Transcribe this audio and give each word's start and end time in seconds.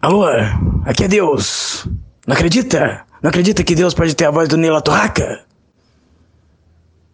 Alô, 0.00 0.26
aqui 0.84 1.04
é 1.04 1.08
Deus. 1.08 1.84
Não 2.24 2.34
acredita? 2.34 3.04
Não 3.20 3.30
acredita 3.30 3.64
que 3.64 3.74
Deus 3.74 3.94
pode 3.94 4.14
ter 4.14 4.26
a 4.26 4.30
voz 4.30 4.48
do 4.48 4.56
Nila 4.56 4.80
Torraca? 4.80 5.44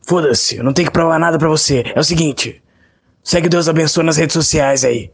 Foda-se, 0.03 0.57
eu 0.57 0.65
não 0.65 0.75
tenho 0.75 0.89
que 0.89 0.93
provar 0.93 1.19
nada 1.19 1.39
pra 1.39 1.49
você. 1.49 1.83
É 1.95 1.99
o 1.99 2.05
seguinte, 2.05 2.63
segue 3.23 3.49
Deus 3.49 3.69
Abençoa 3.69 4.05
nas 4.05 4.19
redes 4.19 4.35
sociais 4.35 4.85
aí. 4.85 5.11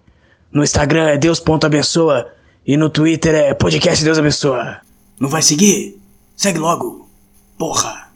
No 0.51 0.65
Instagram 0.65 1.11
é 1.11 1.17
Deus.abençoa 1.17 2.33
e 2.67 2.77
no 2.77 2.91
Twitter 2.91 3.37
é 3.37 3.55
Podcast 3.55 4.05
Deus 4.05 4.19
Abençoa. 4.19 4.81
Não 5.21 5.29
vai 5.29 5.41
seguir? 5.41 5.97
Segue 6.37 6.59
logo. 6.59 7.09
Porra. 7.57 8.10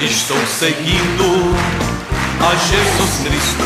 Estou 0.00 0.36
seguindo 0.46 1.24
a 2.40 2.54
Jesus 2.54 3.18
Cristo. 3.24 3.64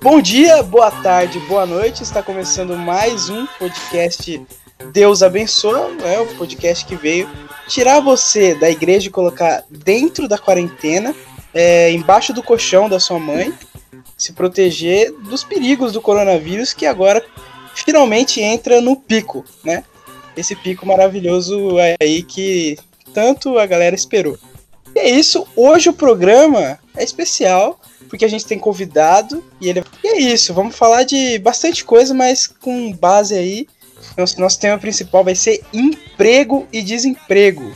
Bom 0.00 0.20
dia, 0.20 0.60
boa 0.64 0.90
tarde, 0.90 1.38
boa 1.46 1.64
noite. 1.64 2.02
Está 2.02 2.20
começando 2.20 2.76
mais 2.76 3.30
um 3.30 3.46
podcast 3.46 4.44
Deus 4.92 5.22
Abençoa. 5.22 5.90
É 6.04 6.18
o 6.20 6.26
podcast 6.36 6.84
que 6.84 6.96
veio 6.96 7.28
tirar 7.68 8.00
você 8.00 8.54
da 8.54 8.70
igreja 8.70 9.08
e 9.08 9.10
colocar 9.10 9.64
dentro 9.70 10.26
da 10.26 10.38
quarentena, 10.38 11.14
é, 11.54 11.90
embaixo 11.92 12.32
do 12.32 12.42
colchão 12.42 12.88
da 12.88 12.98
sua 12.98 13.18
mãe, 13.18 13.52
se 14.16 14.32
proteger 14.32 15.12
dos 15.12 15.44
perigos 15.44 15.92
do 15.92 16.00
coronavírus 16.00 16.72
que 16.72 16.86
agora 16.86 17.24
finalmente 17.74 18.40
entra 18.40 18.80
no 18.80 18.96
pico, 18.96 19.44
né? 19.64 19.84
Esse 20.36 20.56
pico 20.56 20.86
maravilhoso 20.86 21.76
aí 22.00 22.22
que 22.22 22.78
tanto 23.12 23.58
a 23.58 23.66
galera 23.66 23.94
esperou. 23.94 24.38
E 24.94 24.98
é 24.98 25.10
isso, 25.10 25.46
hoje 25.56 25.88
o 25.88 25.94
programa 25.94 26.78
é 26.96 27.02
especial, 27.02 27.80
porque 28.08 28.24
a 28.24 28.28
gente 28.28 28.46
tem 28.46 28.58
convidado 28.58 29.42
e 29.60 29.68
ele. 29.68 29.82
E 30.04 30.08
é 30.08 30.20
isso, 30.20 30.52
vamos 30.52 30.76
falar 30.76 31.02
de 31.04 31.38
bastante 31.38 31.84
coisa, 31.84 32.12
mas 32.12 32.46
com 32.46 32.92
base 32.92 33.34
aí. 33.34 33.66
Nosso, 34.16 34.40
nosso 34.40 34.60
tema 34.60 34.78
principal 34.78 35.24
vai 35.24 35.34
ser 35.34 35.64
emprego 35.72 36.66
e 36.72 36.82
desemprego. 36.82 37.74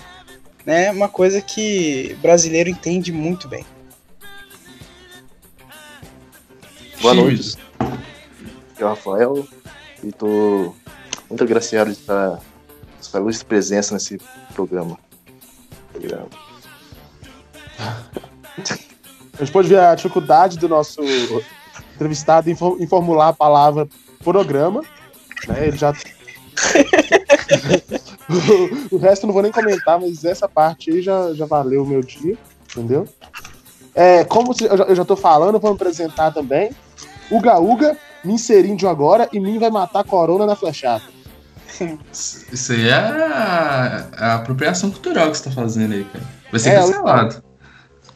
Né? 0.64 0.91
Uma 0.91 1.08
coisa 1.08 1.41
que 1.41 2.16
brasileiro 2.20 2.69
entende 2.69 3.12
muito 3.12 3.48
bem. 3.48 3.64
Boa 7.00 7.14
noite. 7.14 7.56
Aqui 7.78 8.82
é 8.82 8.84
o 8.84 8.88
Rafael 8.88 9.47
e 10.02 10.12
tô 10.12 10.74
muito 11.28 11.44
agraciado 11.44 11.91
de 11.91 11.98
estar 11.98 12.41
sua 13.00 13.20
luz 13.20 13.38
de 13.38 13.44
presença 13.44 13.94
nesse 13.94 14.19
programa. 14.54 14.98
Obrigado. 15.94 16.28
A 17.78 19.38
gente 19.38 19.52
pode 19.52 19.69
ver 19.69 19.78
a 19.78 19.94
dificuldade 19.94 20.58
do 20.58 20.69
nosso 20.69 21.00
entrevistado 21.94 22.50
em 22.50 22.86
formular 22.86 23.28
a 23.28 23.32
palavra 23.32 23.86
programa. 24.24 24.82
Né? 25.47 25.69
Ele 25.69 25.77
já. 25.77 25.92
O, 28.91 28.95
o 28.97 28.98
resto 28.98 29.25
eu 29.25 29.27
não 29.28 29.34
vou 29.34 29.42
nem 29.42 29.53
comentar, 29.53 30.00
mas 30.00 30.25
essa 30.25 30.48
parte 30.48 30.91
aí 30.91 31.03
já, 31.03 31.33
já 31.34 31.47
valeu 31.47 31.83
o 31.83 31.86
meu 31.86 32.03
dia, 32.03 32.36
entendeu? 32.70 33.06
É, 33.95 34.25
como 34.25 34.53
eu 34.60 34.94
já, 34.94 35.04
tô 35.04 35.16
falando, 35.16 35.59
vou 35.59 35.71
me 35.71 35.77
apresentar 35.77 36.31
também. 36.31 36.71
Uga 37.31 37.59
Uga, 37.59 37.97
me 38.22 38.34
inserindo 38.34 38.87
agora 38.88 39.28
e 39.32 39.41
mim 39.41 39.59
vai 39.59 39.71
matar 39.71 40.00
a 40.00 40.04
corona 40.04 40.44
na 40.44 40.54
flechada. 40.54 41.03
Isso 42.12 42.72
aí 42.72 42.88
é 42.88 42.94
a, 42.94 44.09
a 44.16 44.34
apropriação 44.34 44.91
cultural 44.91 45.31
que 45.31 45.38
você 45.38 45.44
tá 45.44 45.50
fazendo 45.50 45.94
aí, 45.94 46.04
cara. 46.04 46.25
Vai 46.50 46.60
ser 46.60 46.71
É, 46.71 46.77
cancelado. 46.77 47.43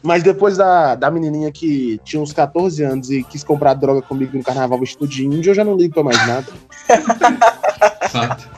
Mas 0.03 0.23
depois 0.23 0.57
da, 0.57 0.95
da 0.95 1.11
menininha 1.11 1.53
que 1.53 2.01
tinha 2.05 2.23
uns 2.23 2.33
14 2.33 2.83
anos 2.83 3.11
e 3.11 3.23
quis 3.23 3.45
comprar 3.45 3.75
droga 3.75 4.01
comigo 4.01 4.37
no 4.37 4.43
carnaval 4.43 4.79
vestido 4.79 5.07
de 5.07 5.27
índio, 5.27 5.51
eu 5.51 5.55
já 5.55 5.65
não 5.65 5.77
ligo 5.77 5.95
pra 5.95 6.03
mais 6.03 6.27
nada. 6.27 6.47
Fato. 8.11 8.49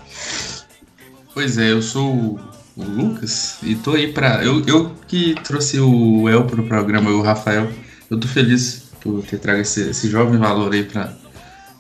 Pois 1.35 1.59
é, 1.59 1.73
eu 1.73 1.83
sou 1.83 2.13
o, 2.15 2.41
o 2.77 2.83
Lucas 2.83 3.59
e 3.63 3.75
tô 3.75 3.93
aí 3.93 4.13
pra. 4.13 4.45
Eu, 4.45 4.65
eu 4.67 4.93
que 5.07 5.35
trouxe 5.43 5.81
o 5.81 6.29
El 6.29 6.45
pro 6.45 6.63
programa, 6.63 7.11
o 7.11 7.23
Rafael. 7.23 7.71
Eu 8.11 8.19
tô 8.19 8.29
feliz 8.29 8.91
por 9.01 9.23
ter 9.23 9.39
trago 9.39 9.61
esse, 9.61 9.91
esse 9.91 10.09
jovem 10.09 10.39
valor 10.39 10.73
aí 10.73 10.85
pra, 10.85 11.13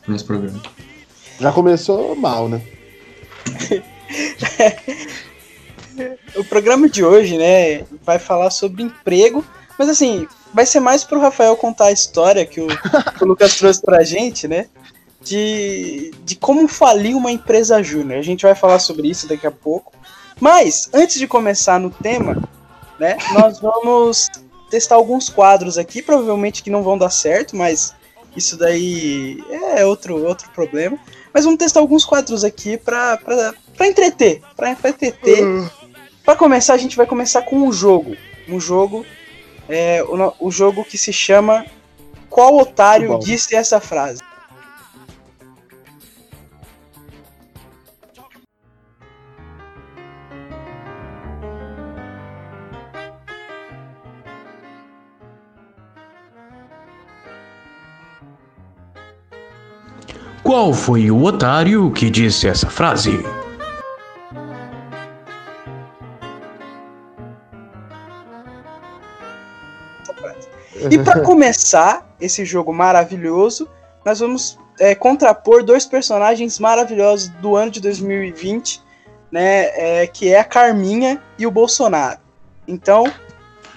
pro 0.02 0.12
nosso 0.12 0.24
programa. 0.24 0.60
Já 1.38 1.52
começou 1.52 2.14
mal, 2.16 2.48
né? 2.48 2.62
O 6.36 6.44
programa 6.44 6.88
de 6.88 7.04
hoje, 7.04 7.36
né, 7.36 7.84
vai 8.02 8.18
falar 8.18 8.50
sobre 8.50 8.82
emprego, 8.82 9.44
mas 9.78 9.88
assim, 9.88 10.26
vai 10.52 10.64
ser 10.64 10.80
mais 10.80 11.04
pro 11.04 11.20
Rafael 11.20 11.56
contar 11.56 11.86
a 11.86 11.92
história 11.92 12.46
que 12.46 12.60
o, 12.60 12.66
que 12.66 13.22
o 13.22 13.26
Lucas 13.26 13.56
trouxe 13.56 13.80
pra 13.82 14.02
gente, 14.02 14.48
né? 14.48 14.66
De, 15.24 16.12
de 16.24 16.34
como 16.36 16.66
falir 16.66 17.16
uma 17.16 17.30
empresa 17.30 17.82
júnior. 17.82 18.18
A 18.18 18.22
gente 18.22 18.42
vai 18.42 18.54
falar 18.54 18.78
sobre 18.78 19.08
isso 19.08 19.28
daqui 19.28 19.46
a 19.46 19.52
pouco. 19.52 19.92
Mas, 20.40 20.88
antes 20.92 21.18
de 21.18 21.28
começar 21.28 21.78
no 21.78 21.90
tema, 21.90 22.42
né, 22.98 23.16
nós 23.32 23.60
vamos 23.60 24.28
testar 24.68 24.96
alguns 24.96 25.28
quadros 25.28 25.78
aqui, 25.78 26.02
provavelmente 26.02 26.62
que 26.62 26.70
não 26.70 26.82
vão 26.82 26.98
dar 26.98 27.10
certo, 27.10 27.54
mas 27.54 27.94
isso 28.34 28.56
daí 28.56 29.42
é 29.76 29.84
outro, 29.84 30.24
outro 30.26 30.50
problema. 30.50 30.98
Mas 31.32 31.44
vamos 31.44 31.58
testar 31.58 31.80
alguns 31.80 32.04
quadros 32.04 32.42
aqui 32.42 32.76
pra 32.76 33.18
entreter. 33.80 34.42
Pra 34.56 34.70
entreter. 34.70 35.44
Pra 36.24 36.36
começar, 36.36 36.74
a 36.74 36.78
gente 36.78 36.96
vai 36.96 37.06
começar 37.06 37.42
com 37.42 37.56
um 37.56 37.72
jogo. 37.72 38.16
Um 38.48 38.58
jogo. 38.58 39.04
É, 39.68 40.02
o, 40.02 40.46
o 40.46 40.50
jogo 40.50 40.84
que 40.84 40.98
se 40.98 41.12
chama 41.12 41.64
Qual 42.28 42.56
Otário. 42.58 43.18
Disse 43.18 43.54
Essa 43.54 43.80
Frase? 43.80 44.20
Qual 60.42 60.72
foi 60.72 61.10
o 61.10 61.22
otário 61.22 61.90
que 61.92 62.10
disse 62.10 62.48
essa 62.48 62.68
frase? 62.68 63.24
E 70.90 70.98
pra 70.98 71.20
começar 71.20 72.04
esse 72.20 72.44
jogo 72.44 72.72
maravilhoso, 72.72 73.68
nós 74.04 74.18
vamos 74.18 74.58
é, 74.80 74.96
contrapor 74.96 75.62
dois 75.62 75.86
personagens 75.86 76.58
maravilhosos 76.58 77.28
do 77.40 77.54
ano 77.56 77.70
de 77.70 77.80
2020, 77.80 78.82
né? 79.30 80.00
é, 80.02 80.06
que 80.08 80.32
é 80.32 80.40
a 80.40 80.44
Carminha 80.44 81.22
e 81.38 81.46
o 81.46 81.52
Bolsonaro. 81.52 82.18
Então, 82.66 83.04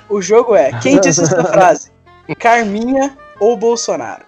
o 0.10 0.20
jogo 0.20 0.56
é: 0.56 0.72
quem 0.80 1.00
disse 1.00 1.22
essa 1.22 1.44
frase? 1.44 1.92
Carminha 2.40 3.16
ou 3.40 3.56
Bolsonaro? 3.56 4.24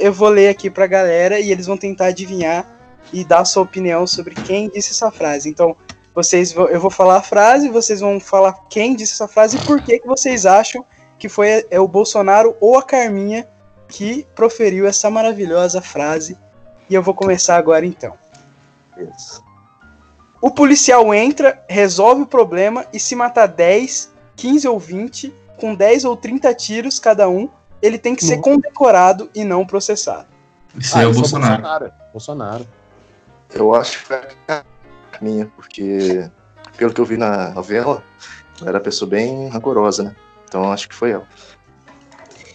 Eu 0.00 0.12
vou 0.12 0.28
ler 0.28 0.48
aqui 0.48 0.70
pra 0.70 0.86
galera 0.86 1.38
e 1.38 1.52
eles 1.52 1.66
vão 1.66 1.76
tentar 1.76 2.06
adivinhar 2.06 2.66
e 3.12 3.22
dar 3.24 3.44
sua 3.44 3.62
opinião 3.62 4.06
sobre 4.06 4.34
quem 4.34 4.68
disse 4.68 4.92
essa 4.92 5.10
frase. 5.10 5.48
Então, 5.48 5.76
vocês 6.14 6.52
vão- 6.52 6.66
eu 6.68 6.80
vou 6.80 6.90
falar 6.90 7.16
a 7.16 7.22
frase, 7.22 7.68
vocês 7.68 8.00
vão 8.00 8.18
falar 8.18 8.54
quem 8.70 8.96
disse 8.96 9.12
essa 9.12 9.28
frase 9.28 9.58
e 9.58 9.60
por 9.66 9.82
que, 9.82 9.98
que 9.98 10.06
vocês 10.06 10.46
acham 10.46 10.84
que 11.18 11.28
foi 11.28 11.66
é, 11.70 11.78
o 11.78 11.86
Bolsonaro 11.86 12.56
ou 12.60 12.78
a 12.78 12.82
Carminha 12.82 13.46
que 13.88 14.26
proferiu 14.34 14.86
essa 14.86 15.10
maravilhosa 15.10 15.80
frase. 15.82 16.36
E 16.88 16.94
eu 16.94 17.02
vou 17.02 17.14
começar 17.14 17.56
agora 17.56 17.84
então. 17.84 18.14
Isso. 18.96 19.44
O 20.40 20.50
policial 20.50 21.12
entra, 21.12 21.62
resolve 21.68 22.22
o 22.22 22.26
problema 22.26 22.86
e 22.92 23.00
se 23.00 23.14
matar 23.14 23.46
10, 23.46 24.10
15 24.36 24.66
ou 24.66 24.78
20, 24.78 25.32
com 25.58 25.74
10 25.74 26.04
ou 26.04 26.16
30 26.16 26.54
tiros 26.54 26.98
cada 26.98 27.28
um, 27.28 27.48
ele 27.80 27.98
tem 27.98 28.14
que 28.14 28.24
ser 28.24 28.40
condecorado 28.40 29.30
e 29.34 29.44
não 29.44 29.66
processado. 29.66 30.26
Isso 30.76 30.96
aí 30.96 31.04
é 31.04 31.06
o 31.06 31.10
isso 31.10 31.20
Bolsonaro. 31.20 31.62
Bolsonaro. 31.62 31.92
Bolsonaro. 32.12 32.68
Eu 33.54 33.74
acho 33.74 33.98
que 33.98 34.04
foi 34.04 34.16
a 34.48 34.64
minha, 35.20 35.46
porque 35.56 36.28
pelo 36.76 36.92
que 36.92 37.00
eu 37.00 37.04
vi 37.04 37.16
na 37.16 37.50
novela, 37.50 38.02
ela 38.60 38.70
era 38.70 38.80
pessoa 38.80 39.08
bem 39.08 39.48
rancorosa, 39.48 40.02
né? 40.02 40.16
Então 40.48 40.70
acho 40.70 40.88
que 40.88 40.94
foi 40.94 41.12
ela. 41.12 41.26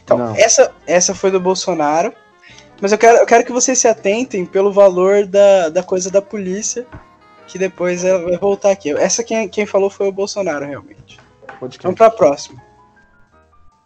Então, 0.04 0.18
Não. 0.18 0.36
essa, 0.36 0.72
essa 0.86 1.16
foi 1.16 1.32
do 1.32 1.40
Bolsonaro. 1.40 2.14
Mas 2.82 2.92
eu 2.92 2.98
quero, 2.98 3.18
eu 3.20 3.26
quero 3.26 3.46
que 3.46 3.52
vocês 3.52 3.78
se 3.78 3.88
atentem 3.88 4.46
pelo 4.46 4.74
valor 4.74 5.26
da, 5.28 5.70
da 5.70 5.84
coisa 5.84 6.10
da 6.10 6.22
polícia, 6.22 6.86
que 7.48 7.60
depois 7.60 8.04
ela 8.04 8.24
vai 8.24 8.38
voltar 8.38 8.72
aqui. 8.72 8.92
Essa 8.92 9.24
quem, 9.24 9.48
quem 9.48 9.66
falou 9.66 9.90
foi 9.90 10.08
o 10.08 10.12
Bolsonaro, 10.12 10.66
realmente. 10.66 11.20
Vamos 11.60 11.96
pra 11.96 12.10
próxima. 12.10 12.60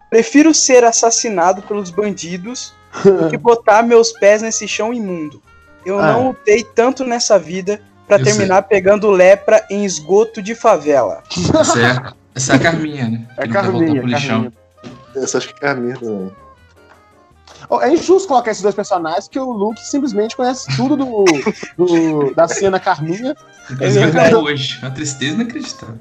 Prefiro 0.09 0.53
ser 0.53 0.83
assassinado 0.83 1.61
pelos 1.63 1.89
bandidos 1.91 2.73
do 3.03 3.29
que 3.29 3.37
botar 3.37 3.81
meus 3.83 4.11
pés 4.13 4.41
nesse 4.41 4.67
chão 4.67 4.93
imundo. 4.93 5.41
Eu 5.85 5.99
Ah. 5.99 6.13
não 6.13 6.27
lutei 6.29 6.63
tanto 6.63 7.03
nessa 7.03 7.37
vida 7.37 7.81
pra 8.07 8.17
Eu 8.17 8.23
terminar 8.23 8.61
pegando 8.63 9.09
lepra 9.09 9.65
em 9.69 9.83
esgoto 9.85 10.41
de 10.41 10.55
favela. 10.55 11.23
Essa 11.59 11.79
é, 11.79 11.85
a- 11.85 12.13
essa 12.33 12.53
é 12.53 12.55
a 12.55 12.59
Carminha, 12.59 13.09
né? 13.09 13.27
É 13.37 13.41
Que 13.47 13.53
voltar 13.53 13.63
Carminha, 13.63 14.01
lixão. 14.01 14.29
Carminha. 14.29 14.53
Essa 15.15 15.37
acho 15.37 15.53
que 15.53 15.65
é 15.65 15.69
a 15.69 15.75
minha 15.75 15.95
também. 15.97 16.31
É 17.81 17.89
injusto 17.93 18.27
colocar 18.27 18.51
esses 18.51 18.61
dois 18.61 18.75
personagens, 18.75 19.27
porque 19.27 19.39
o 19.39 19.51
Luke 19.51 19.79
simplesmente 19.85 20.35
conhece 20.35 20.67
tudo 20.75 20.95
do, 20.95 21.25
do- 21.77 22.33
da 22.35 22.47
cena 22.47 22.79
Carminha. 22.79 23.35
Inclusive 23.71 24.05
verdade. 24.05 24.27
até 24.27 24.37
hoje. 24.37 24.77
Uma 24.81 24.91
tristeza 24.91 25.33
inacreditável. 25.33 25.95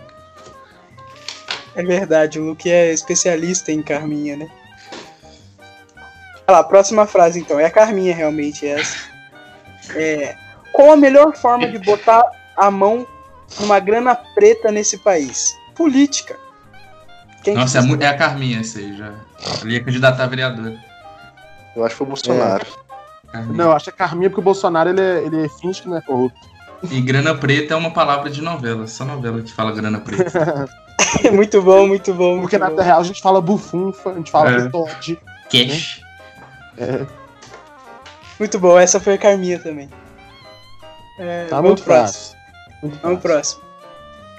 É 1.77 1.83
verdade, 1.83 2.39
o 2.39 2.45
Luke 2.45 2.71
é 2.71 2.93
especialista 2.93 3.73
em 3.73 3.83
Carminha, 3.83 4.37
né? 4.37 4.49
Olha 6.47 6.59
lá, 6.59 6.65
próxima 6.65 7.07
frase 7.07 7.41
então. 7.41 7.59
É 7.59 7.65
a 7.67 7.71
Carminha 7.71 8.15
realmente 8.15 8.67
essa. 8.67 8.97
É, 9.97 10.37
qual 10.73 10.93
a 10.93 10.97
melhor 10.97 11.35
forma 11.37 11.67
de 11.69 11.79
botar 11.79 12.23
a 12.57 12.71
mão 12.71 13.07
numa 13.61 13.81
grana 13.81 14.15
preta 14.15 14.71
nesse 14.71 14.99
país? 14.99 15.55
Política. 15.75 16.37
Quem 17.43 17.55
Nossa, 17.55 17.79
é, 17.79 17.83
que- 17.83 17.89
mu- 17.89 18.03
é 18.03 18.07
a 18.07 18.17
Carminha 18.17 18.61
essa 18.61 18.79
aí 18.79 18.97
já. 18.97 19.13
Ele 19.63 19.75
ia 19.75 19.85
candidatar 19.85 20.25
a 20.25 20.27
vereadora. 20.27 20.77
Eu 21.75 21.85
acho 21.85 21.95
que 21.95 21.99
foi 21.99 22.07
o 22.07 22.09
Bolsonaro. 22.09 22.67
Carminha. 23.33 23.57
Não, 23.57 23.65
eu 23.67 23.73
acho 23.73 23.85
que 23.87 23.91
é 23.91 23.93
Carminha 23.95 24.31
porque 24.31 24.41
o 24.41 24.45
Bolsonaro 24.45 24.91
ele, 24.91 25.01
é- 25.01 25.25
ele 25.25 25.49
finge 25.61 25.83
que 25.83 25.89
não 25.89 25.97
é 25.97 26.01
corrupto. 26.01 26.54
E 26.91 27.01
grana 27.01 27.35
preta 27.35 27.75
é 27.75 27.77
uma 27.77 27.91
palavra 27.91 28.31
de 28.31 28.41
novela. 28.43 28.87
Só 28.87 29.05
novela 29.05 29.43
que 29.43 29.53
fala 29.53 29.73
grana 29.73 30.01
preta. 30.01 30.69
muito 31.33 31.63
bom, 31.63 31.87
muito 31.87 32.13
bom. 32.15 32.31
Muito 32.33 32.41
Porque 32.43 32.59
na 32.59 32.67
bom. 32.67 32.73
vida 32.73 32.83
real 32.83 33.01
a 33.01 33.05
gente 33.05 33.21
fala 33.23 33.41
bufunfa, 33.41 34.11
a 34.11 34.15
gente 34.15 34.31
fala 34.31 34.51
É. 34.51 34.69
Todd. 34.69 35.19
Cash. 35.51 36.01
Muito 38.39 38.59
bom, 38.59 38.79
essa 38.79 38.99
foi 38.99 39.15
a 39.15 39.19
Carminha 39.19 39.59
também. 39.59 39.89
É, 41.19 41.47
Tá 41.47 41.63
muito 41.63 41.83
próximo. 41.83 42.37
Muito 42.83 42.99
Vamos 43.01 43.21
próximo. 43.21 43.63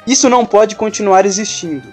Isso 0.06 0.30
não 0.30 0.46
pode 0.46 0.76
continuar 0.76 1.26
existindo. 1.26 1.88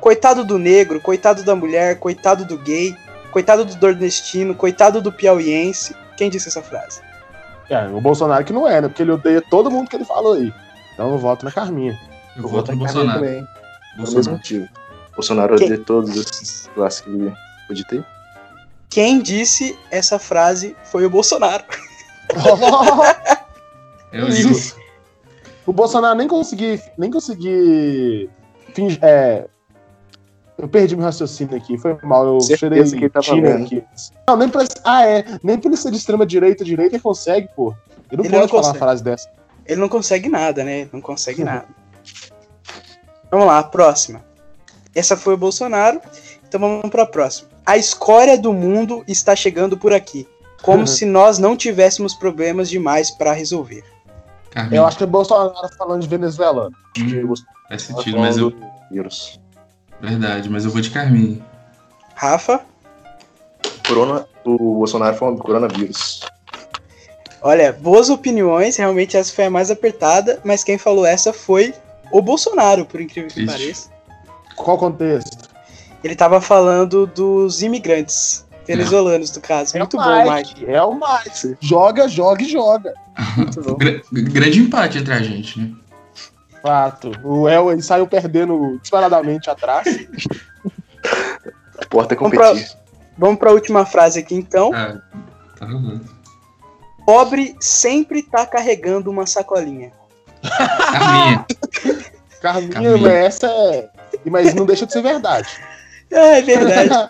Coitado 0.00 0.44
do 0.44 0.58
negro, 0.58 1.00
coitado 1.00 1.42
da 1.42 1.56
mulher, 1.56 1.98
coitado 1.98 2.44
do 2.44 2.58
gay, 2.58 2.94
coitado 3.32 3.64
do 3.64 3.74
nordestino, 3.80 4.54
coitado 4.54 5.00
do 5.00 5.10
piauiense. 5.10 5.96
Quem 6.16 6.28
disse 6.30 6.48
essa 6.48 6.62
frase? 6.62 7.00
É, 7.70 7.86
o 7.88 8.00
Bolsonaro 8.00 8.44
que 8.44 8.52
não 8.52 8.68
é, 8.68 8.80
né? 8.80 8.88
Porque 8.88 9.02
ele 9.02 9.12
odeia 9.12 9.40
todo 9.42 9.70
mundo 9.70 9.88
que 9.88 9.96
ele 9.96 10.04
falou 10.04 10.34
aí. 10.34 10.52
Então 10.92 11.10
eu 11.10 11.18
voto 11.18 11.44
na 11.44 11.50
Carminha. 11.52 11.98
Eu 12.36 12.42
Eu 12.42 12.48
voto 12.48 12.70
no 12.72 12.78
Bolsonaro. 12.78 13.20
também. 13.20 13.34
Pelo 13.34 13.46
mesmo 13.96 14.04
Bolsonaro. 14.14 14.32
motivo. 14.36 14.68
Bolsonaro 15.14 15.56
Quem? 15.56 15.66
odeia 15.66 15.80
todos 15.84 16.16
esses 16.16 16.70
classes 16.74 17.00
que 17.00 17.10
ele 17.10 17.32
pode 17.68 17.84
ter. 17.86 18.04
Quem 18.90 19.20
disse 19.20 19.78
essa 19.90 20.18
frase 20.18 20.76
foi 20.84 21.04
o 21.06 21.10
Bolsonaro. 21.10 21.64
Eu 24.12 24.28
digo. 24.28 24.54
o 25.66 25.72
Bolsonaro 25.72 26.16
nem 26.16 26.28
consegui. 26.28 26.80
Nem 26.96 27.10
consegui. 27.10 28.30
fingir- 28.74 28.98
é, 29.02 29.46
eu 30.58 30.68
perdi 30.68 30.94
meu 30.96 31.04
raciocínio 31.04 31.56
aqui, 31.56 31.76
foi 31.78 31.96
mal. 32.02 32.26
Eu 32.26 32.40
Certeza 32.40 32.58
cheirei 32.58 32.84
que 32.90 32.96
ele 32.96 33.10
tava 33.10 33.24
China 33.26 33.48
vendo. 33.50 33.64
aqui. 33.66 33.84
Não, 34.28 34.36
nem 34.36 34.48
pra, 34.48 34.64
ah, 34.84 35.06
é. 35.06 35.24
Nem 35.42 35.58
pra 35.58 35.68
ele 35.68 35.76
ser 35.76 35.90
de 35.90 35.96
extrema 35.96 36.24
direita, 36.24 36.64
direita 36.64 36.94
ele 36.96 37.02
consegue, 37.02 37.48
pô. 37.54 37.74
Ele 38.10 38.18
não 38.18 38.24
Ele 38.24 38.30
pode 38.30 38.32
não 38.42 38.48
falar 38.48 38.60
consegue. 38.62 38.76
uma 38.78 38.78
frase 38.86 39.02
dessa. 39.04 39.28
Ele 39.66 39.80
não 39.80 39.88
consegue 39.88 40.28
nada, 40.28 40.62
né? 40.64 40.80
Ele 40.80 40.90
não 40.92 41.00
consegue 41.00 41.40
Uhum. 41.40 41.46
nada. 41.46 41.66
Vamos 43.30 43.46
lá, 43.46 43.58
a 43.58 43.64
próxima. 43.64 44.24
Essa 44.94 45.16
foi 45.16 45.34
o 45.34 45.36
Bolsonaro. 45.38 46.00
Então 46.46 46.60
vamos 46.60 46.88
pra 46.88 47.04
próxima. 47.04 47.48
A 47.66 47.76
escória 47.76 48.38
do 48.38 48.52
mundo 48.52 49.02
está 49.08 49.34
chegando 49.34 49.76
por 49.76 49.92
aqui. 49.92 50.28
Como 50.62 50.80
Uhum. 50.80 50.86
se 50.86 51.04
nós 51.04 51.36
não 51.38 51.56
tivéssemos 51.56 52.14
problemas 52.14 52.68
demais 52.68 53.10
pra 53.10 53.32
resolver. 53.32 53.82
Eu 54.70 54.86
acho 54.86 54.96
que 54.98 55.02
é 55.02 55.06
o 55.06 55.10
Bolsonaro 55.10 55.52
falando 55.76 56.02
de 56.02 56.06
venezuelano. 56.08 56.70
Hum, 56.96 57.34
faz 57.68 57.82
sentido, 57.82 58.18
mas 58.18 58.36
eu. 58.38 58.52
Vírus. 58.88 59.40
Verdade, 60.00 60.48
mas 60.48 60.64
eu 60.64 60.70
vou 60.70 60.80
de 60.80 60.90
Carminha. 60.90 61.38
Rafa, 62.14 62.60
Corona, 63.86 64.26
o 64.44 64.56
Bolsonaro 64.78 65.16
foi 65.16 65.28
um 65.28 65.36
coronavírus. 65.36 66.20
olha, 67.42 67.72
boas 67.72 68.08
opiniões. 68.10 68.76
Realmente 68.76 69.16
essa 69.16 69.32
foi 69.32 69.44
a 69.46 69.50
mais 69.50 69.70
apertada. 69.70 70.40
Mas 70.44 70.62
quem 70.64 70.78
falou 70.78 71.04
essa 71.04 71.32
foi 71.32 71.74
o 72.12 72.20
Bolsonaro, 72.22 72.84
por 72.86 73.00
incrível 73.00 73.30
que 73.30 73.40
Ixi. 73.42 73.46
pareça. 73.46 73.90
Qual 74.56 74.78
contexto? 74.78 75.48
Ele 76.02 76.14
tava 76.14 76.40
falando 76.40 77.06
dos 77.06 77.62
imigrantes 77.62 78.44
venezuelanos, 78.66 79.34
no 79.34 79.40
caso. 79.42 79.76
Muito 79.76 80.00
é 80.00 80.04
bom, 80.24 80.28
o 80.30 80.34
Mike. 80.34 80.54
Mike. 80.60 80.70
É 80.72 80.82
o 80.82 80.94
Mike. 80.94 81.56
Joga, 81.60 82.08
joga 82.08 82.42
e 82.42 82.48
joga. 82.48 82.94
Muito 83.36 83.60
bom. 83.62 83.74
Gra- 83.74 84.00
grande 84.12 84.60
empate 84.60 84.98
entre 84.98 85.12
a 85.12 85.22
gente, 85.22 85.58
né? 85.58 85.70
Fato. 86.64 87.12
O 87.22 87.46
El 87.46 87.72
ele 87.72 87.82
saiu 87.82 88.06
perdendo 88.06 88.78
disparadamente 88.80 89.50
atrás. 89.50 89.84
A 91.78 91.84
porta 91.90 92.14
é 92.14 92.16
Vamos 92.16 92.38
competir. 92.38 92.76
Vamos 93.18 93.38
pra 93.38 93.52
última 93.52 93.84
frase 93.84 94.20
aqui 94.20 94.34
então. 94.34 94.70
Ah, 94.74 94.98
tá. 95.58 95.66
Pobre 97.04 97.54
sempre 97.60 98.22
tá 98.22 98.46
carregando 98.46 99.10
uma 99.10 99.26
sacolinha. 99.26 99.92
Carminha. 100.42 101.46
Carminha, 102.40 102.72
Carminha. 102.72 102.96
mas 102.96 103.12
essa 103.12 103.46
é. 103.46 103.90
Mas 104.24 104.54
não 104.54 104.64
deixa 104.64 104.86
de 104.86 104.92
ser 104.94 105.02
verdade. 105.02 105.48
É, 106.10 106.38
é 106.38 106.42
verdade. 106.42 107.08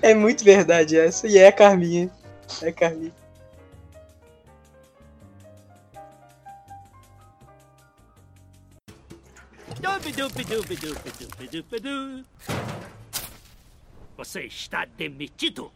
é 0.00 0.14
muito 0.14 0.44
verdade 0.44 0.98
essa. 0.98 1.26
E 1.26 1.36
é 1.36 1.48
a 1.48 1.52
Carminha. 1.52 2.08
É 2.62 2.68
a 2.68 2.72
Carminha. 2.72 3.12
Você 14.16 14.42
está 14.42 14.86
demitido. 14.96 15.72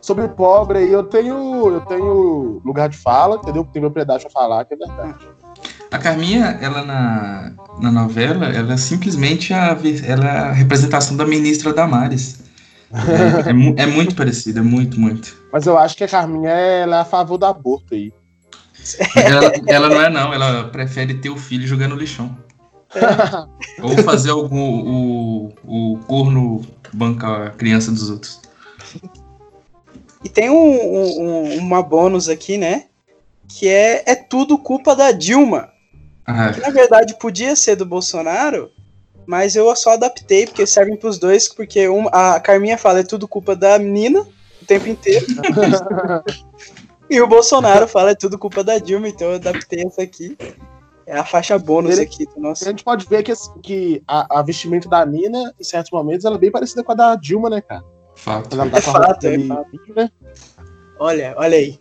Sobre 0.00 0.24
o 0.24 0.28
pobre 0.28 0.78
aí, 0.78 0.92
eu 0.92 1.02
tenho, 1.02 1.70
eu 1.72 1.80
tenho 1.80 2.62
lugar 2.64 2.88
de 2.88 2.96
fala, 2.96 3.34
entendeu? 3.36 3.64
Tenho 3.64 3.86
propriedade 3.86 4.22
pra 4.22 4.30
falar, 4.30 4.64
que 4.64 4.74
é 4.74 4.76
verdade. 4.76 5.28
A 5.90 5.98
Carminha, 5.98 6.56
ela 6.60 6.84
na, 6.84 7.52
na 7.80 7.90
novela, 7.90 8.46
ela 8.46 8.74
é 8.74 8.76
simplesmente 8.76 9.52
a, 9.52 9.76
ela 10.06 10.24
é 10.24 10.38
a 10.38 10.52
representação 10.52 11.16
da 11.16 11.26
ministra 11.26 11.74
Damares. 11.74 12.48
É, 12.92 13.50
é 13.50 13.82
é 13.82 13.86
muito 13.86 14.14
parecida, 14.16 14.60
é 14.60 14.62
muito, 14.62 14.98
muito. 15.00 15.36
Mas 15.52 15.66
eu 15.66 15.78
acho 15.78 15.96
que 15.96 16.04
a 16.04 16.08
Carminha 16.08 16.50
ela 16.50 16.96
é 16.96 17.00
a 17.00 17.04
favor 17.04 17.38
do 17.38 17.46
aborto 17.46 17.94
aí. 17.94 18.12
Ela, 19.14 19.52
ela 19.68 19.88
não 19.88 20.00
é, 20.00 20.08
não, 20.10 20.32
ela 20.34 20.64
prefere 20.64 21.14
ter 21.14 21.28
o 21.30 21.36
filho 21.36 21.66
jogando 21.66 21.90
no 21.94 22.00
lixão. 22.00 22.36
Ou 23.82 23.96
fazer 23.98 24.30
algum. 24.30 24.80
O, 24.80 25.52
o 25.64 25.98
corno 26.06 26.62
banca 26.92 27.46
a 27.46 27.50
criança 27.50 27.92
dos 27.92 28.10
outros. 28.10 28.40
E 30.24 30.28
tem 30.28 30.50
um, 30.50 30.54
um- 30.56 31.22
um- 31.22 31.58
uma 31.58 31.82
bônus 31.82 32.28
aqui, 32.28 32.58
né? 32.58 32.84
Que 33.48 33.68
é, 33.68 34.02
é 34.06 34.14
tudo 34.14 34.58
culpa 34.58 34.96
da 34.96 35.12
Dilma. 35.12 35.68
Ah, 36.26 36.52
Que 36.52 36.60
na 36.60 36.70
verdade 36.70 37.16
podia 37.18 37.54
ser 37.54 37.76
do 37.76 37.86
Bolsonaro, 37.86 38.70
mas 39.26 39.56
eu 39.56 39.74
só 39.76 39.92
adaptei, 39.92 40.46
porque 40.46 40.66
servem 40.66 40.96
pros 40.96 41.18
dois, 41.18 41.48
porque 41.48 41.88
um, 41.88 42.06
a 42.08 42.40
Carminha 42.40 42.78
fala 42.78 43.00
é 43.00 43.04
tudo 43.04 43.28
culpa 43.28 43.54
da 43.54 43.78
menina 43.78 44.20
o 44.20 44.64
tempo 44.66 44.88
inteiro. 44.88 45.26
e 47.08 47.20
o 47.20 47.26
Bolsonaro 47.26 47.86
fala 47.86 48.10
é 48.10 48.14
tudo 48.14 48.38
culpa 48.38 48.62
da 48.64 48.78
Dilma, 48.78 49.08
então 49.08 49.28
eu 49.28 49.34
adaptei 49.36 49.84
essa 49.86 50.02
aqui. 50.02 50.36
É 51.06 51.16
a 51.18 51.24
faixa 51.24 51.58
bônus 51.58 51.92
Ele- 51.92 52.02
aqui 52.02 52.24
do 52.24 52.48
A 52.48 52.54
gente 52.54 52.84
pode 52.84 53.06
ver 53.06 53.22
que, 53.24 53.32
assim, 53.32 53.50
que 53.62 54.02
a, 54.06 54.38
a 54.38 54.42
vestimenta 54.42 54.88
da 54.88 55.04
Nina, 55.04 55.52
em 55.58 55.64
certos 55.64 55.90
momentos, 55.90 56.24
ela 56.24 56.36
é 56.36 56.38
bem 56.38 56.52
parecida 56.52 56.84
com 56.84 56.92
a 56.92 56.94
da 56.94 57.16
Dilma, 57.16 57.50
né, 57.50 57.60
cara? 57.60 57.82
fato. 58.14 58.54
Ela 58.54 58.66
É 58.66 58.78
a 58.78 58.82
fato, 58.82 59.26
é 59.26 59.38
fato. 59.46 59.70
né? 59.96 60.10
Olha, 60.98 61.34
olha 61.36 61.56
aí. 61.56 61.80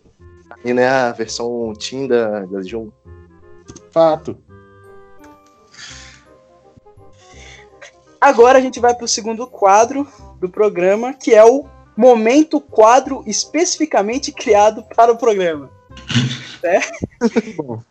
E 0.66 0.74
né, 0.74 0.88
a 0.88 1.12
versão 1.12 1.74
Team 1.74 2.08
da, 2.08 2.46
da 2.46 2.62
Dilma. 2.62 2.92
Fato. 3.92 4.38
Agora 8.22 8.58
a 8.58 8.62
gente 8.62 8.80
vai 8.80 8.94
pro 8.94 9.08
segundo 9.08 9.48
quadro 9.48 10.06
do 10.40 10.50
programa, 10.50 11.14
que 11.14 11.34
é 11.34 11.44
o 11.44 11.66
momento 11.96 12.60
quadro 12.60 13.24
especificamente 13.26 14.32
criado 14.32 14.84
para 14.96 15.12
o 15.12 15.18
programa. 15.18 15.70
É. 16.62 16.82
Bom. 17.56 17.82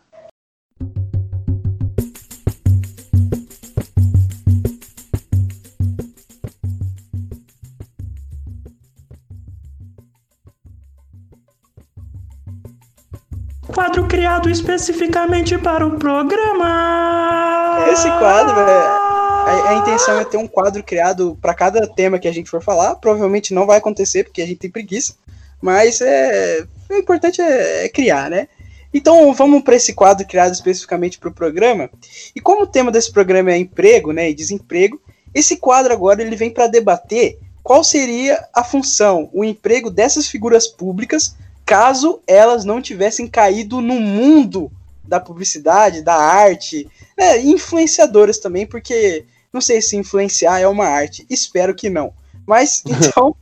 Quadro 13.73 14.07
criado 14.07 14.51
especificamente 14.51 15.57
para 15.57 15.83
o 15.87 15.97
programa. 15.97 17.85
Esse 17.91 18.07
quadro, 18.19 18.59
é, 18.59 19.08
a, 19.49 19.69
a 19.69 19.73
intenção 19.75 20.19
é 20.19 20.25
ter 20.25 20.37
um 20.37 20.47
quadro 20.47 20.83
criado 20.83 21.37
para 21.41 21.53
cada 21.53 21.87
tema 21.87 22.19
que 22.19 22.27
a 22.27 22.31
gente 22.31 22.49
for 22.49 22.61
falar. 22.61 22.95
Provavelmente 22.95 23.53
não 23.53 23.65
vai 23.65 23.77
acontecer 23.77 24.23
porque 24.23 24.41
a 24.41 24.45
gente 24.45 24.59
tem 24.59 24.69
preguiça, 24.69 25.15
mas 25.61 26.01
é, 26.01 26.65
o 26.89 26.93
importante 26.93 27.41
é, 27.41 27.85
é 27.85 27.89
criar, 27.89 28.29
né? 28.29 28.47
Então 28.93 29.33
vamos 29.33 29.61
para 29.63 29.75
esse 29.75 29.93
quadro 29.93 30.25
criado 30.25 30.53
especificamente 30.53 31.19
para 31.19 31.29
o 31.29 31.33
programa. 31.33 31.89
E 32.35 32.39
como 32.39 32.63
o 32.63 32.67
tema 32.67 32.91
desse 32.91 33.11
programa 33.11 33.51
é 33.51 33.57
emprego, 33.57 34.11
né, 34.11 34.29
e 34.29 34.33
desemprego, 34.33 34.99
esse 35.33 35.57
quadro 35.57 35.93
agora 35.93 36.21
ele 36.21 36.35
vem 36.35 36.49
para 36.49 36.67
debater 36.67 37.37
qual 37.61 37.83
seria 37.83 38.43
a 38.53 38.63
função, 38.63 39.29
o 39.31 39.43
emprego 39.43 39.91
dessas 39.91 40.27
figuras 40.27 40.67
públicas 40.67 41.35
caso 41.65 42.19
elas 42.25 42.65
não 42.65 42.81
tivessem 42.81 43.27
caído 43.27 43.79
no 43.79 43.99
mundo 43.99 44.71
da 45.03 45.19
publicidade, 45.19 46.01
da 46.01 46.15
arte, 46.15 46.87
né, 47.17 47.39
influenciadoras 47.41 48.39
também, 48.39 48.65
porque 48.65 49.25
não 49.53 49.61
sei 49.61 49.81
se 49.81 49.97
influenciar 49.97 50.59
é 50.59 50.67
uma 50.67 50.85
arte, 50.85 51.25
espero 51.29 51.73
que 51.73 51.89
não. 51.89 52.13
Mas 52.45 52.83
então 52.85 53.35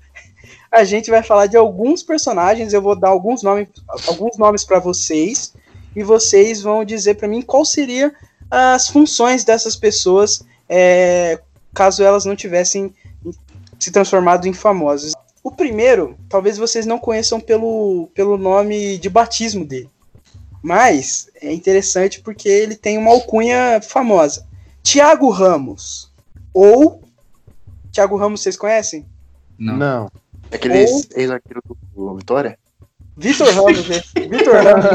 a 0.72 0.84
gente 0.84 1.10
vai 1.10 1.24
falar 1.24 1.48
de 1.48 1.58
alguns 1.58 2.04
personagens, 2.04 2.74
eu 2.74 2.82
vou 2.82 2.96
dar 2.96 3.10
alguns 3.10 3.44
nomes, 3.44 3.70
alguns 4.08 4.38
nomes 4.38 4.64
para 4.64 4.80
vocês 4.80 5.54
e 5.96 6.04
vocês 6.04 6.62
vão 6.62 6.84
dizer 6.84 7.16
para 7.16 7.28
mim 7.28 7.42
qual 7.42 7.66
seria 7.66 8.14
as 8.50 8.88
funções 8.88 9.44
dessas 9.44 9.76
pessoas 9.76 10.44
é, 10.70 11.40
caso 11.74 12.04
elas 12.04 12.26
não 12.26 12.36
tivessem 12.36 12.94
se 13.80 13.92
transformado 13.92 14.48
em 14.48 14.54
famosas. 14.54 15.14
O 15.44 15.52
primeiro, 15.52 16.18
talvez 16.28 16.58
vocês 16.58 16.86
não 16.86 17.00
conheçam 17.00 17.40
pelo, 17.40 18.10
pelo 18.14 18.38
nome 18.38 18.98
de 18.98 19.10
batismo 19.10 19.64
dele. 19.64 19.90
Mas 20.62 21.30
é 21.42 21.54
interessante 21.54 22.20
porque 22.20 22.50
ele 22.50 22.76
tem 22.76 22.98
uma 22.98 23.12
alcunha 23.12 23.80
famosa. 23.82 24.47
Tiago 24.88 25.30
Ramos. 25.30 26.10
Ou. 26.54 27.04
Tiago 27.92 28.16
Ramos, 28.16 28.42
vocês 28.42 28.56
conhecem? 28.56 29.06
Não. 29.60 29.76
Não. 29.76 30.12
Aquele 30.50 30.86
Ou- 30.86 31.02
ex-arqueiro 31.14 31.62
do 31.94 32.16
Vitória? 32.16 32.58
Vitor 33.18 33.50
Ramos, 33.54 33.90
né? 33.90 34.02
Vitor 34.30 34.54
Ramos, 34.54 34.86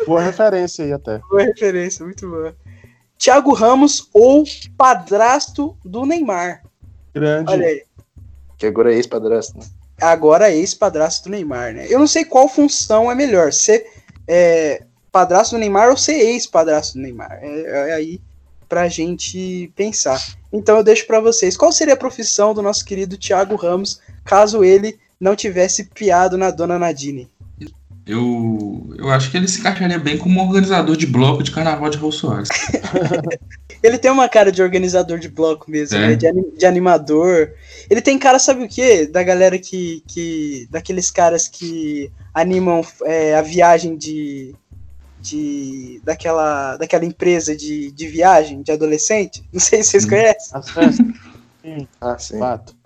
Boa 0.06 0.22
referência 0.22 0.86
aí 0.86 0.92
até. 0.92 1.18
boa 1.18 1.42
referência, 1.42 2.02
muito 2.02 2.26
boa. 2.26 2.56
Tiago 3.18 3.52
Ramos 3.52 4.08
ou 4.14 4.42
padrasto 4.74 5.76
do 5.84 6.06
Neymar. 6.06 6.62
Grande. 7.12 7.50
Olha 7.52 7.66
aí. 7.66 7.84
Que 8.56 8.64
agora 8.66 8.90
é 8.90 8.96
ex-padrasto, 8.96 9.58
né? 9.58 9.66
agora 10.00 10.50
é 10.50 10.56
ex-padrasto 10.56 11.24
do 11.28 11.32
Neymar, 11.32 11.74
né? 11.74 11.86
Eu 11.90 11.98
não 11.98 12.06
sei 12.06 12.24
qual 12.24 12.48
função 12.48 13.10
é 13.10 13.14
melhor, 13.14 13.52
ser 13.52 13.84
é, 14.26 14.82
padrasto 15.10 15.54
do 15.56 15.58
Neymar 15.58 15.88
ou 15.90 15.96
ser 15.96 16.14
ex-padrasto 16.14 16.94
do 16.94 17.02
Neymar. 17.02 17.38
É, 17.42 17.90
é 17.90 17.94
aí 17.94 18.20
pra 18.68 18.88
gente 18.88 19.72
pensar. 19.74 20.22
Então 20.52 20.76
eu 20.76 20.84
deixo 20.84 21.06
pra 21.06 21.20
vocês. 21.20 21.56
Qual 21.56 21.72
seria 21.72 21.94
a 21.94 21.98
profissão 21.98 22.52
do 22.52 22.62
nosso 22.62 22.84
querido 22.84 23.16
Thiago 23.16 23.56
Ramos 23.56 24.00
caso 24.24 24.62
ele 24.62 24.98
não 25.18 25.34
tivesse 25.34 25.84
piado 25.84 26.36
na 26.36 26.50
dona 26.50 26.78
Nadine? 26.78 27.28
Eu, 28.06 28.94
eu 28.96 29.10
acho 29.10 29.30
que 29.30 29.36
ele 29.36 29.46
se 29.46 29.60
encaixaria 29.60 29.98
bem 29.98 30.16
como 30.16 30.40
organizador 30.40 30.96
de 30.96 31.06
bloco 31.06 31.42
de 31.42 31.50
carnaval 31.50 31.90
de 31.90 31.98
Raul 31.98 32.10
Soares. 32.10 32.48
Ele 33.82 33.98
tem 33.98 34.10
uma 34.10 34.28
cara 34.28 34.50
de 34.50 34.62
organizador 34.62 35.18
de 35.18 35.28
bloco 35.28 35.70
mesmo, 35.70 35.98
É. 35.98 36.08
né? 36.08 36.14
de, 36.16 36.26
de 36.56 36.66
animador. 36.66 37.52
Ele 37.88 38.00
tem 38.00 38.18
cara, 38.18 38.38
sabe 38.38 38.64
o 38.64 38.68
quê? 38.68 39.06
Da 39.06 39.22
galera 39.22 39.58
que. 39.58 40.02
que 40.08 40.66
daqueles 40.70 41.10
caras 41.10 41.46
que 41.46 42.10
animam 42.34 42.82
é, 43.04 43.36
a 43.36 43.42
viagem 43.42 43.96
de. 43.96 44.54
De 45.28 46.00
daquela, 46.04 46.76
daquela 46.76 47.04
empresa 47.04 47.54
de, 47.56 47.90
de 47.92 48.06
viagem 48.08 48.62
de 48.62 48.72
adolescente. 48.72 49.42
Não 49.52 49.60
sei 49.60 49.82
se 49.82 49.90
vocês 49.90 50.04
Hum. 50.04 50.08
conhecem. 50.10 50.58
As 50.58 50.70
festas, 50.70 51.06
Ah, 52.00 52.18
sim. 52.18 52.38
fato. 52.38 52.76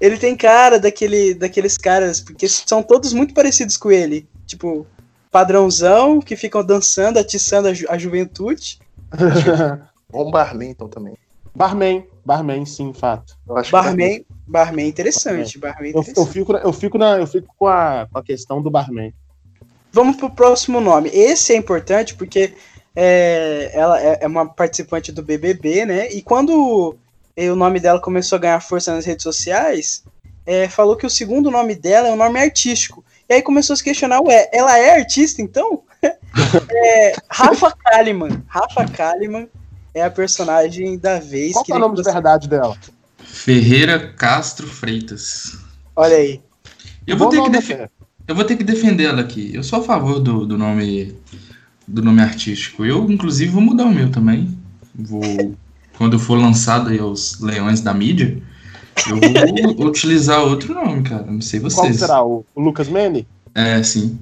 Ele 0.00 0.16
tem 0.18 0.36
cara 0.36 0.80
daquele, 0.80 1.34
daqueles 1.34 1.76
caras, 1.78 2.20
porque 2.20 2.48
são 2.48 2.82
todos 2.82 3.12
muito 3.12 3.32
parecidos 3.34 3.76
com 3.76 3.90
ele. 3.90 4.26
Tipo, 4.46 4.86
padrãozão, 5.30 6.20
que 6.20 6.34
ficam 6.36 6.64
dançando, 6.64 7.18
atiçando 7.18 7.68
a, 7.68 7.74
ju- 7.74 7.86
a 7.88 7.96
juventude. 7.96 8.78
Bom 10.10 10.30
barman, 10.30 10.70
então, 10.70 10.88
também. 10.88 11.16
barman. 11.54 12.04
Barman, 12.24 12.64
sim, 12.66 12.92
fato. 12.92 13.36
Eu 13.48 13.56
acho 13.56 13.68
que 13.68 13.72
Barman, 13.72 14.24
barman 14.46 14.86
interessante. 14.88 15.58
Barman 15.58 15.90
Eu, 15.92 16.00
interessante. 16.00 16.18
eu 16.18 16.26
fico, 16.26 16.56
eu 16.56 16.72
fico, 16.72 16.98
na, 16.98 17.18
eu 17.18 17.26
fico 17.26 17.52
com, 17.56 17.66
a, 17.66 18.06
com 18.10 18.18
a 18.18 18.22
questão 18.22 18.60
do 18.62 18.70
barman. 18.70 19.12
Vamos 19.92 20.16
pro 20.16 20.30
próximo 20.30 20.80
nome. 20.80 21.10
Esse 21.12 21.52
é 21.52 21.56
importante 21.56 22.14
porque 22.14 22.54
é, 22.96 23.70
ela 23.74 24.00
é, 24.00 24.18
é 24.22 24.26
uma 24.26 24.46
participante 24.46 25.12
do 25.12 25.22
BBB, 25.22 25.84
né? 25.86 26.10
E 26.12 26.22
quando 26.22 26.96
o 27.36 27.54
nome 27.56 27.78
dela 27.80 28.00
começou 28.00 28.36
a 28.36 28.40
ganhar 28.40 28.60
força 28.60 28.94
nas 28.94 29.04
redes 29.04 29.22
sociais, 29.22 30.02
é, 30.46 30.68
falou 30.68 30.96
que 30.96 31.06
o 31.06 31.10
segundo 31.10 31.50
nome 31.50 31.74
dela 31.74 32.08
é 32.08 32.12
um 32.12 32.16
nome 32.16 32.40
artístico. 32.40 33.04
E 33.28 33.34
aí 33.34 33.42
começou 33.42 33.74
a 33.74 33.76
se 33.76 33.84
questionar, 33.84 34.20
ué, 34.22 34.48
ela 34.52 34.78
é 34.78 34.94
artista 34.98 35.40
então? 35.42 35.82
É, 36.68 37.12
Rafa 37.30 37.70
Kalimann. 37.70 38.42
Rafa 38.48 38.84
Kalimann 38.86 39.46
é 39.94 40.02
a 40.02 40.10
personagem 40.10 40.98
da 40.98 41.18
vez. 41.20 41.52
Qual 41.52 41.64
que 41.64 41.72
é 41.72 41.76
o 41.76 41.78
nome 41.78 41.94
de 41.96 42.02
verdade 42.02 42.48
dela? 42.48 42.76
Ferreira 43.18 44.12
Castro 44.14 44.66
Freitas. 44.66 45.56
Olha 45.94 46.16
aí. 46.16 46.40
Eu 47.06 47.16
vou, 47.16 47.26
Bom 47.28 47.30
ter 47.30 47.36
que 47.36 47.42
nome 47.42 47.56
defe- 47.56 47.72
até. 47.74 47.90
Eu 48.32 48.36
vou 48.36 48.44
ter 48.44 48.56
que 48.56 48.64
defender 48.64 49.04
ela 49.04 49.20
aqui. 49.20 49.50
Eu 49.54 49.62
sou 49.62 49.80
a 49.80 49.82
favor 49.82 50.18
do, 50.18 50.46
do 50.46 50.56
nome 50.56 51.14
do 51.86 52.02
nome 52.02 52.22
artístico. 52.22 52.82
Eu, 52.84 53.10
inclusive, 53.10 53.52
vou 53.52 53.60
mudar 53.60 53.84
o 53.84 53.94
meu 53.94 54.10
também. 54.10 54.56
Vou, 54.94 55.22
quando 55.98 56.18
for 56.18 56.36
lançado 56.38 56.88
aí 56.88 56.98
aos 56.98 57.38
leões 57.40 57.82
da 57.82 57.92
mídia, 57.92 58.42
eu 59.06 59.74
vou 59.76 59.86
utilizar 59.88 60.40
outro 60.40 60.72
nome, 60.72 61.02
cara. 61.02 61.30
Não 61.30 61.42
sei 61.42 61.60
Qual 61.60 61.70
vocês. 61.70 61.98
será? 61.98 62.24
O, 62.24 62.44
Lucas 62.56 62.88
Mene? 62.88 63.26
É, 63.54 63.82
sim. 63.82 64.18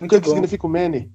O 0.00 0.08
que, 0.08 0.18
que 0.18 0.28
significa 0.30 0.66
o 0.66 0.70
Mene? 0.70 1.10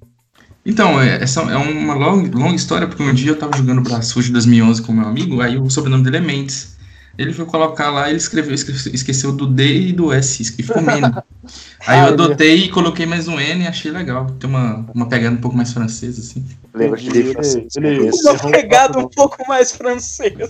Então, 0.64 1.02
é, 1.02 1.24
essa 1.24 1.42
é 1.42 1.58
uma 1.58 1.96
longa, 1.96 2.38
longa 2.38 2.56
história, 2.56 2.88
porque 2.88 3.02
um 3.02 3.14
dia 3.16 3.32
eu 3.32 3.40
tava 3.40 3.58
jogando 3.58 3.82
Brasfoot 3.82 4.32
2011 4.32 4.84
com 4.84 4.94
meu 4.94 5.08
amigo, 5.08 5.42
aí 5.42 5.58
o 5.58 5.68
sobrenome 5.72 6.04
dele 6.04 6.18
é 6.18 6.22
Mendes. 6.22 6.78
Ele 7.18 7.34
foi 7.34 7.46
colocar 7.46 7.92
lá, 7.92 8.08
ele 8.10 8.18
escreveu, 8.18 8.54
esque- 8.56 8.72
esqueceu 8.96 9.32
do 9.34 9.46
D 9.46 9.90
e 9.90 9.94
do 9.94 10.12
S, 10.14 10.44
ficou. 10.46 10.78
Aí 11.86 12.00
eu 12.00 12.06
adotei 12.14 12.56
e 12.66 12.70
coloquei 12.70 13.06
mais 13.06 13.28
um 13.28 13.40
N 13.40 13.64
e 13.64 13.68
achei 13.68 13.92
legal. 13.92 14.28
Tem 14.40 14.50
uma, 14.50 14.86
uma 14.94 15.08
pegada 15.10 15.36
um 15.36 15.42
pouco 15.42 15.56
mais 15.58 15.74
francesa, 15.74 16.22
assim. 16.22 16.46
Lembra 16.74 16.98
aquele 17.00 17.20
Ele- 17.20 17.36
que 17.36 18.20
Uma 18.24 18.48
um 18.48 18.52
pegada 18.52 18.98
um 19.00 19.08
pouco 19.10 19.46
mais 19.48 19.72
francesa. 19.74 20.50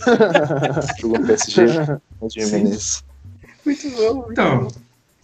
jogou 1.00 1.20
PSG. 1.25 1.65
Menezes. 2.38 3.03
Muito 3.65 3.89
bom. 3.91 4.13
Muito 4.15 4.32
Então, 4.32 4.63
bom. 4.65 4.72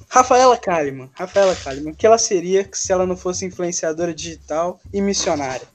Rafaela 0.09 0.57
Kalimann. 0.57 1.09
Rafaela 1.13 1.55
Kalimann. 1.55 1.91
O 1.91 1.95
que 1.95 2.05
ela 2.07 2.17
seria 2.17 2.67
se 2.71 2.91
ela 2.91 3.05
não 3.05 3.15
fosse 3.17 3.45
influenciadora 3.45 4.13
digital 4.13 4.79
e 4.93 5.01
missionária? 5.01 5.67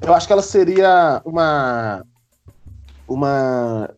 Eu 0.00 0.14
acho 0.14 0.26
que 0.26 0.32
ela 0.32 0.42
seria 0.42 1.20
uma. 1.24 2.04
Uma. 3.06 3.90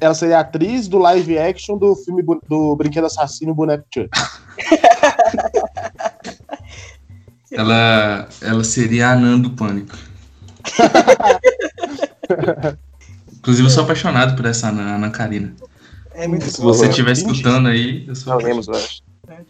Ela 0.00 0.14
seria 0.14 0.40
atriz 0.40 0.88
do 0.88 0.98
live 0.98 1.38
action 1.38 1.78
do 1.78 1.94
filme 1.94 2.24
do 2.48 2.74
Brinquedo 2.74 3.06
Assassino 3.06 3.54
Boneco 3.54 3.84
Chuck. 3.92 4.10
ela, 7.52 8.28
ela 8.40 8.64
seria 8.64 9.08
a 9.08 9.12
Anã 9.12 9.38
do 9.38 9.50
Pânico. 9.50 9.96
Inclusive, 13.38 13.66
eu 13.66 13.70
sou 13.70 13.84
apaixonado 13.84 14.34
por 14.36 14.46
essa 14.46 14.68
Anã, 14.68 14.96
Ana 14.96 15.10
Karina. 15.10 15.54
É 16.14 16.26
muito 16.26 16.44
Se 16.44 16.60
você 16.60 16.88
estiver 16.88 17.12
escutando 17.12 17.68
aí, 17.68 18.04
eu 18.06 18.14
sou 18.14 18.34
Não 18.34 18.48
eu 18.48 18.58
acho. 18.58 19.02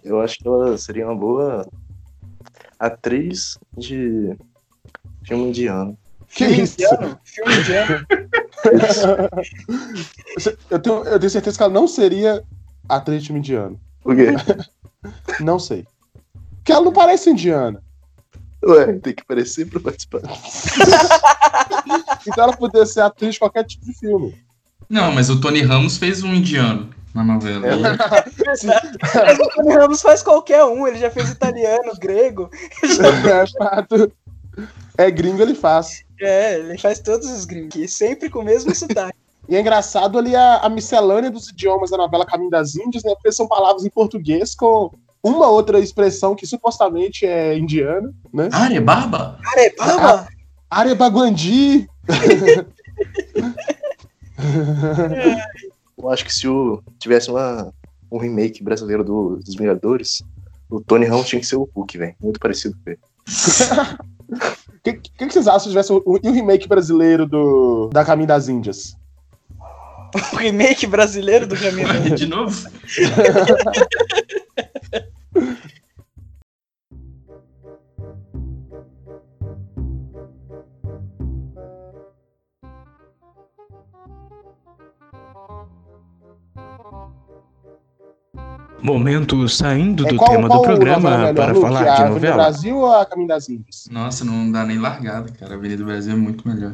Eu 0.05 0.21
acho 0.21 0.39
que 0.39 0.47
ela 0.47 0.79
seria 0.79 1.07
uma 1.07 1.17
boa 1.17 1.67
atriz 2.79 3.59
de 3.77 4.37
filme 5.25 5.49
indiano. 5.49 5.99
Que 6.35 6.47
Filme 6.47 6.63
isso? 6.63 6.75
indiano? 6.75 7.19
Filme 7.25 7.55
indiano. 7.57 8.07
Eu 10.71 10.79
tenho, 10.79 11.05
eu 11.05 11.19
tenho 11.19 11.31
certeza 11.31 11.57
que 11.57 11.63
ela 11.63 11.73
não 11.73 11.87
seria 11.89 12.43
atriz 12.89 13.21
de 13.23 13.27
filme 13.29 13.41
indiano. 13.41 13.79
Por 14.03 14.15
quê? 14.17 14.29
Não 15.41 15.59
sei. 15.59 15.85
Porque 16.57 16.71
ela 16.73 16.85
não 16.85 16.93
parece 16.93 17.29
indiana. 17.29 17.83
Ué, 18.65 18.93
tem 19.01 19.13
que 19.15 19.25
parecer 19.25 19.67
pra 19.69 19.81
participar. 19.81 20.21
Então 22.27 22.45
ela 22.45 22.57
poderia 22.57 22.87
ser 22.87 23.01
atriz 23.01 23.35
de 23.35 23.41
qualquer 23.41 23.65
tipo 23.65 23.85
de 23.85 23.93
filme. 23.99 24.41
Não, 24.89 25.11
mas 25.11 25.29
o 25.29 25.41
Tony 25.41 25.61
Ramos 25.63 25.97
fez 25.97 26.23
um 26.23 26.33
indiano. 26.33 26.89
na 27.13 27.25
novela. 27.25 27.67
Mas 28.47 29.39
o 29.41 29.49
Tony 29.57 29.75
Ramos 29.75 30.01
faz 30.01 30.23
qualquer 30.23 30.65
um, 30.65 30.87
ele 30.87 30.99
já 30.99 31.11
fez 31.11 31.31
italiano, 31.31 31.93
grego. 31.99 32.49
É 32.85 33.47
fato. 33.59 34.13
É 34.97 35.11
gringo, 35.11 35.43
ele 35.43 35.55
faz. 35.57 36.05
É, 36.25 36.59
ele 36.59 36.79
faz 36.79 36.99
todos 37.01 37.29
os 37.29 37.45
gringos, 37.45 37.75
e 37.77 37.89
sempre 37.89 38.31
com 38.31 38.39
o 38.41 38.45
mesmo 38.45 38.75
sotaque. 38.75 39.17
E 39.49 39.57
é 39.57 39.61
engraçado 39.61 40.17
ali 40.21 40.37
a, 40.37 40.59
a 40.59 40.69
miscelânea 40.69 41.29
dos 41.29 41.49
idiomas 41.49 41.91
da 41.91 41.97
novela 41.97 42.25
Caminho 42.25 42.49
das 42.49 42.77
Índias, 42.77 43.03
né? 43.03 43.13
Porque 43.15 43.33
são 43.33 43.49
palavras 43.49 43.85
em 43.85 43.91
português 43.91 44.55
com 44.55 44.93
uma 45.21 45.49
outra 45.49 45.81
expressão 45.81 46.37
que 46.37 46.47
supostamente 46.47 47.27
é 47.27 47.59
indiana, 47.59 48.15
né? 48.33 48.49
Arebaba? 48.53 49.41
Arebaba! 49.45 50.29
Arebaguandi. 50.71 51.89
Eu 55.99 56.09
acho 56.09 56.25
que 56.25 56.33
se 56.33 56.47
o, 56.47 56.81
tivesse 57.01 57.29
uma, 57.29 57.75
um 58.11 58.19
remake 58.19 58.63
brasileiro 58.63 59.03
do- 59.03 59.37
dos 59.37 59.57
Vingadores, 59.57 60.23
o 60.71 60.81
Tony 60.81 61.05
Ramos 61.07 61.27
tinha 61.29 61.41
que 61.41 61.47
ser 61.47 61.57
o 61.57 61.69
Hulk, 61.75 61.99
velho. 61.99 62.15
Muito 62.21 62.39
parecido 62.39 62.77
com 62.83 62.91
ele. 62.91 63.01
O 64.83 64.91
que, 64.91 64.95
que, 64.95 65.27
que 65.27 65.33
vocês 65.33 65.47
acham 65.47 65.61
se 65.61 65.69
tivesse 65.69 65.93
o, 65.93 66.03
o 66.05 66.19
remake 66.19 66.67
brasileiro 66.67 67.25
do, 67.25 67.89
da 67.93 68.05
Caminho 68.05 68.27
das 68.27 68.49
Índias? 68.49 68.97
O 70.15 70.37
remake 70.37 70.87
brasileiro 70.87 71.47
do 71.47 71.57
Caminho 71.57 71.89
das 71.89 71.97
Índias. 71.97 72.21
De 72.21 72.27
novo? 72.27 72.69
Momento 88.83 89.49
saindo 89.49 90.05
do 90.05 90.15
É, 90.15 90.19
qual, 90.19 90.31
tema 90.31 90.49
qual 90.49 90.59
do 90.61 90.65
programa 90.65 91.33
para 91.33 91.53
Luke? 91.53 91.61
falar 91.61 91.81
a 91.81 91.85
de 91.85 91.89
Avenida 91.91 92.11
novela. 92.11 92.35
Brasil 92.37 92.77
ou 92.77 92.93
a 92.93 93.07
Caminho 93.07 93.29
das 93.29 93.49
Índias? 93.49 93.89
Nossa, 93.91 94.25
não 94.25 94.51
dá 94.51 94.65
nem 94.65 94.79
largada, 94.79 95.31
cara. 95.33 95.55
A 95.55 95.57
Avenida 95.57 95.85
Brasil 95.85 96.13
é 96.13 96.17
muito 96.17 96.47
melhor. 96.49 96.73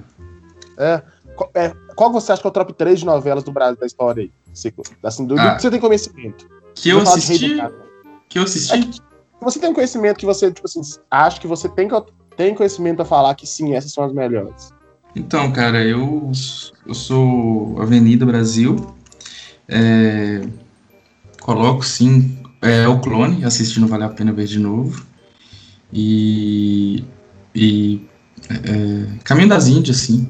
É, 0.78 1.02
qual, 1.36 1.50
é, 1.54 1.72
qual 1.94 2.10
você 2.10 2.32
acha 2.32 2.40
que 2.40 2.46
é 2.46 2.50
o 2.50 2.52
top 2.52 2.72
3 2.72 3.00
de 3.00 3.04
novelas 3.06 3.44
do 3.44 3.52
Brasil 3.52 3.76
da 3.78 3.86
história 3.86 4.22
aí? 4.22 4.30
Você, 4.54 4.72
assim, 5.02 5.26
do, 5.26 5.34
do 5.34 5.40
Ah. 5.40 5.54
que 5.56 5.62
você 5.62 5.70
tem 5.70 5.80
conhecimento. 5.80 6.46
Que 6.74 6.88
eu 6.90 7.00
assisti. 7.00 7.56
Que 8.28 8.38
eu 8.38 8.42
É 8.42 8.44
assisti. 8.46 8.90
que 8.90 9.00
você 9.44 9.58
tem 9.60 9.68
um 9.70 9.74
conhecimento 9.74 10.16
que 10.18 10.26
você, 10.26 10.50
tipo 10.50 10.66
assim, 10.66 10.80
acha 11.10 11.38
que 11.38 11.46
você 11.46 11.68
tem, 11.68 11.88
que- 11.88 12.02
tem 12.36 12.54
conhecimento 12.54 12.96
pra 12.96 13.04
falar 13.04 13.34
que 13.34 13.46
sim, 13.46 13.74
essas 13.74 13.92
são 13.92 14.04
as 14.04 14.12
melhores. 14.14 14.72
Então, 15.14 15.52
cara, 15.52 15.84
eu, 15.84 16.30
eu 16.86 16.94
sou 16.94 17.80
Avenida 17.82 18.24
Brasil. 18.24 18.94
É, 19.68 20.42
coloco 21.48 21.82
sim 21.82 22.36
é, 22.60 22.86
o 22.86 23.00
clone, 23.00 23.42
assistindo 23.42 23.86
Vale 23.86 24.04
a 24.04 24.08
Pena 24.10 24.32
Ver 24.32 24.46
de 24.46 24.58
novo. 24.58 25.02
E. 25.90 27.02
E. 27.54 28.06
é, 28.50 29.18
Caminho 29.24 29.48
das 29.48 29.66
Índias, 29.66 29.96
sim. 29.96 30.28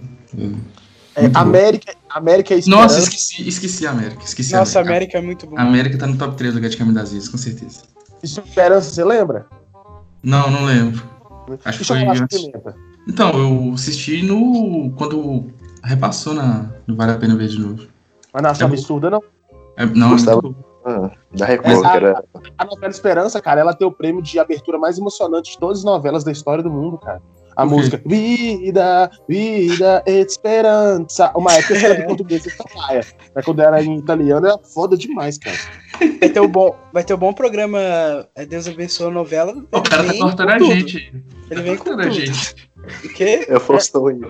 É, 1.17 1.29
bom. 1.29 1.39
América, 1.41 1.93
América 2.11 2.55
é 2.55 2.59
Esperança. 2.59 2.83
Nossa, 2.95 2.99
esqueci, 3.01 3.49
esqueci 3.49 3.85
a 3.87 3.91
América. 3.91 4.23
Esqueci 4.25 4.55
a 4.55 4.61
Nossa, 4.61 4.79
América. 4.79 5.19
América 5.19 5.19
é 5.19 5.21
muito 5.21 5.47
bom. 5.49 5.59
A 5.59 5.63
América 5.63 5.99
tá 5.99 6.07
no 6.07 6.17
top 6.17 6.37
3 6.37 6.55
lugar 6.55 6.71
de 6.71 6.77
Caminho 6.77 6.95
das 6.95 7.09
Índias, 7.11 7.29
com 7.29 7.37
certeza. 7.39 7.83
Esperança, 8.23 8.91
você 8.91 9.03
lembra? 9.05 9.47
Não, 10.23 10.49
não 10.53 10.65
lembro. 10.67 11.03
Acho 11.65 11.79
E 11.79 11.81
que 11.81 11.85
foi 11.85 11.99
Chocolate 11.99 12.23
antes. 12.23 12.39
Pimenta? 12.41 12.77
Então, 13.09 13.31
eu 13.33 13.73
assisti 13.75 14.23
no. 14.23 14.93
Quando 14.97 15.47
repassou 15.83 16.35
na, 16.35 16.71
no 16.87 16.95
Vale 16.95 17.13
a 17.13 17.17
Pena 17.19 17.35
Ver 17.35 17.49
de 17.49 17.59
novo. 17.59 17.83
Mas 18.33 18.43
não 18.43 18.51
achou 18.51 18.67
É 18.67 18.69
bom. 18.69 18.75
absurda, 18.77 19.11
não? 19.11 19.23
É, 19.77 19.87
não, 19.87 20.09
é 20.09 20.11
Gostava. 20.11 20.43
muito 20.43 20.68
Ah, 20.89 21.11
da 21.33 21.45
Record, 21.45 21.83
que 21.83 21.97
era. 21.97 22.25
A 22.57 22.65
novela 22.65 22.91
Esperança, 22.91 23.41
cara, 23.43 23.61
ela 23.61 23.75
tem 23.75 23.87
o 23.87 23.93
prêmio 23.93 24.23
de 24.23 24.39
abertura 24.39 24.79
mais 24.79 24.97
emocionante 24.99 25.53
de 25.53 25.59
todas 25.59 25.79
as 25.79 25.85
novelas 25.85 26.25
da 26.25 26.33
história 26.33 26.63
do 26.63 26.71
mundo, 26.71 26.97
cara. 26.97 27.21
A 27.55 27.65
quê? 27.65 27.69
música 27.69 28.01
Vida, 28.07 29.11
Vida, 29.29 30.03
Esperança. 30.07 31.31
Uma 31.35 31.53
época 31.53 31.79
que 31.79 31.85
era 31.85 32.01
em 32.01 32.07
português 32.09 32.47
e 32.47 32.77
maia. 32.77 33.05
Mas 33.35 33.45
quando 33.45 33.61
era 33.61 33.83
em 33.83 33.99
italiano 33.99 34.47
era 34.47 34.59
foda 34.59 34.97
demais, 34.97 35.37
cara. 35.37 35.57
Vai 36.21 36.29
ter 36.31 36.41
o 36.41 36.49
bom, 36.49 36.75
vai 36.93 37.05
ter 37.05 37.13
o 37.13 37.19
bom 37.19 37.33
programa 37.33 37.79
é, 38.35 38.47
Deus 38.47 38.69
abençoe 38.69 39.09
a 39.09 39.11
novela. 39.11 39.53
O 39.73 39.83
cara 39.83 40.05
tá 40.05 40.15
cortando 40.15 40.49
a 40.51 40.59
tudo. 40.59 40.73
gente. 40.73 41.13
Ele 41.51 41.63
vem 41.63 41.77
tá 41.77 41.85
com 41.85 41.91
cortando 41.91 42.01
a 42.01 42.11
tudo. 42.11 42.15
gente. 42.25 42.71
O 43.05 43.09
quê? 43.09 43.45
É 43.49 43.57
o 43.57 43.61
Faustão 43.61 44.07
aí. 44.07 44.21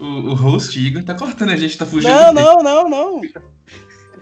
O, 0.00 0.04
o 0.04 0.34
host 0.34 0.76
Igor 0.78 1.04
tá 1.04 1.14
cortando 1.14 1.50
a 1.50 1.56
gente, 1.56 1.78
tá 1.78 1.86
fugindo. 1.86 2.10
Não, 2.10 2.34
do 2.34 2.40
não, 2.40 2.62
não, 2.62 2.88
não. 2.90 3.20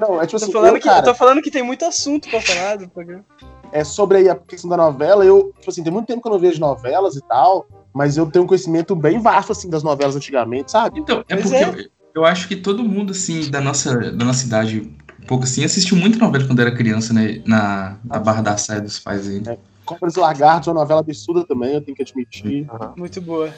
Não, 0.01 0.21
é 0.21 0.27
tipo 0.27 0.39
Tô 0.39 0.45
assim, 0.45 0.53
falando, 0.53 0.75
eu, 0.77 0.81
que, 0.81 0.89
cara, 0.89 1.03
tô 1.03 1.15
falando 1.15 1.43
que 1.43 1.51
tem 1.51 1.63
muito 1.63 1.85
assunto 1.85 2.29
pra 2.31 2.41
falar 2.41 2.77
do 2.77 2.89
programa. 2.89 3.25
é 3.71 3.85
sobre 3.85 4.19
aí 4.19 4.29
a 4.29 4.35
questão 4.35 4.71
da 4.71 4.77
novela, 4.77 5.25
eu, 5.25 5.53
tipo 5.59 5.71
assim, 5.71 5.83
tem 5.83 5.93
muito 5.93 6.07
tempo 6.07 6.23
que 6.23 6.29
eu 6.29 6.33
não 6.33 6.39
vejo 6.39 6.59
novelas 6.59 7.17
e 7.17 7.21
tal, 7.23 7.67
mas 7.93 8.17
eu 8.17 8.27
tenho 8.31 8.45
um 8.45 8.49
conhecimento 8.49 8.97
bem 8.97 9.21
vasto, 9.21 9.53
assim, 9.53 9.69
das 9.69 9.83
novelas 9.83 10.17
antigamente, 10.17 10.71
sabe? 10.73 11.01
Então, 11.01 11.23
é 11.29 11.37
Pois 11.37 11.43
porque 11.43 11.57
é. 11.57 11.69
Eu, 11.69 11.91
eu 12.15 12.25
acho 12.25 12.49
que 12.49 12.57
todo 12.57 12.83
mundo, 12.83 13.13
assim, 13.13 13.51
da 13.51 13.61
nossa, 13.61 14.11
da 14.11 14.25
nossa 14.25 14.47
idade, 14.47 14.91
um 15.23 15.27
pouco 15.27 15.45
assim, 15.45 15.63
assistiu 15.65 15.97
muito 15.97 16.19
novela 16.19 16.47
quando 16.47 16.61
era 16.61 16.75
criança, 16.75 17.13
né? 17.13 17.43
Na, 17.47 17.97
na 18.03 18.19
Barra 18.19 18.43
da 18.43 18.57
Saia 18.57 18.81
dos 18.81 18.99
pais 18.99 19.29
aí. 19.29 19.43
É. 19.47 19.59
Cobras 19.85 20.17
e 20.17 20.21
Lagartos, 20.21 20.69
uma 20.69 20.75
novela 20.75 21.01
absurda 21.01 21.45
também, 21.45 21.75
eu 21.75 21.81
tenho 21.81 21.97
que 21.97 22.03
admitir. 22.03 22.67
Aham. 22.73 22.95
Muito 22.97 23.21
boa. 23.21 23.53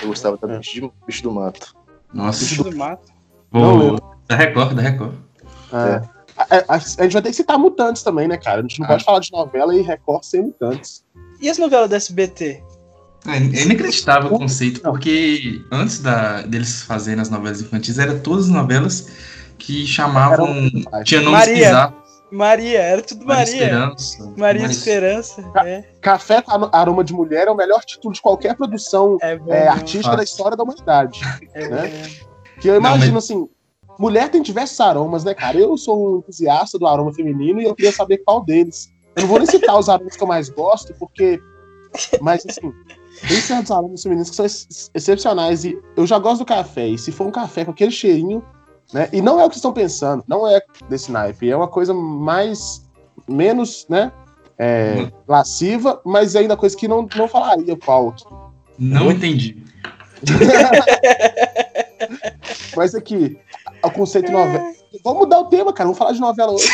Eu 0.00 0.08
gostava 0.08 0.36
também 0.38 0.58
de 0.60 0.90
Bicho 1.06 1.22
do 1.22 1.30
Mato. 1.30 1.74
Nossa. 2.12 2.40
Bicho 2.40 2.64
do 2.64 2.74
mato. 2.76 3.12
Não 3.52 3.74
O, 3.76 3.78
lembro. 3.78 4.02
da 4.26 4.36
Record, 4.36 4.72
da 4.74 4.82
Record. 4.82 5.12
É. 5.74 6.14
A, 6.36 6.74
a- 6.74 6.74
a 6.74 6.78
gente 6.78 7.12
vai 7.12 7.22
ter 7.22 7.30
que 7.30 7.36
citar 7.36 7.58
Mutantes 7.58 8.02
também, 8.02 8.26
né, 8.26 8.36
cara? 8.36 8.58
A 8.58 8.62
gente 8.62 8.78
não 8.80 8.86
Ah. 8.86 8.90
pode 8.90 9.04
falar 9.04 9.20
de 9.20 9.30
novela 9.32 9.74
e 9.76 9.82
Record 9.82 10.24
sem 10.24 10.42
Mutantes. 10.42 11.04
E 11.40 11.48
as 11.48 11.58
novelas 11.58 11.88
da 11.90 11.96
SBT? 11.96 12.62
É, 13.26 13.36
é 13.36 13.62
inacreditável 13.62 14.34
o 14.34 14.38
conceito, 14.38 14.82
Não. 14.82 14.90
porque 14.92 15.62
antes 15.72 16.00
da, 16.00 16.42
deles 16.42 16.82
fazerem 16.82 17.20
as 17.20 17.30
novelas 17.30 17.60
infantis, 17.62 17.98
eram 17.98 18.18
todas 18.18 18.48
novelas 18.48 19.08
que 19.58 19.86
chamavam. 19.86 20.68
Tinha 21.04 21.20
nomes 21.22 21.38
Maria. 21.40 21.54
bizarros. 21.54 22.04
Maria, 22.32 22.80
era 22.80 23.00
tudo 23.02 23.24
Maria 23.24 23.44
Maria. 23.44 23.62
Esperança. 23.64 24.32
Maria 24.36 24.66
Esperança. 24.66 25.52
É, 25.64 25.84
Café 26.00 26.42
Aroma 26.72 27.04
de 27.04 27.12
Mulher 27.12 27.46
é 27.46 27.50
o 27.50 27.54
melhor 27.54 27.84
título 27.84 28.12
de 28.12 28.20
qualquer 28.20 28.56
produção 28.56 29.16
é 29.22 29.36
bom. 29.38 29.52
é, 29.52 29.68
artística 29.68 30.16
da 30.16 30.24
história 30.24 30.56
da 30.56 30.64
humanidade. 30.64 31.20
É 31.54 31.68
né? 31.68 32.10
Que 32.60 32.68
eu 32.68 32.72
Não, 32.74 32.80
imagino 32.80 33.14
mas- 33.14 33.24
assim, 33.24 33.48
mulher 33.98 34.30
tem 34.30 34.42
diversos 34.42 34.80
aromas, 34.80 35.24
né, 35.24 35.34
cara? 35.34 35.58
Eu 35.58 35.76
sou 35.76 36.16
um 36.16 36.18
entusiasta 36.18 36.78
do 36.78 36.86
aroma 36.86 37.12
feminino 37.12 37.60
e 37.60 37.64
eu 37.64 37.74
queria 37.74 37.92
saber 37.92 38.18
qual 38.18 38.44
deles. 38.44 38.92
Eu 39.16 39.22
não 39.22 39.28
vou 39.28 39.38
nem 39.38 39.46
citar 39.46 39.78
os 39.78 39.88
aromas 39.88 40.16
que 40.16 40.22
eu 40.22 40.26
mais 40.26 40.48
gosto, 40.48 40.94
porque. 40.94 41.40
Mas 42.20 42.44
assim, 42.48 42.72
tem 43.28 43.40
certos 43.40 43.70
aromas 43.70 44.02
femininos 44.02 44.30
que 44.30 44.36
são 44.36 44.44
ex- 44.44 44.90
excepcionais. 44.94 45.64
E 45.64 45.78
eu 45.96 46.06
já 46.06 46.18
gosto 46.18 46.40
do 46.40 46.46
café. 46.46 46.88
E 46.88 46.98
se 46.98 47.12
for 47.12 47.26
um 47.26 47.30
café 47.30 47.64
com 47.64 47.70
aquele 47.70 47.92
cheirinho, 47.92 48.42
né? 48.92 49.08
E 49.12 49.22
não 49.22 49.40
é 49.40 49.44
o 49.44 49.50
que 49.50 49.56
estão 49.56 49.72
pensando, 49.72 50.24
não 50.26 50.46
é 50.46 50.60
desse 50.88 51.12
naipe. 51.12 51.50
É 51.50 51.56
uma 51.56 51.68
coisa 51.68 51.94
mais. 51.94 52.82
menos, 53.28 53.86
né? 53.88 54.12
É, 54.58 55.10
lasciva, 55.26 56.00
mas 56.04 56.34
é 56.34 56.40
ainda 56.40 56.56
coisa 56.56 56.76
que 56.76 56.86
não, 56.86 57.08
não 57.16 57.26
falaria 57.26 57.74
aqui. 57.74 58.24
Não 58.78 59.10
entendi. 59.10 59.62
Mas 62.76 62.94
aqui, 62.94 63.38
o 63.86 63.90
conceito 63.90 64.30
novela. 64.32 64.64
Vamos 65.02 65.20
mudar 65.20 65.40
o 65.40 65.46
tema, 65.46 65.72
cara. 65.72 65.86
Vamos 65.88 65.98
falar 65.98 66.12
de 66.12 66.20
novela 66.20 66.52
hoje. 66.52 66.68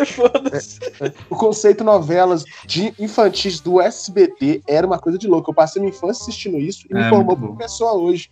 O 0.00 0.04
Foda-se. 0.06 0.78
O 1.28 1.36
conceito 1.36 1.84
novelas 1.84 2.42
de 2.66 2.94
infantis 2.98 3.60
do 3.60 3.80
SBT 3.80 4.62
era 4.66 4.86
uma 4.86 4.98
coisa 4.98 5.18
de 5.18 5.28
louco. 5.28 5.50
Eu 5.50 5.54
passei 5.54 5.80
minha 5.80 5.94
infância 5.94 6.22
assistindo 6.22 6.58
isso 6.58 6.86
e 6.90 6.94
me 6.94 7.02
É, 7.02 7.08
formou 7.10 7.36
como 7.36 7.56
pessoa 7.56 7.92
hoje. 7.94 8.30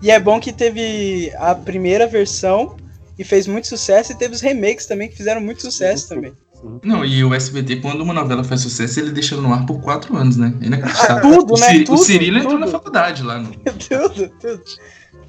E 0.00 0.10
é 0.10 0.18
bom 0.20 0.38
que 0.40 0.52
teve 0.52 1.32
a 1.36 1.54
primeira 1.54 2.06
versão 2.06 2.76
e 3.18 3.24
fez 3.24 3.46
muito 3.46 3.66
sucesso, 3.68 4.12
e 4.12 4.14
teve 4.16 4.34
os 4.34 4.40
remakes 4.40 4.86
também 4.86 5.08
que 5.08 5.16
fizeram 5.16 5.40
muito 5.40 5.60
sucesso 5.62 6.08
também. 6.08 6.32
Não, 6.84 7.04
e 7.04 7.24
o 7.24 7.34
SBT, 7.34 7.76
quando 7.80 8.00
uma 8.02 8.14
novela 8.14 8.44
faz 8.44 8.60
sucesso, 8.60 9.00
ele 9.00 9.10
deixa 9.10 9.34
no 9.36 9.52
ar 9.52 9.66
por 9.66 9.80
quatro 9.80 10.16
anos, 10.16 10.36
né? 10.36 10.54
É 10.62 10.66
inacreditável. 10.66 11.20
Tudo, 11.40 11.54
o, 11.54 11.58
né? 11.58 11.66
Ciri- 11.66 11.84
Tudo, 11.84 12.00
o 12.00 12.04
Cirilo 12.04 12.36
entrou 12.38 12.52
tudo. 12.54 12.60
na 12.64 12.66
faculdade 12.68 13.22
lá. 13.24 13.38
No... 13.38 13.50
tudo, 13.52 14.28
tudo. 14.40 14.62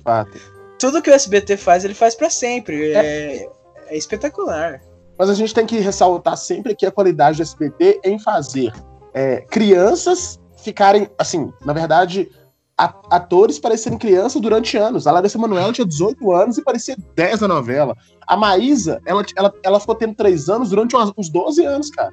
Fato. 0.04 0.53
Tudo 0.84 1.02
que 1.02 1.10
o 1.10 1.14
SBT 1.14 1.56
faz, 1.56 1.86
ele 1.86 1.94
faz 1.94 2.14
pra 2.14 2.30
sempre. 2.30 2.92
É, 2.92 3.48
é 3.88 3.96
espetacular. 3.98 4.82
Mas 5.18 5.30
a 5.30 5.34
gente 5.34 5.54
tem 5.54 5.66
que 5.66 5.80
ressaltar 5.80 6.36
sempre 6.36 6.76
que 6.76 6.86
a 6.86 6.92
qualidade 6.92 7.38
do 7.38 7.42
SBT 7.42 8.02
em 8.04 8.20
fazer 8.20 8.74
é, 9.14 9.38
crianças 9.50 10.38
ficarem, 10.62 11.08
assim, 11.18 11.54
na 11.64 11.72
verdade, 11.72 12.30
atores 12.78 13.60
parecerem 13.60 13.98
crianças 13.98 14.42
durante 14.42 14.76
anos. 14.76 15.08
A 15.08 15.12
Larissa 15.14 15.38
Manoela 15.38 15.72
tinha 15.72 15.88
18 15.88 16.32
anos 16.34 16.58
e 16.58 16.62
parecia 16.62 16.98
10 17.16 17.40
na 17.40 17.48
novela. 17.48 17.96
A 18.28 18.36
Maísa, 18.36 19.00
ela, 19.06 19.24
ela, 19.38 19.54
ela 19.64 19.80
ficou 19.80 19.96
tendo 19.96 20.16
3 20.16 20.50
anos 20.50 20.70
durante 20.72 20.98
uns 21.18 21.30
12 21.30 21.64
anos, 21.66 21.90
cara. 21.92 22.12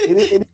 Ele- 0.00 0.34
ele- 0.34 0.48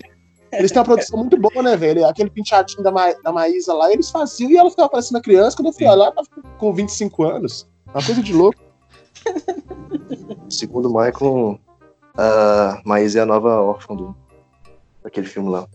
eles 0.52 0.70
têm 0.70 0.78
uma 0.80 0.84
produção 0.84 1.18
muito 1.18 1.36
boa, 1.38 1.62
né, 1.62 1.76
velho? 1.76 2.06
Aquele 2.06 2.30
penteadinho 2.30 2.82
da, 2.82 2.90
Ma, 2.90 3.12
da 3.22 3.32
Maísa 3.32 3.72
lá, 3.74 3.92
eles 3.92 4.10
faziam 4.10 4.50
e 4.50 4.56
ela 4.56 4.70
ficava 4.70 4.88
parecendo 4.88 5.20
criança. 5.22 5.56
Quando 5.56 5.68
eu 5.68 5.72
fui 5.72 5.86
olhar, 5.86 6.04
ela 6.04 6.12
tava 6.12 6.28
com 6.58 6.72
25 6.72 7.22
anos. 7.24 7.68
Uma 7.94 8.04
coisa 8.04 8.22
de 8.22 8.32
louco. 8.32 8.58
segundo 10.48 10.90
o 10.90 10.94
Michael, 10.94 11.58
a 12.16 12.80
Maísa 12.84 13.20
é 13.20 13.22
a 13.22 13.26
nova 13.26 13.60
órfã 13.60 13.94
do, 13.96 14.14
daquele 15.02 15.26
filme 15.26 15.48
lá. 15.50 15.66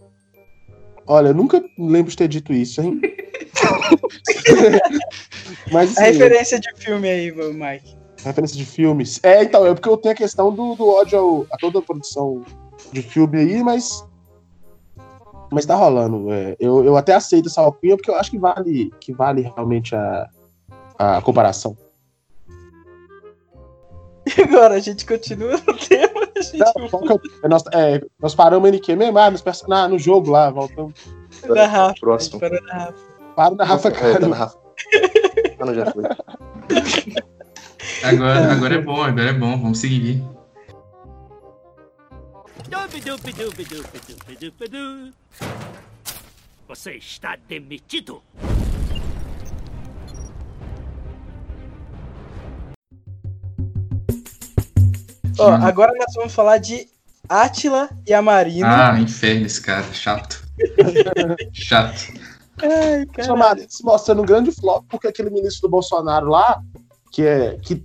Olha, 1.06 1.30
eu 1.30 1.34
nunca 1.34 1.64
lembro 1.78 2.10
de 2.12 2.18
ter 2.18 2.28
dito 2.28 2.52
isso, 2.54 2.82
hein? 2.82 3.00
Mas 5.72 5.98
A 5.98 6.02
assim, 6.04 6.12
referência 6.12 6.60
de 6.60 6.70
filme 6.78 7.10
aí, 7.10 7.32
Mike. 7.32 7.98
referência 8.24 8.58
de 8.58 8.66
filmes. 8.66 9.20
É, 9.24 9.44
então, 9.44 9.66
é 9.66 9.74
porque 9.74 9.90
eu 9.90 9.98
tenho 9.98 10.14
a 10.14 10.18
questão 10.18 10.54
do, 10.54 10.76
do 10.76 10.88
ódio 10.88 11.18
ao- 11.20 11.48
a 11.52 11.58
toda 11.58 11.80
a 11.80 11.82
produção 11.82 12.44
de 12.92 13.02
filme 13.02 13.38
aí, 13.40 13.64
mas. 13.64 14.06
Mas 15.52 15.66
tá 15.66 15.76
rolando. 15.76 16.32
é. 16.32 16.56
eu, 16.60 16.84
eu 16.84 16.98
até 16.98 17.14
aceito 17.16 17.48
essa 17.48 17.62
alcunha 17.62 17.96
porque 17.96 18.12
eu 18.12 18.16
acho 18.16 18.30
que 18.32 18.38
vale, 18.38 18.92
que 19.00 19.14
vale 19.14 19.42
realmente 19.56 19.96
a, 19.96 20.28
a 20.98 21.22
comparação. 21.22 21.76
E 24.26 24.42
agora, 24.44 24.76
a 24.76 24.80
gente 24.80 25.06
continua 25.06 25.54
no 25.54 25.74
tema. 25.78 26.28
A 26.38 26.42
gente 26.42 26.58
Não, 26.58 27.14
é 27.14 27.20
é, 27.44 27.48
nós, 27.48 27.64
é, 27.74 28.02
nós 28.22 28.36
paramos 28.36 28.70
em 28.70 28.78
que 28.78 28.94
mesmo? 28.96 29.18
Ah, 29.18 29.32
nos 29.32 29.42
perso- 29.42 29.68
na- 29.70 29.88
no 29.88 29.98
jogo 29.98 30.32
lá, 30.32 30.50
voltamos. 30.50 30.94
na 31.48 31.66
Rafa. 31.66 31.96
Próximo. 32.00 32.40
Parou 32.40 32.62
na 32.64 32.74
Rafa. 32.74 32.94
Para 33.36 33.56
na 33.56 33.64
Rafa 33.64 33.88
É, 33.88 33.92
tá 33.92 34.00
Kalimann. 34.00 34.30
na 34.30 34.36
Rafa. 34.36 34.58
Ah, 35.60 35.66
não, 35.66 35.74
já 35.74 35.86
foi. 35.92 36.04
Agora, 38.04 38.52
agora 38.52 38.76
é 38.76 38.82
bom, 38.82 39.02
agora 39.02 39.30
é 39.30 39.34
bom, 39.34 39.58
vamos 39.58 39.80
seguir. 39.80 40.22
Você 46.68 46.96
está 46.96 47.38
demitido. 47.48 48.22
Ó, 55.40 55.52
agora 55.52 55.94
nós 55.98 56.14
vamos 56.16 56.34
falar 56.34 56.58
de 56.58 56.90
Átila 57.30 57.90
e 58.06 58.14
a 58.14 58.22
Marina. 58.22 58.94
Ah, 58.94 59.00
inferno 59.00 59.46
esse 59.46 59.62
cara, 59.62 59.86
chato. 59.94 60.44
chato. 61.54 62.14
Ai, 62.62 63.06
cara. 63.06 63.28
chamado 63.28 63.66
se 63.70 63.84
mostrando 63.84 64.24
um 64.24 64.26
grande 64.26 64.52
flop, 64.52 64.84
porque 64.90 65.08
aquele 65.08 65.30
ministro 65.30 65.68
do 65.68 65.72
Bolsonaro 65.72 66.28
lá, 66.28 66.62
que 67.12 67.22
é. 67.24 67.58
Que 67.60 67.84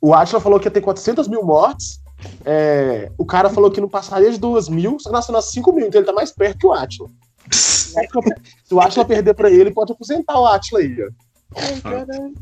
o 0.00 0.14
Atila 0.14 0.40
falou 0.40 0.58
que 0.58 0.66
ia 0.66 0.70
ter 0.70 0.80
400 0.80 1.28
mil 1.28 1.44
mortes. 1.44 2.01
É, 2.44 3.10
o 3.18 3.24
cara 3.24 3.48
falou 3.50 3.70
que 3.70 3.80
não 3.80 3.88
passaria 3.88 4.30
de 4.30 4.38
2 4.38 4.68
mil, 4.68 4.98
só 4.98 5.08
que 5.10 5.14
nasceu 5.14 5.32
nas 5.32 5.50
5 5.52 5.72
mil, 5.72 5.86
então 5.86 6.00
ele 6.00 6.06
tá 6.06 6.12
mais 6.12 6.30
perto 6.32 6.58
que 6.58 6.66
o 6.66 6.72
Atila. 6.72 7.08
Se 7.52 8.72
o 8.74 8.80
Atila 8.80 9.04
perder 9.04 9.34
pra 9.34 9.50
ele, 9.50 9.70
pode 9.70 9.92
aposentar 9.92 10.38
o 10.38 10.46
Atila 10.46 10.80
aí. 10.80 10.96
ó. 11.02 11.10
Ai, 11.60 11.80
caralho. 11.80 12.34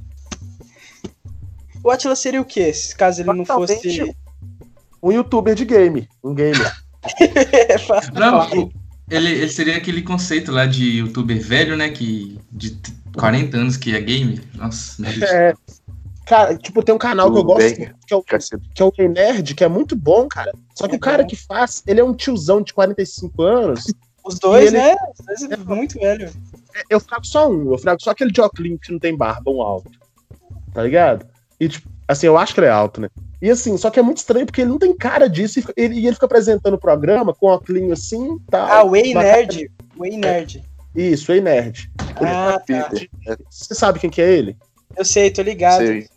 O 1.83 1.91
Atila 1.91 2.15
seria 2.15 2.41
o 2.41 2.45
quê? 2.45 2.73
Se 2.73 2.95
caso 2.95 3.23
ele 3.23 3.33
não 3.33 3.45
fosse. 3.45 4.15
Um 5.03 5.11
youtuber 5.13 5.55
de 5.55 5.65
game, 5.65 6.09
um 6.23 6.35
gamer. 6.35 6.73
É, 7.69 7.79
fácil. 7.79 8.13
Não, 8.13 8.47
o- 8.65 8.71
ele, 9.11 9.29
ele 9.31 9.49
seria 9.49 9.77
aquele 9.79 10.03
conceito 10.03 10.53
lá 10.53 10.67
de 10.67 10.99
youtuber 10.99 11.41
velho, 11.43 11.75
né? 11.75 11.89
Que 11.89 12.39
de 12.53 12.73
t- 12.73 12.93
40 13.17 13.57
anos 13.57 13.77
que 13.79 13.97
é 13.97 14.01
game. 14.03 14.39
Nossa. 14.55 15.03
É, 15.25 15.55
cara, 16.27 16.57
tipo, 16.57 16.83
tem 16.83 16.95
um 16.95 16.99
canal 16.99 17.31
que 17.31 17.39
eu 17.39 17.43
O 17.43 17.45
gosto, 17.45 17.69
Baker. 17.71 17.95
que 18.07 18.15
é 18.15 18.17
o 18.17 18.23
Cacete. 18.23 18.69
que 18.75 18.83
é 18.83 18.85
o 18.85 18.93
Rei 18.97 19.09
Nerd, 19.09 19.55
que 19.55 19.65
é 19.65 19.69
muito 19.69 19.97
bom, 19.97 20.27
cara. 20.29 20.53
Só 20.75 20.87
que 20.87 20.95
É 20.95 20.97
o 20.97 21.01
cara 21.01 21.23
bom. 21.23 21.29
que 21.29 21.37
faz, 21.37 21.83
ele 21.87 22.01
é 22.01 22.05
um 22.05 22.15
tiozão 22.15 22.63
de 22.63 22.73
45 22.73 23.43
anos. 23.43 23.85
Os 24.25 24.39
dois, 24.39 24.65
E 24.65 24.77
ele- 24.77 24.79
né? 24.79 24.95
Os 25.19 25.25
dois 25.25 25.51
é 25.51 25.57
muito 25.57 25.99
velho. 25.99 26.31
Eu 26.91 27.01
frago 27.01 27.25
só 27.27 27.51
um, 27.51 27.73
eu 27.73 27.79
frago 27.79 28.03
só 28.03 28.11
aquele 28.11 28.31
de 28.31 28.41
que 28.79 28.93
não 28.93 28.99
tem 28.99 29.17
barba, 29.17 29.51
um 29.51 29.63
alto. 29.63 29.91
Tá 30.75 30.83
ligado? 30.83 31.27
E, 31.59 31.69
tipo, 31.69 31.89
assim, 32.07 32.27
eu 32.27 32.37
acho 32.39 32.53
que 32.55 32.61
ele 32.61 32.67
é 32.67 32.71
alto, 32.71 33.01
né? 33.01 33.09
E 33.43 33.51
assim, 33.51 33.77
só 33.79 33.89
que 33.91 33.99
é 33.99 34.03
muito 34.03 34.19
estranho 34.19 34.45
porque 34.45 34.61
ele 34.61 34.71
não 34.71 34.79
tem 34.79 34.95
cara 34.95 35.27
disso 35.29 35.59
e, 35.59 35.65
ele, 35.75 35.95
e 35.95 36.07
ele 36.07 36.13
fica 36.15 36.27
apresentando 36.27 36.75
o 36.75 36.79
programa 36.79 37.35
com 37.35 37.47
óculos 37.47 37.91
assim 37.93 38.39
tal. 38.51 38.67
Ah, 38.71 38.85
o 38.85 38.91
Way 38.91 39.15
Nerd. 39.15 39.71
Way 39.97 40.17
Nerd. 40.19 40.63
Isso, 40.95 41.33
Ei 41.33 41.41
Nerd. 41.41 41.91
Ah, 42.17 42.53
tá. 42.59 42.61
Peter. 42.91 43.09
É, 43.27 43.37
Você 43.49 43.75
sabe 43.75 43.99
quem 43.99 44.11
que 44.11 44.21
é 44.21 44.31
ele? 44.31 44.57
Eu 44.97 45.05
sei, 45.05 45.31
tô 45.31 45.43
ligado. 45.43 45.79
sei. 45.79 46.09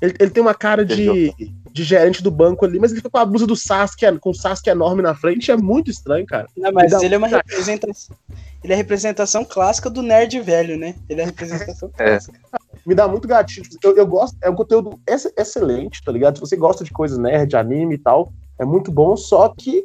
Ele, 0.00 0.14
ele 0.18 0.30
tem 0.30 0.42
uma 0.42 0.54
cara 0.54 0.84
de, 0.84 1.34
de 1.70 1.84
gerente 1.84 2.22
do 2.22 2.30
banco 2.30 2.64
ali, 2.64 2.78
mas 2.78 2.90
ele 2.90 3.00
fica 3.00 3.10
com 3.10 3.18
a 3.18 3.24
blusa 3.26 3.46
do 3.46 3.54
Sasuke, 3.54 4.18
com 4.18 4.30
o 4.30 4.34
Sasuke 4.34 4.70
enorme 4.70 5.02
na 5.02 5.14
frente, 5.14 5.50
é 5.50 5.56
muito 5.56 5.90
estranho, 5.90 6.24
cara. 6.26 6.46
Não, 6.56 6.72
mas 6.72 6.90
dá 6.92 7.04
ele 7.04 7.14
é 7.14 7.18
uma 7.18 7.26
um- 7.26 7.30
representação. 7.30 8.16
Ele 8.64 8.72
é 8.72 8.76
a 8.76 8.78
representação 8.78 9.44
clássica 9.44 9.88
do 9.90 10.02
nerd 10.02 10.38
velho, 10.40 10.76
né? 10.78 10.94
Ele 11.08 11.20
é 11.20 11.24
a 11.24 11.26
representação 11.26 11.90
É. 11.98 12.10
clássica. 12.12 12.38
me 12.86 12.94
dá 12.94 13.06
muito 13.06 13.28
gatilho. 13.28 13.68
Eu, 13.82 13.96
eu 13.96 14.06
gosto, 14.06 14.36
é 14.42 14.48
um 14.48 14.54
conteúdo 14.54 14.98
ex- 15.06 15.32
excelente, 15.36 16.02
tá 16.02 16.10
ligado? 16.10 16.36
Se 16.36 16.40
você 16.40 16.56
gosta 16.56 16.82
de 16.82 16.90
coisas 16.90 17.18
nerd, 17.18 17.54
anime 17.54 17.94
e 17.96 17.98
tal, 17.98 18.32
é 18.58 18.64
muito 18.64 18.90
bom, 18.90 19.14
só 19.16 19.48
que 19.56 19.84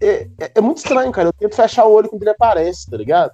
é, 0.00 0.28
é- 0.38 0.52
é 0.56 0.60
muito 0.60 0.78
estranho, 0.78 1.10
cara. 1.12 1.28
Eu 1.28 1.32
tento 1.32 1.56
fechar 1.56 1.84
o 1.86 1.92
olho 1.92 2.08
quando 2.10 2.22
ele 2.22 2.30
aparece, 2.30 2.90
tá 2.90 2.96
ligado? 2.96 3.32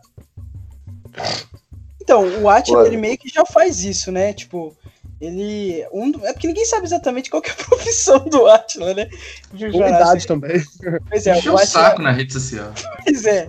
Então, 2.04 2.42
o 2.42 2.50
Atila, 2.50 2.86
ele 2.86 2.98
meio 2.98 3.16
que 3.16 3.30
já 3.30 3.46
faz 3.46 3.82
isso, 3.82 4.12
né? 4.12 4.34
Tipo, 4.34 4.76
ele. 5.18 5.86
Um, 5.90 6.12
é 6.22 6.34
porque 6.34 6.46
ninguém 6.46 6.66
sabe 6.66 6.84
exatamente 6.84 7.30
qual 7.30 7.40
que 7.40 7.48
é 7.48 7.52
a 7.54 7.56
profissão 7.64 8.18
do 8.28 8.46
Atila, 8.46 8.92
né? 8.92 9.08
Idade 9.54 10.26
também. 10.26 10.62
Pois 11.08 11.26
é, 11.26 11.38
Encheu 11.38 11.52
o 11.52 11.54
o 11.56 11.58
Atila, 11.58 11.82
saco 11.82 12.02
na 12.02 12.10
rede 12.10 12.34
social. 12.34 12.72
pois 13.02 13.24
é, 13.24 13.48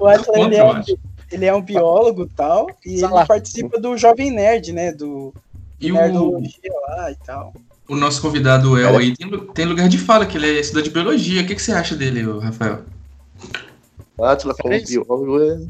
o 0.00 0.06
Atila, 0.08 0.40
ele, 0.40 0.56
é 0.56 0.64
um, 0.64 0.82
ele 1.30 1.46
é 1.46 1.54
um 1.54 1.62
biólogo 1.62 2.24
e 2.24 2.28
tal, 2.30 2.66
e 2.84 2.94
ele 2.96 3.26
participa 3.28 3.80
do 3.80 3.96
Jovem 3.96 4.32
Nerd, 4.32 4.72
né? 4.72 4.90
Do 4.92 5.32
E 5.80 5.92
o, 5.92 5.94
lá 5.94 7.12
e 7.12 7.16
tal. 7.24 7.54
o 7.88 7.94
nosso 7.94 8.20
convidado, 8.20 8.72
o 8.72 8.78
El, 8.78 8.98
aí, 8.98 9.16
tem, 9.16 9.30
tem 9.54 9.66
lugar 9.66 9.88
de 9.88 9.98
fala, 9.98 10.26
que 10.26 10.36
ele 10.36 10.48
é 10.48 10.60
estudante 10.60 10.88
de 10.88 10.94
biologia. 10.94 11.42
O 11.42 11.46
que, 11.46 11.54
que 11.54 11.62
você 11.62 11.70
acha 11.70 11.94
dele, 11.94 12.22
Rafael? 12.40 12.80
O 14.18 14.24
Atila 14.24 14.52
como 14.54 14.74
É 14.74 14.80
biólogo 14.80 15.40
é 15.40 15.60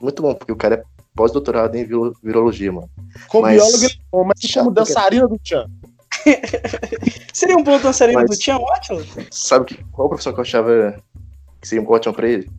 muito 0.00 0.22
bom, 0.22 0.34
porque 0.34 0.52
o 0.52 0.56
cara 0.56 0.76
é 0.76 0.99
pós-doutorado 1.14 1.76
em 1.76 1.84
viro- 1.84 2.14
virologia, 2.22 2.72
mano. 2.72 2.88
Como 3.28 3.42
Mas- 3.42 3.56
biólogo, 3.56 3.84
ele 3.84 3.92
é 3.92 3.96
bom, 4.12 4.24
mas 4.24 4.40
Chato, 4.40 4.64
como 4.64 4.74
dançarina 4.74 5.28
do 5.28 5.38
Tchan. 5.38 5.66
Seria 7.32 7.56
um 7.56 7.62
bom 7.62 7.78
dançarino 7.80 8.18
Mas- 8.20 8.30
do 8.30 8.36
Tião, 8.36 8.60
o 8.60 8.72
Atila? 8.72 9.02
Sabe 9.30 9.64
que, 9.66 9.84
qual 9.92 10.08
profissão 10.08 10.32
que 10.32 10.38
eu 10.40 10.42
achava 10.42 11.02
que 11.60 11.66
seria 11.68 11.82
um 11.82 11.90
ótimo 11.90 12.14
pra 12.14 12.28
ele? 12.28 12.50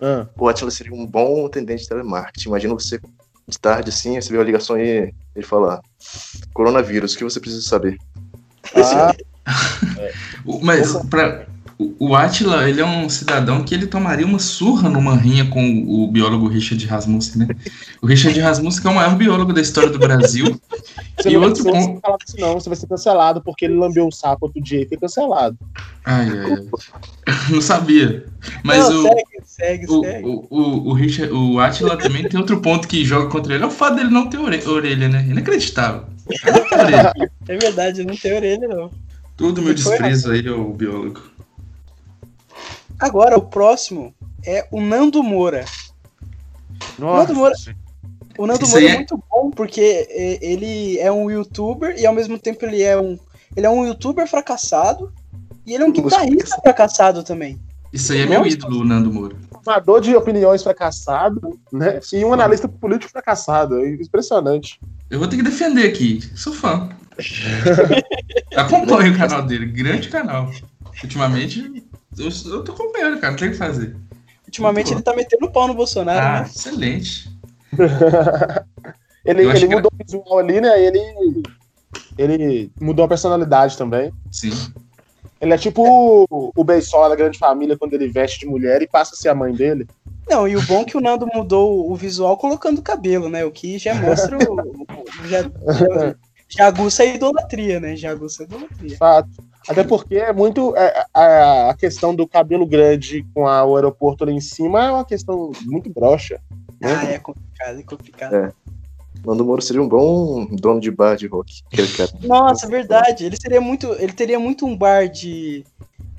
Ah, 0.00 0.26
O 0.38 0.48
Atila 0.48 0.70
seria 0.70 0.94
um 0.94 1.04
bom 1.06 1.46
atendente 1.46 1.82
de 1.82 1.88
telemarketing. 1.88 2.48
Imagina 2.48 2.74
você 2.74 3.00
de 3.48 3.58
tarde 3.58 3.88
assim, 3.90 4.12
receber 4.14 4.38
uma 4.38 4.44
ligação 4.44 4.76
aí, 4.76 5.12
ele 5.34 5.44
falar: 5.46 5.80
Coronavírus, 6.54 7.14
o 7.14 7.18
que 7.18 7.24
você 7.24 7.40
precisa 7.40 7.62
saber? 7.66 7.96
ah, 8.76 9.12
O- 10.44 10.60
Mas 10.62 10.94
pra, 11.08 11.47
o, 11.78 12.08
o 12.10 12.16
Atila, 12.16 12.68
ele 12.68 12.80
é 12.80 12.84
um 12.84 13.08
cidadão 13.08 13.62
que 13.62 13.74
ele 13.74 13.86
tomaria 13.86 14.26
uma 14.26 14.38
surra 14.40 14.88
numa 14.88 15.14
rinha 15.16 15.44
com 15.46 15.62
o, 15.84 16.04
o 16.04 16.10
biólogo 16.10 16.48
Richard 16.48 16.84
Rasmussen, 16.86 17.46
né? 17.46 17.48
O 18.02 18.06
Richard 18.06 18.38
Rasmussen 18.40 18.82
que 18.82 18.88
é 18.88 18.90
o 18.90 18.94
maior 18.94 19.14
biólogo 19.16 19.52
da 19.52 19.60
história 19.60 19.88
do 19.90 19.98
Brasil. 19.98 20.60
você 21.16 21.28
E 21.30 21.32
não 21.34 21.40
vai 21.40 21.48
outro 21.50 21.62
ser- 21.62 21.70
ponto- 21.70 21.94
você 21.94 22.00
falar 22.00 22.16
isso 22.26 22.36
não, 22.38 22.54
você 22.54 22.68
vai 22.68 22.76
ser 22.76 22.86
cancelado 22.88 23.40
porque 23.42 23.64
ele 23.64 23.74
lambeu 23.76 24.06
um 24.06 24.10
sapo 24.10 24.46
outro 24.46 24.60
dia 24.60 24.82
e 24.82 24.88
foi 24.88 24.96
cancelado. 24.98 25.56
Ai, 26.04 26.28
ai, 26.28 26.52
ai. 26.52 27.34
Não 27.50 27.60
sabia. 27.60 28.24
Mas 28.64 28.88
Não, 28.88 28.98
o, 29.00 29.02
segue, 29.02 29.24
segue, 29.44 29.86
o, 29.88 30.00
segue. 30.02 30.26
o, 30.26 30.46
o, 30.50 30.88
o, 30.88 30.92
Richard, 30.94 31.32
o 31.32 31.60
Atila 31.60 31.96
também 31.96 32.28
tem 32.28 32.40
outro 32.40 32.60
ponto 32.60 32.88
que 32.88 33.04
joga 33.04 33.28
contra 33.30 33.54
ele. 33.54 33.62
É 33.64 33.66
o 33.66 33.70
fato 33.70 33.96
dele 33.96 34.10
não 34.10 34.28
ter 34.28 34.38
ore- 34.38 34.66
orelha, 34.66 35.08
né? 35.08 35.24
Inacreditável. 35.28 36.04
É 37.48 37.56
verdade, 37.56 38.04
não 38.04 38.14
tem 38.16 38.34
orelha, 38.36 38.68
não. 38.68 38.90
Todo 39.36 39.62
meu 39.62 39.72
desprezo 39.74 40.30
a 40.30 40.36
ele 40.36 40.48
é 40.48 40.52
o 40.52 40.72
biólogo. 40.72 41.22
Agora, 42.98 43.36
o 43.36 43.42
próximo 43.42 44.14
é 44.44 44.66
o 44.70 44.80
Nando 44.80 45.22
Moura. 45.22 45.64
Nando 46.98 47.34
Moura, 47.34 47.54
o 48.36 48.46
Nando 48.46 48.66
Moura 48.66 48.84
é 48.84 48.88
é- 48.88 48.94
muito 48.96 49.22
bom 49.30 49.50
porque 49.50 50.06
é, 50.10 50.38
ele 50.44 50.98
é 50.98 51.10
um 51.10 51.30
youtuber 51.30 51.94
e 51.98 52.06
ao 52.06 52.14
mesmo 52.14 52.38
tempo 52.38 52.64
ele 52.64 52.82
é 52.82 52.98
um 52.98 53.18
ele 53.56 53.66
é 53.66 53.70
um 53.70 53.86
youtuber 53.86 54.26
fracassado 54.28 55.12
e 55.66 55.74
ele 55.74 55.84
é 55.84 55.86
um 55.86 55.92
guitarrista 55.92 56.60
fracassado 56.62 57.22
também. 57.22 57.58
Isso 57.92 58.12
aí 58.12 58.20
é 58.20 58.26
meu 58.26 58.46
ídolo, 58.46 58.80
o 58.80 58.84
Nando 58.84 59.12
Moura. 59.12 59.36
Formador 59.50 60.00
de 60.00 60.14
opiniões 60.14 60.62
fracassado, 60.62 61.58
né? 61.72 62.00
E 62.12 62.24
um 62.24 62.32
analista 62.32 62.68
político 62.68 63.10
fracassado. 63.10 63.78
É 63.78 63.90
impressionante. 63.90 64.80
Eu 65.10 65.18
vou 65.18 65.28
ter 65.28 65.36
que 65.36 65.42
defender 65.42 65.88
aqui. 65.88 66.20
Sou 66.34 66.52
fã. 66.52 66.88
Acompanho 68.56 69.12
o 69.12 69.16
canal 69.16 69.42
dele. 69.42 69.66
Grande 69.66 70.08
canal. 70.08 70.50
Ultimamente, 71.02 71.82
eu, 72.18 72.28
eu 72.52 72.64
tô 72.64 72.72
acompanhando, 72.72 73.18
cara. 73.20 73.30
Não 73.32 73.38
tem 73.38 73.48
o 73.48 73.52
que 73.52 73.56
fazer. 73.58 73.96
Ultimamente 74.46 74.92
ele 74.92 75.02
tá 75.02 75.14
metendo 75.14 75.50
pau 75.50 75.68
no 75.68 75.74
Bolsonaro, 75.74 76.18
Ah, 76.18 76.40
né? 76.40 76.46
excelente. 76.48 77.30
Ele, 79.24 79.44
Eu 79.44 79.50
ele 79.50 79.68
que- 79.68 79.74
mudou 79.74 79.90
o 79.92 80.04
visual 80.04 80.38
ali, 80.38 80.60
né? 80.60 80.82
Ele, 80.82 81.42
ele 82.16 82.72
mudou 82.80 83.04
a 83.04 83.08
personalidade 83.08 83.76
também. 83.76 84.10
Sim. 84.32 84.50
Ele 85.40 85.52
é 85.52 85.58
tipo 85.58 85.82
o, 86.30 86.50
o 86.56 86.64
Beisola 86.64 87.10
da 87.10 87.14
Grande 87.16 87.38
Família 87.38 87.76
quando 87.76 87.92
ele 87.94 88.08
veste 88.08 88.40
de 88.40 88.46
mulher 88.46 88.80
e 88.80 88.88
passa 88.88 89.14
a 89.14 89.16
ser 89.18 89.28
a 89.28 89.34
mãe 89.34 89.52
dele. 89.52 89.86
Não, 90.28 90.48
e 90.48 90.56
o 90.56 90.62
bom 90.62 90.80
é 90.80 90.84
que 90.84 90.96
o 90.96 91.00
Nando 91.00 91.26
mudou 91.32 91.90
o 91.90 91.94
visual 91.94 92.36
colocando 92.38 92.80
cabelo, 92.80 93.28
né? 93.28 93.44
O 93.44 93.50
que 93.50 93.78
já 93.78 93.94
mostra 93.94 94.38
o, 94.38 94.54
o- 94.54 95.28
já, 95.28 95.44
Jagunça 96.48 97.04
é 97.04 97.14
idolatria, 97.14 97.78
né? 97.78 97.94
Jagunça 97.96 98.42
é 98.42 98.46
idolatria. 98.46 98.96
Fato. 98.96 99.28
Até 99.68 99.84
porque 99.84 100.16
é 100.16 100.32
muito. 100.32 100.74
é, 100.76 101.04
a, 101.12 101.70
a 101.70 101.74
questão 101.74 102.14
do 102.14 102.26
cabelo 102.26 102.66
grande 102.66 103.26
com 103.34 103.46
a- 103.46 103.64
o 103.64 103.76
aeroporto 103.76 104.24
lá 104.24 104.32
em 104.32 104.40
cima 104.40 104.84
é 104.86 104.90
uma 104.90 105.04
questão 105.04 105.50
muito 105.66 105.90
broxa. 105.90 106.40
né? 106.80 106.94
Ah, 106.94 107.04
é 107.04 107.18
complicado, 107.18 107.78
é 107.78 107.82
complicado. 107.82 108.34
É. 108.34 108.52
Nando 109.26 109.44
Moro 109.44 109.60
seria 109.60 109.82
um 109.82 109.88
bom 109.88 110.46
dono 110.52 110.80
de 110.80 110.90
bar 110.90 111.16
de 111.16 111.26
rock. 111.26 111.62
Aquele 111.72 111.88
cara. 111.88 112.10
Nossa, 112.22 112.66
é 112.66 112.68
verdade. 112.70 113.24
Ele 113.24 113.36
seria 113.40 113.60
muito. 113.60 113.88
Ele 113.98 114.12
teria 114.12 114.38
muito 114.38 114.64
um 114.64 114.76
bar 114.76 115.08
de. 115.08 115.64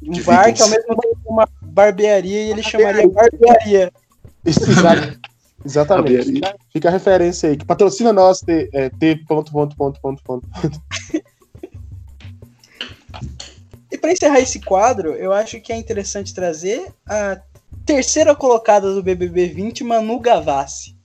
Um 0.03 0.11
De 0.11 0.21
bar 0.23 0.53
que 0.53 0.61
ao 0.61 0.69
mesmo 0.69 0.95
tempo 0.95 1.17
é 1.25 1.29
uma 1.31 1.47
barbearia 1.61 2.41
e 2.43 2.51
ele 2.51 2.61
chamaria 2.63 3.07
barbearia. 3.09 3.91
Exatamente. 5.65 6.13
Barbearia. 6.15 6.23
Fica, 6.23 6.55
fica 6.73 6.87
a 6.89 6.91
referência 6.91 7.49
aí. 7.49 7.57
Que 7.57 7.65
patrocina 7.65 8.13
nós, 8.13 8.39
T, 8.41 8.69
é, 8.73 8.89
T 8.89 9.15
ponto, 9.27 9.51
ponto, 9.51 9.75
ponto, 9.75 9.99
ponto, 10.01 10.21
ponto. 10.23 10.47
E 13.99 14.01
pra 14.01 14.13
encerrar 14.13 14.39
esse 14.39 14.61
quadro, 14.61 15.09
eu 15.15 15.33
acho 15.33 15.59
que 15.59 15.73
é 15.73 15.75
interessante 15.77 16.33
trazer 16.33 16.87
a 17.05 17.37
terceira 17.85 18.33
colocada 18.33 18.93
do 18.93 19.03
BBB 19.03 19.49
20, 19.49 19.83
Manu 19.83 20.17
Gavassi. 20.21 20.95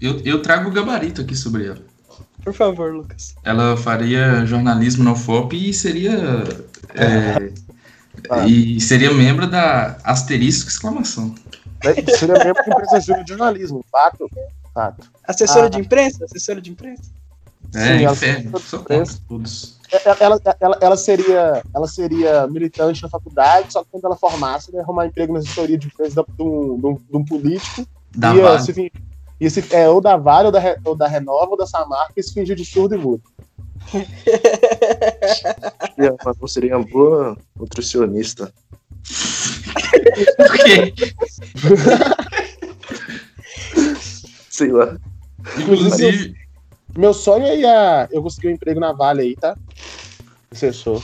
Eu, 0.00 0.20
eu 0.20 0.40
trago 0.40 0.70
o 0.70 0.72
gabarito 0.72 1.20
aqui 1.22 1.34
sobre 1.34 1.66
ela. 1.66 1.82
Por 2.44 2.54
favor, 2.54 2.94
Lucas. 2.94 3.34
Ela 3.42 3.76
faria 3.76 4.46
jornalismo 4.46 5.02
na 5.02 5.10
UFOP 5.12 5.54
e 5.70 5.74
seria. 5.74 6.12
é, 6.94 7.52
Ah. 8.30 8.46
E 8.46 8.80
seria 8.80 9.12
membro 9.12 9.48
da 9.48 9.96
Asterisco 10.04 10.68
Exclamação. 10.70 11.34
É, 11.84 11.94
Seria 12.16 12.34
mesmo 12.34 12.54
que 12.64 12.70
empresa 12.70 13.00
de 13.24 13.28
jornalismo. 13.28 13.84
Fato. 13.90 14.28
Fato. 14.74 15.10
Assessora 15.24 15.66
Ah. 15.66 15.70
de 15.70 15.80
imprensa? 15.80 16.24
Assessora 16.24 16.60
de 16.60 16.70
imprensa? 16.70 17.02
É, 17.74 17.98
Sim, 17.98 18.04
inferno. 18.04 18.58
Sou 18.60 18.78
contra 18.84 19.04
todos. 19.28 19.77
Ela, 19.90 20.16
ela, 20.20 20.40
ela, 20.60 20.78
ela 20.82 20.96
seria, 20.96 21.62
ela 21.74 21.86
seria 21.88 22.46
militante 22.46 23.02
na 23.02 23.08
faculdade, 23.08 23.72
só 23.72 23.82
que 23.82 23.88
quando 23.90 24.04
ela 24.04 24.16
formasse, 24.16 24.68
ela 24.70 24.78
ia 24.78 24.82
arrumar 24.84 25.06
emprego 25.06 25.32
na 25.32 25.38
assessoria 25.38 25.78
de 25.78 25.86
imprensa 25.86 26.22
de 26.28 26.42
um, 26.42 26.78
de 26.78 26.86
um- 26.86 26.94
de 26.94 27.16
um 27.16 27.24
político. 27.24 27.86
Da 28.14 28.34
ia 28.34 28.42
Vale. 28.42 28.60
se 28.62 28.92
ia 29.40 29.50
se- 29.50 29.64
é, 29.74 29.88
ou 29.88 30.00
da 30.00 30.16
Vale, 30.16 30.46
ou 30.46 30.52
da, 30.52 30.60
ou 30.84 30.94
da 30.94 31.08
Renova, 31.08 31.50
ou 31.52 31.56
da 31.56 31.66
Samarca, 31.66 32.12
e 32.16 32.22
se 32.22 32.34
fingir 32.34 32.54
de 32.56 32.64
surdo 32.66 32.94
e 32.94 32.98
mudo. 32.98 33.22
E 35.96 36.06
a 36.06 36.14
Manu 36.24 36.46
seria 36.48 36.76
uma 36.76 36.86
boa 36.86 37.36
nutricionista. 37.58 38.52
Por 40.36 40.52
quê? 40.64 40.92
Sei 44.50 44.70
lá. 44.70 44.96
Inclusive, 45.56 46.34
Meu 46.96 47.14
sonho 47.14 47.44
é 47.46 47.56
ia, 47.58 48.08
eu 48.10 48.22
conseguir 48.22 48.48
um 48.48 48.52
emprego 48.52 48.80
na 48.80 48.92
Vale 48.92 49.22
aí, 49.22 49.36
tá? 49.36 49.56
Assessor. 50.50 51.02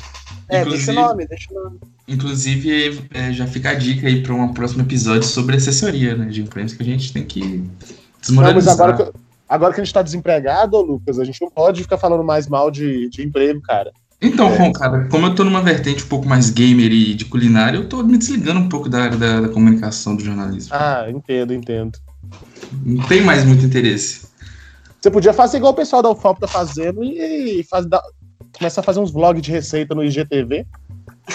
É, 0.48 0.64
deixa 0.64 0.90
Inclusive- 0.90 0.92
o 0.92 0.94
nome, 0.94 1.26
deixa 1.26 1.46
o 1.50 1.54
nome. 1.64 1.78
inclusive 2.08 3.08
é, 3.14 3.32
já 3.32 3.46
fica 3.46 3.70
a 3.70 3.74
dica 3.74 4.06
aí 4.06 4.22
para 4.22 4.34
um 4.34 4.52
próximo 4.52 4.82
episódio 4.82 5.24
sobre 5.24 5.56
assessoria 5.56 6.16
né, 6.16 6.26
de 6.26 6.42
imprensa 6.42 6.76
que 6.76 6.82
a 6.82 6.86
gente 6.86 7.12
tem 7.12 7.24
que 7.24 7.40
Não, 7.40 7.64
mas 7.66 8.20
desmoralizar. 8.20 8.74
agora 8.74 8.92
que, 8.96 9.18
agora 9.48 9.74
que 9.74 9.80
a 9.80 9.84
gente 9.84 9.94
tá 9.94 10.02
desempregado, 10.02 10.80
Lucas, 10.80 11.18
a 11.18 11.24
gente 11.24 11.40
não 11.40 11.50
pode 11.50 11.82
ficar 11.82 11.98
falando 11.98 12.24
mais 12.24 12.46
mal 12.48 12.70
de, 12.70 13.08
de 13.08 13.22
emprego, 13.22 13.60
cara. 13.62 13.90
Então, 14.20 14.48
É. 14.48 14.58
bom, 14.58 14.72
cara, 14.72 15.06
como 15.10 15.26
eu 15.26 15.34
tô 15.34 15.44
numa 15.44 15.60
vertente 15.60 16.04
um 16.04 16.08
pouco 16.08 16.26
mais 16.26 16.48
gamer 16.50 16.90
e 16.92 17.14
de 17.14 17.26
culinária, 17.26 17.76
eu 17.76 17.88
tô 17.88 18.02
me 18.02 18.16
desligando 18.16 18.60
um 18.60 18.68
pouco 18.68 18.88
da 18.88 19.02
área 19.02 19.18
da, 19.18 19.40
da 19.42 19.48
comunicação 19.48 20.16
do 20.16 20.24
jornalismo. 20.24 20.70
Ah, 20.74 21.06
entendo, 21.10 21.52
entendo. 21.52 21.98
Não 22.84 23.02
tem 23.06 23.22
mais 23.22 23.44
muito 23.44 23.64
interesse. 23.64 24.26
Você 25.04 25.10
podia 25.10 25.34
fazer 25.34 25.58
igual 25.58 25.74
o 25.74 25.76
pessoal 25.76 26.00
da 26.00 26.08
UFOP 26.08 26.40
tá 26.40 26.48
fazendo 26.48 27.04
e 27.04 27.62
faz, 27.68 27.84
dar- 27.84 28.02
começar 28.56 28.80
a 28.80 28.84
fazer 28.84 29.00
uns 29.00 29.10
vlogs 29.10 29.42
de 29.42 29.50
receita 29.50 29.94
no 29.94 30.02
IGTV. 30.02 30.64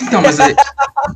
Então, 0.02 0.24
mas 0.24 0.40
é, 0.40 0.56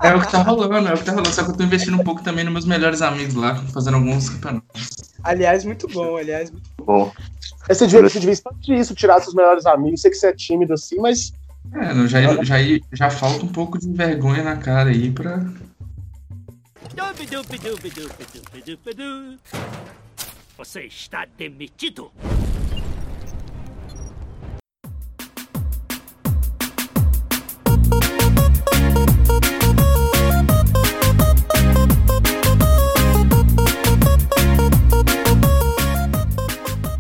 é 0.04 0.14
o 0.16 0.22
que 0.22 0.32
tá 0.32 0.44
rolando, 0.44 0.88
é 0.88 0.94
o 0.94 0.98
que 1.00 1.04
tá 1.04 1.14
rolando. 1.14 1.34
Só 1.34 1.44
que 1.44 1.50
eu 1.50 1.58
tô 1.58 1.64
investindo 1.64 2.00
um 2.00 2.04
pouco 2.04 2.22
também 2.22 2.44
nos 2.44 2.54
meus 2.54 2.66
melhores 2.66 3.02
amigos 3.02 3.34
lá, 3.34 3.56
fazendo 3.74 3.96
alguns 3.96 4.30
campeonatos. 4.30 4.92
Aliás, 5.24 5.66
muito 5.66 5.88
bom, 5.88 6.16
aliás. 6.16 6.52
muito- 6.52 6.70
Bom, 6.78 7.12
Aí 7.68 7.74
você 7.74 7.88
devia, 7.88 8.08
você 8.08 8.20
devia 8.20 8.34
expandir 8.34 8.78
isso, 8.78 8.94
tirar 8.94 9.20
seus 9.20 9.34
melhores 9.34 9.66
amigos. 9.66 10.02
Sei 10.02 10.12
que 10.12 10.18
você 10.18 10.28
é 10.28 10.34
tímido 10.36 10.74
assim, 10.76 10.98
mas 11.00 11.34
É, 11.74 11.92
não, 11.92 12.08
já, 12.08 12.22
já, 12.44 12.58
já 12.92 13.10
falta 13.10 13.44
um 13.44 13.48
pouco 13.52 13.80
de 13.80 13.92
vergonha 13.92 14.44
na 14.44 14.58
cara 14.58 14.92
aí 14.92 15.10
pra. 15.10 15.44
Você 20.56 20.84
está 20.84 21.26
demitido. 21.26 22.12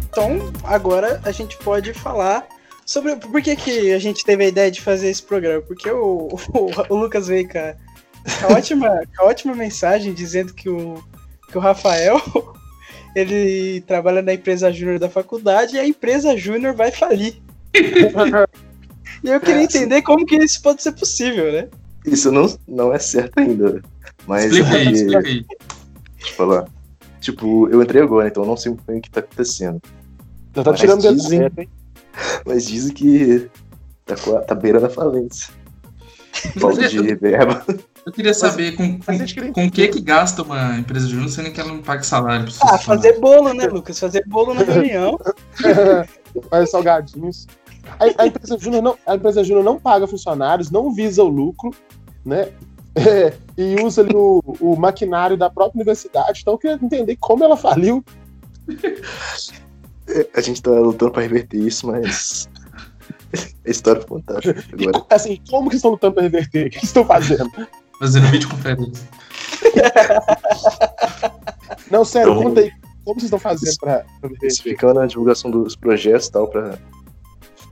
Então, 0.07 0.51
agora 0.63 1.21
a 1.23 1.31
gente 1.31 1.55
pode 1.57 1.93
falar 1.93 2.47
sobre 2.85 3.15
por 3.15 3.39
que, 3.41 3.55
que 3.55 3.93
a 3.93 3.99
gente 3.99 4.25
teve 4.25 4.45
a 4.45 4.47
ideia 4.47 4.71
de 4.71 4.81
fazer 4.81 5.09
esse 5.09 5.21
programa. 5.21 5.61
Porque 5.61 5.91
o, 5.91 6.27
o, 6.53 6.71
o 6.89 6.95
Lucas 6.95 7.27
veio 7.27 7.47
com 7.47 7.59
a, 7.59 7.75
a 8.45 8.53
ótima, 8.53 9.01
a 9.19 9.25
ótima 9.25 9.53
mensagem 9.53 10.11
dizendo 10.11 10.55
que 10.55 10.69
o, 10.69 11.03
que 11.51 11.57
o 11.57 11.61
Rafael 11.61 12.19
ele 13.15 13.81
trabalha 13.81 14.21
na 14.21 14.33
empresa 14.33 14.71
júnior 14.71 14.99
da 14.99 15.09
faculdade 15.09 15.75
e 15.75 15.79
a 15.79 15.85
empresa 15.87 16.35
júnior 16.37 16.73
vai 16.75 16.91
falir. 16.91 17.35
E 19.23 19.29
eu 19.29 19.39
queria 19.39 19.63
entender 19.63 20.01
como 20.01 20.25
que 20.25 20.35
isso 20.35 20.61
pode 20.61 20.83
ser 20.83 20.91
possível, 20.91 21.49
né? 21.51 21.69
isso 22.05 22.29
não, 22.29 22.45
não 22.67 22.93
é 22.93 22.99
certo 22.99 23.37
ainda. 23.39 23.81
Mas 24.27 24.45
Explica 24.51 24.75
aí, 24.75 24.87
é, 24.87 24.91
explica 24.91 25.19
aí. 25.19 25.45
deixa 26.17 26.31
eu 26.31 26.35
falar. 26.35 26.67
Tipo, 27.21 27.69
eu 27.69 27.81
entrei 27.81 28.01
agora, 28.01 28.27
então 28.27 28.43
eu 28.43 28.47
não 28.47 28.57
sei 28.57 28.71
muito 28.73 28.83
bem 28.85 28.97
o 28.97 29.01
que 29.01 29.09
tá 29.09 29.21
acontecendo. 29.21 29.79
já 30.53 30.61
tá 30.63 30.71
Mas 30.71 30.79
tirando 30.81 30.99
dizem- 31.15 31.39
certo, 31.39 31.59
hein? 31.59 31.69
Mas 32.45 32.65
dizem 32.65 32.93
que 32.93 33.49
tá, 34.05 34.15
com 34.17 34.35
a- 34.37 34.41
tá 34.41 34.53
beirando 34.55 34.87
a 34.87 34.89
falência. 34.89 35.53
Falta 36.59 36.85
de 36.89 37.15
verba. 37.15 37.65
Eu 38.05 38.11
queria 38.11 38.33
saber 38.33 38.75
com, 38.75 38.99
com, 38.99 39.53
com 39.53 39.65
o 39.65 39.71
que 39.71 39.87
que 39.87 40.01
gasta 40.01 40.41
uma 40.43 40.77
empresa 40.77 41.07
júnior 41.07 41.29
sendo 41.29 41.51
que 41.51 41.59
ela 41.59 41.71
não 41.71 41.81
paga 41.81 42.03
salário 42.03 42.45
Ah, 42.61 42.77
fazer 42.77 43.19
bolo, 43.19 43.53
né, 43.53 43.65
Lucas? 43.67 43.97
Fazer 43.97 44.23
bolo 44.27 44.53
na 44.53 44.63
reunião. 44.63 45.17
Faz 46.49 46.69
salgadinhos. 46.71 47.47
A, 47.99 48.23
a 48.23 48.27
empresa 48.27 48.57
júnior 48.57 48.81
não, 48.81 48.97
a 49.07 49.15
empresa 49.15 49.43
júnior 49.43 49.63
não 49.63 49.79
paga 49.79 50.05
funcionários, 50.07 50.69
não 50.69 50.93
visa 50.93 51.23
o 51.23 51.27
lucro, 51.27 51.71
né? 52.25 52.49
É, 52.95 53.33
e 53.57 53.75
usa 53.81 54.01
ali 54.01 54.15
o, 54.15 54.41
o 54.59 54.75
maquinário 54.75 55.37
da 55.37 55.49
própria 55.49 55.77
universidade. 55.79 56.39
Então 56.41 56.55
eu 56.55 56.57
queria 56.57 56.79
entender 56.81 57.15
como 57.17 57.43
ela 57.43 57.55
faliu. 57.55 58.03
A 60.35 60.41
gente 60.41 60.61
tá 60.61 60.71
lutando 60.71 61.11
pra 61.11 61.21
reverter 61.21 61.57
isso, 61.57 61.87
mas. 61.87 62.49
A 63.65 63.69
história 63.69 63.99
é 63.99 64.05
fantástica. 64.05 64.63
E, 64.77 64.83
Agora, 64.83 64.99
co- 64.99 65.07
assim, 65.09 65.39
como 65.49 65.69
que 65.69 65.77
estão 65.77 65.91
lutando 65.91 66.13
para 66.13 66.23
reverter? 66.23 66.67
O 66.67 66.69
que 66.69 66.85
estão 66.85 67.03
fazendo? 67.05 67.49
Fazendo 67.99 68.27
videoconferência. 68.27 69.07
Não, 71.89 72.03
sério, 72.05 72.31
Então- 72.33 72.43
conta 72.43 72.61
aí. 72.61 72.71
Como 73.05 73.15
vocês 73.19 73.25
estão 73.25 73.39
fazendo 73.39 73.75
para 73.79 74.05
especificando 74.31 74.99
a 75.01 75.05
divulgação 75.05 75.51
dos 75.51 75.75
projetos 75.75 76.27
e 76.27 76.31
tal, 76.31 76.47
pra 76.47 76.77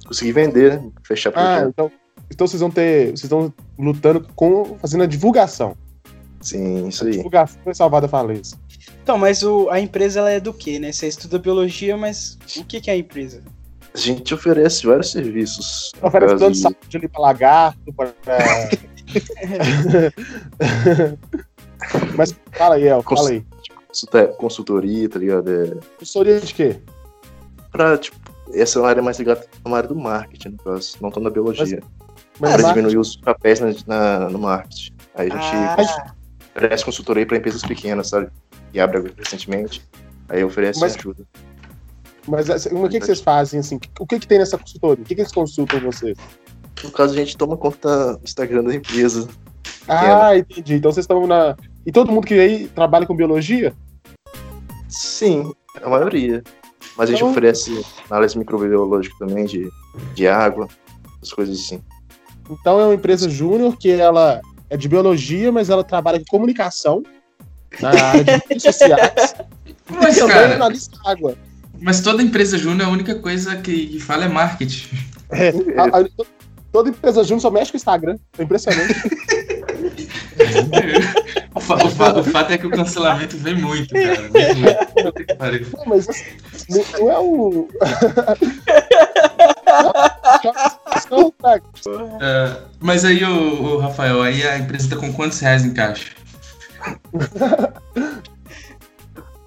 conseguir 0.06 0.34
vender, 0.34 0.78
né? 0.82 0.92
Fechar 1.08 1.30
Ah, 1.30 1.34
projeto. 1.34 1.70
então, 1.70 1.92
então 2.30 2.48
vocês 2.48 2.60
vão 2.60 2.70
ter. 2.70 3.06
Vocês 3.12 3.24
estão 3.24 3.54
lutando 3.80 4.28
com. 4.36 4.78
fazendo 4.78 5.04
a 5.04 5.08
divulgação. 5.08 5.74
Sim, 6.42 6.90
isso 6.90 7.06
A 7.06 7.08
aí. 7.08 7.14
divulgação 7.14 7.62
foi 7.64 7.74
salvar 7.74 8.02
da 8.02 8.10
falência. 8.10 8.58
Então, 9.02 9.18
mas 9.18 9.42
o, 9.42 9.70
a 9.70 9.80
empresa 9.80 10.20
ela 10.20 10.32
é 10.32 10.40
do 10.42 10.54
quê, 10.54 10.80
né? 10.80 10.92
Você 10.92 11.08
estuda 11.08 11.40
biologia, 11.40 11.96
mas 11.96 12.38
o 12.58 12.66
que, 12.66 12.82
que 12.82 12.90
é 12.90 12.94
a 12.94 12.98
empresa? 12.98 13.42
A 13.94 13.98
gente 13.98 14.34
oferece 14.34 14.86
vários 14.86 15.12
serviços. 15.12 15.94
Oferece 16.02 16.36
plano 16.36 16.52
de 16.52 16.58
de- 16.58 16.64
saúde 16.64 16.98
ali 16.98 17.08
para 17.08 17.22
lagarto, 17.22 17.94
para. 17.94 18.12
Mas 22.15 22.36
fala 22.54 22.76
aí, 22.76 22.88
El, 22.88 23.02
fala 23.02 23.30
aí. 23.30 23.43
consultoria, 24.38 25.10
tá 25.10 25.19
ligado? 25.19 25.50
É, 25.52 25.76
Consultoria 26.00 26.39
de 26.39 26.54
quê? 26.54 26.80
pra, 27.71 27.97
tipo, 27.97 28.17
essa 28.54 28.78
é 28.80 28.82
uma 28.82 28.89
área 28.89 29.02
mais 29.02 29.17
ligada 29.17 29.45
a 29.63 29.67
uma 29.67 29.78
área 29.78 29.89
do 29.89 29.95
marketing, 29.95 30.50
no 30.50 30.58
caso, 30.58 30.97
não 31.02 31.10
tão 31.10 31.24
da 31.24 31.30
biologia. 31.30 31.82
Mas 32.39 32.54
pra 32.54 32.62
marketing- 32.63 32.74
diminuir 32.74 32.97
os 32.97 33.15
papéis 33.15 33.60
na, 33.60 33.69
na- 33.88 34.30
no 34.30 34.39
marketing. 34.39 34.91
Aí 35.15 35.30
a 35.32 35.36
gente 35.36 35.56
Ah, 35.56 36.13
oferece 36.56 36.84
consultoria 36.86 37.26
pra 37.26 37.38
empresas 37.38 37.62
pequenas, 37.62 38.10
sabe? 38.10 38.30
E 38.74 38.80
abre 38.80 39.13
recentemente. 39.17 39.82
Aí 40.30 40.43
oferece 40.43 40.80
Mas- 40.80 40.95
ajuda. 40.95 41.24
Mas 42.28 42.50
assim, 42.50 42.69
o 42.74 42.88
que, 42.88 43.00
que 43.00 43.06
vocês 43.06 43.19
fazem, 43.19 43.60
assim? 43.62 43.80
O 44.00 44.06
que, 44.06 44.19
que 44.19 44.28
tem 44.28 44.38
nessa 44.38 44.58
consultoria? 44.58 45.02
O 45.04 45.06
que, 45.06 45.15
que 45.15 45.21
eles 45.21 45.32
consultam 45.32 45.80
em 45.80 45.84
vocês? 45.84 46.17
No 46.84 46.92
caso, 46.92 47.14
a 47.14 47.18
gente 47.18 47.38
toma 47.38 47.56
conta 47.58 48.14
do 48.18 48.24
Instagram 48.24 48.64
da 48.64 48.76
empresa. 48.76 49.28
Ah, 49.88 50.36
entendi. 50.38 50.76
Então 50.76 50.92
vocês 50.92 51.04
estão 51.04 51.26
na. 51.28 51.56
E 51.86 51.92
todo 51.92 52.12
mundo 52.12 52.26
que 52.28 52.34
aí 52.36 52.68
trabalha 52.68 53.06
com 53.06 53.16
biologia? 53.16 53.74
Sim, 54.88 55.52
a 55.82 55.90
maioria. 55.90 56.44
Mas 56.98 57.10
a 57.10 57.12
gente 57.14 57.20
Então- 57.20 57.32
oferece 57.32 57.84
análise 58.10 58.38
microbiológica 58.38 59.16
também 59.20 59.46
de, 59.46 59.70
de 60.14 60.28
água, 60.28 60.68
essas 61.22 61.34
coisas 61.34 61.58
assim. 61.60 61.82
Então 62.50 62.80
é 62.80 62.86
uma 62.86 62.94
empresa 62.96 63.30
júnior 63.30 63.78
que 63.78 63.90
ela 63.92 64.42
é 64.70 64.76
de 64.76 64.88
biologia, 64.88 65.52
mas 65.52 65.70
ela 65.70 65.84
trabalha 65.84 66.20
com 66.20 66.26
comunicação 66.26 67.02
na 67.80 67.90
área 67.90 68.24
de 68.24 68.32
redes 68.50 68.64
sociais 68.64 69.36
Mas, 69.90 70.18
e 70.18 70.20
também 70.20 70.36
cara, 70.36 70.56
analisa 70.56 70.90
água. 71.06 71.36
mas 71.80 72.02
toda 72.02 72.22
empresa 72.24 72.58
júnior, 72.58 72.88
a 72.90 72.92
única 72.92 73.16
coisa 73.16 73.56
que, 73.58 73.88
que 73.88 74.00
fala 74.00 74.26
é 74.26 74.28
marketing. 74.28 74.90
É, 75.30 75.50
a- 75.50 76.00
a- 76.00 76.26
toda 76.72 76.90
empresa 76.90 77.24
júnior 77.24 77.42
só 77.42 77.52
mexe 77.52 77.72
com 77.72 77.76
o 77.76 77.80
Instagram. 77.80 78.18
É 78.38 78.44
impressionante. 78.44 78.94
o, 81.56 81.60
fa- 81.60 81.76
o 81.76 81.90
fa- 81.90 82.20
o 82.20 82.24
fato 82.24 82.52
é 82.54 82.58
que 82.58 82.68
o 82.68 82.72
cancelamento 82.72 83.38
vem 83.38 83.56
muito, 83.56 83.94
cara. 83.94 84.30
Vem 84.30 84.56
muito. 84.56 85.78
Não, 85.78 85.86
mas 85.86 86.08
assim, 86.10 86.26
não, 87.00 87.12
é 87.12 87.20
o. 87.20 87.68
Não. 91.10 91.34
É, 92.22 92.58
mas 92.80 93.04
aí, 93.06 93.24
o, 93.24 93.78
Rafael, 93.78 94.22
aí 94.22 94.46
a 94.48 94.58
empresa 94.58 94.90
tá 94.90 94.96
com 94.96 95.12
quantos 95.14 95.40
reais 95.40 95.64
em 95.66 95.74
caixa? 95.74 96.12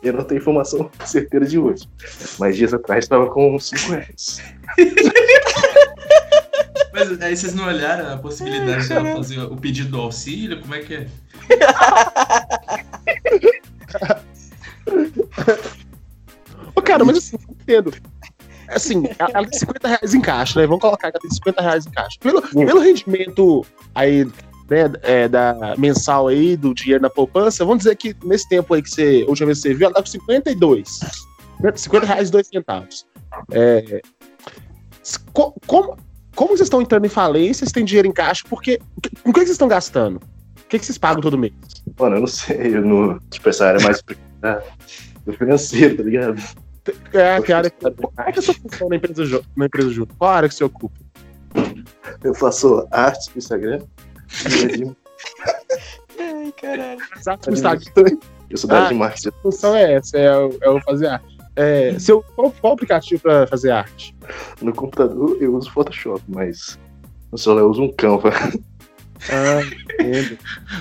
Eu 0.02 0.12
não 0.12 0.24
tenho 0.24 0.40
informação 0.40 0.90
certeira 1.06 1.46
de 1.46 1.58
hoje. 1.58 1.88
Mas 2.38 2.56
dias 2.56 2.74
atrás 2.74 3.04
estava 3.04 3.30
com 3.30 3.58
5 3.58 3.92
reais. 3.92 4.42
Mas 6.94 7.20
aí 7.20 7.36
vocês 7.36 7.52
não 7.54 7.66
olharam 7.66 8.12
a 8.14 8.16
possibilidade 8.16 8.86
de 8.86 8.92
ela 8.92 9.16
fazer 9.16 9.40
o 9.40 9.56
pedido 9.56 9.90
do 9.90 10.00
auxílio? 10.00 10.60
Como 10.60 10.74
é 10.76 10.78
que 10.80 10.94
é? 10.94 11.06
Ô, 16.76 16.82
cara, 16.82 17.04
mas 17.04 17.18
assim, 17.18 17.36
entendo. 17.50 17.92
Assim, 18.68 19.04
ela 19.18 19.46
tem 19.46 19.58
50 19.58 19.88
reais 19.88 20.14
em 20.14 20.20
caixa, 20.20 20.60
né? 20.60 20.66
Vamos 20.66 20.80
colocar 20.80 21.10
que 21.10 21.16
ela 21.16 21.22
tem 21.22 21.30
50 21.30 21.62
reais 21.62 21.86
em 21.86 21.90
caixa. 21.90 22.16
Pelo, 22.20 22.40
pelo 22.42 22.80
rendimento 22.80 23.64
aí, 23.94 24.24
né, 24.24 24.90
é, 25.02 25.28
da 25.28 25.74
mensal 25.76 26.28
aí, 26.28 26.56
do 26.56 26.74
dinheiro 26.74 27.02
na 27.02 27.10
poupança, 27.10 27.64
vamos 27.64 27.78
dizer 27.84 27.96
que 27.96 28.16
nesse 28.24 28.48
tempo 28.48 28.72
aí 28.72 28.82
que 28.82 28.90
você, 28.90 29.22
a 29.26 29.28
última 29.30 29.46
vez 29.46 29.58
que 29.58 29.68
você 29.68 29.74
viu, 29.74 29.86
ela 29.86 29.94
tá 29.94 30.00
com 30.00 30.06
52. 30.06 31.00
né? 31.60 31.72
50 31.74 32.06
reais 32.06 32.28
e 32.28 32.32
2 32.32 32.46
centavos. 32.46 33.06
É, 33.52 34.00
co- 35.32 35.54
como, 35.66 35.96
como 36.34 36.50
vocês 36.50 36.62
estão 36.66 36.80
entrando 36.82 37.04
em 37.06 37.08
falência, 37.08 37.60
vocês 37.60 37.72
têm 37.72 37.84
dinheiro 37.84 38.08
em 38.08 38.12
caixa, 38.12 38.42
porque 38.48 38.78
com 39.22 39.30
o 39.30 39.32
que 39.32 39.40
vocês 39.40 39.50
estão 39.50 39.68
gastando? 39.68 40.16
O 40.16 40.68
que, 40.68 40.78
que 40.78 40.84
vocês 40.86 40.98
pagam 40.98 41.20
todo 41.20 41.38
mês? 41.38 41.52
Mano, 41.98 42.16
eu 42.16 42.20
não 42.20 42.26
sei, 42.26 42.76
eu 42.76 42.82
não. 42.84 43.18
Tipo, 43.30 43.48
essa 43.50 43.66
área 43.66 43.78
é 43.78 43.82
mais 43.82 44.02
da- 44.40 44.62
do 45.26 45.32
financeiro, 45.34 45.96
tá 45.98 46.02
ligado? 46.02 46.42
É, 47.12 47.40
que 47.40 47.52
área, 47.52 47.70
qual 47.70 48.12
é 48.26 48.32
que 48.32 48.38
é 48.38 48.40
a 48.40 48.42
sua 48.42 48.54
função 48.54 48.88
na 48.88 48.96
empresa, 48.96 49.42
na 49.56 49.66
empresa 49.66 49.90
junto? 49.90 50.14
Qual 50.16 50.30
área 50.30 50.48
que 50.48 50.54
você 50.54 50.64
ocupa? 50.64 50.94
Eu 52.22 52.34
faço 52.34 52.86
artes 52.90 53.28
pro 53.28 53.38
Instagram. 53.38 53.80
Ai, 56.18 56.52
caralho. 56.60 57.00
Exato, 57.16 57.50
no 57.50 57.54
Instagram. 57.56 58.18
Eu 58.50 58.56
sou 58.58 58.68
da 58.68 58.76
área 58.76 58.86
Ah. 58.86 58.92
de 58.92 58.94
marketing. 58.98 59.28
A 59.28 59.32
função 59.42 59.74
é 59.74 59.94
essa, 59.94 60.18
é 60.18 60.36
o, 60.36 60.58
é 60.60 60.68
o 60.70 60.80
fazer 60.82 61.06
arte. 61.08 61.33
É, 61.56 61.96
seu, 61.98 62.22
qual, 62.34 62.52
qual 62.60 62.72
aplicativo 62.72 63.22
pra 63.22 63.46
fazer 63.46 63.70
arte? 63.70 64.14
No 64.60 64.72
computador 64.74 65.36
eu 65.40 65.54
uso 65.54 65.70
Photoshop, 65.70 66.22
mas 66.28 66.78
no 67.30 67.38
celular 67.38 67.62
eu 67.62 67.70
uso 67.70 67.82
um 67.82 67.92
Canva. 67.92 68.32
Ah, 69.30 69.60
entendo. 70.00 70.38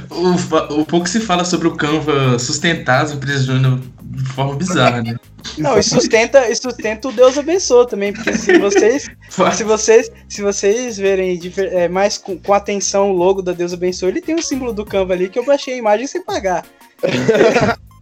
O, 0.09 0.81
o 0.81 0.86
pouco 0.86 1.07
se 1.07 1.19
fala 1.19 1.45
sobre 1.45 1.67
o 1.67 1.75
Canva 1.75 2.39
sustentar 2.39 3.03
as 3.03 3.12
empresas 3.12 3.45
júnior 3.45 3.79
de 4.01 4.23
forma 4.29 4.55
bizarra, 4.55 5.01
né? 5.01 5.15
Não, 5.57 5.77
e 5.77 5.83
sustenta, 5.83 6.49
e 6.49 6.55
sustenta 6.55 7.07
o 7.07 7.12
Deus 7.12 7.38
abençoa 7.38 7.88
também, 7.88 8.13
porque 8.13 8.33
se 8.33 8.57
vocês, 8.59 9.09
se 9.29 9.63
vocês, 9.63 10.12
se 10.27 10.41
vocês 10.41 10.97
verem 10.97 11.39
é, 11.57 11.88
mais 11.88 12.17
com, 12.17 12.38
com 12.38 12.53
atenção 12.53 13.12
o 13.12 13.13
logo 13.13 13.41
da 13.41 13.51
Deus 13.51 13.73
abençoa, 13.73 14.09
ele 14.09 14.21
tem 14.21 14.36
o 14.36 14.41
símbolo 14.41 14.73
do 14.73 14.86
Canva 14.86 15.13
ali 15.13 15.29
que 15.29 15.38
eu 15.38 15.45
baixei 15.45 15.75
a 15.75 15.77
imagem 15.77 16.07
sem 16.07 16.23
pagar. 16.23 16.65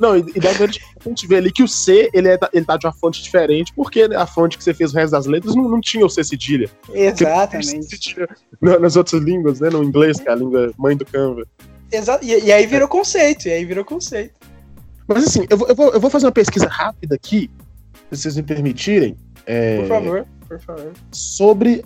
Não, 0.00 0.16
e, 0.16 0.20
e 0.34 0.40
daí 0.40 0.54
a 0.54 0.66
gente- 0.66 1.26
vê 1.26 1.36
ali 1.36 1.50
que 1.52 1.62
o 1.62 1.68
C 1.68 2.10
ele, 2.12 2.28
é, 2.28 2.36
da- 2.36 2.50
ele 2.52 2.64
tá 2.64 2.76
de 2.76 2.86
uma 2.86 2.92
fonte 2.92 3.22
diferente, 3.22 3.72
porque 3.74 4.02
a 4.02 4.26
fonte 4.26 4.58
que 4.58 4.64
você 4.64 4.74
fez 4.74 4.92
o 4.92 4.96
resto 4.96 5.12
das 5.12 5.26
letras 5.26 5.54
não, 5.54 5.68
não 5.68 5.80
tinha 5.80 6.04
o 6.04 6.08
C 6.10 6.22
cedilha. 6.24 6.70
Exatamente. 6.92 7.84
cedilha 7.84 8.28
na- 8.60 8.78
nas 8.78 8.96
outras 8.96 9.22
línguas, 9.22 9.60
né? 9.60 9.70
No 9.70 9.82
inglês, 9.82 10.18
que 10.20 10.28
é 10.28 10.32
a 10.32 10.34
língua 10.34 10.70
mãe 10.78 10.96
do 10.96 11.04
Canva. 11.06 11.44
Exa 11.90 12.18
e, 12.22 12.44
e 12.46 12.52
aí 12.52 12.66
virou 12.66 12.86
conceito, 12.88 13.48
e 13.48 13.52
aí 13.52 13.64
virou 13.64 13.84
conceito. 13.84 14.34
Mas 15.06 15.26
assim, 15.26 15.46
eu 15.48 15.56
vou, 15.56 15.68
eu 15.68 15.74
vou, 15.74 15.92
eu 15.94 16.00
vou 16.00 16.10
fazer 16.10 16.26
uma 16.26 16.32
pesquisa 16.32 16.68
rápida 16.68 17.14
aqui, 17.14 17.50
se 18.12 18.18
vocês 18.22 18.36
me 18.36 18.42
permitirem. 18.42 19.16
é, 19.46 19.78
Por 19.78 19.86
favor, 19.88 20.26
por 20.46 20.60
favor. 20.60 20.92
sobre. 21.10 21.82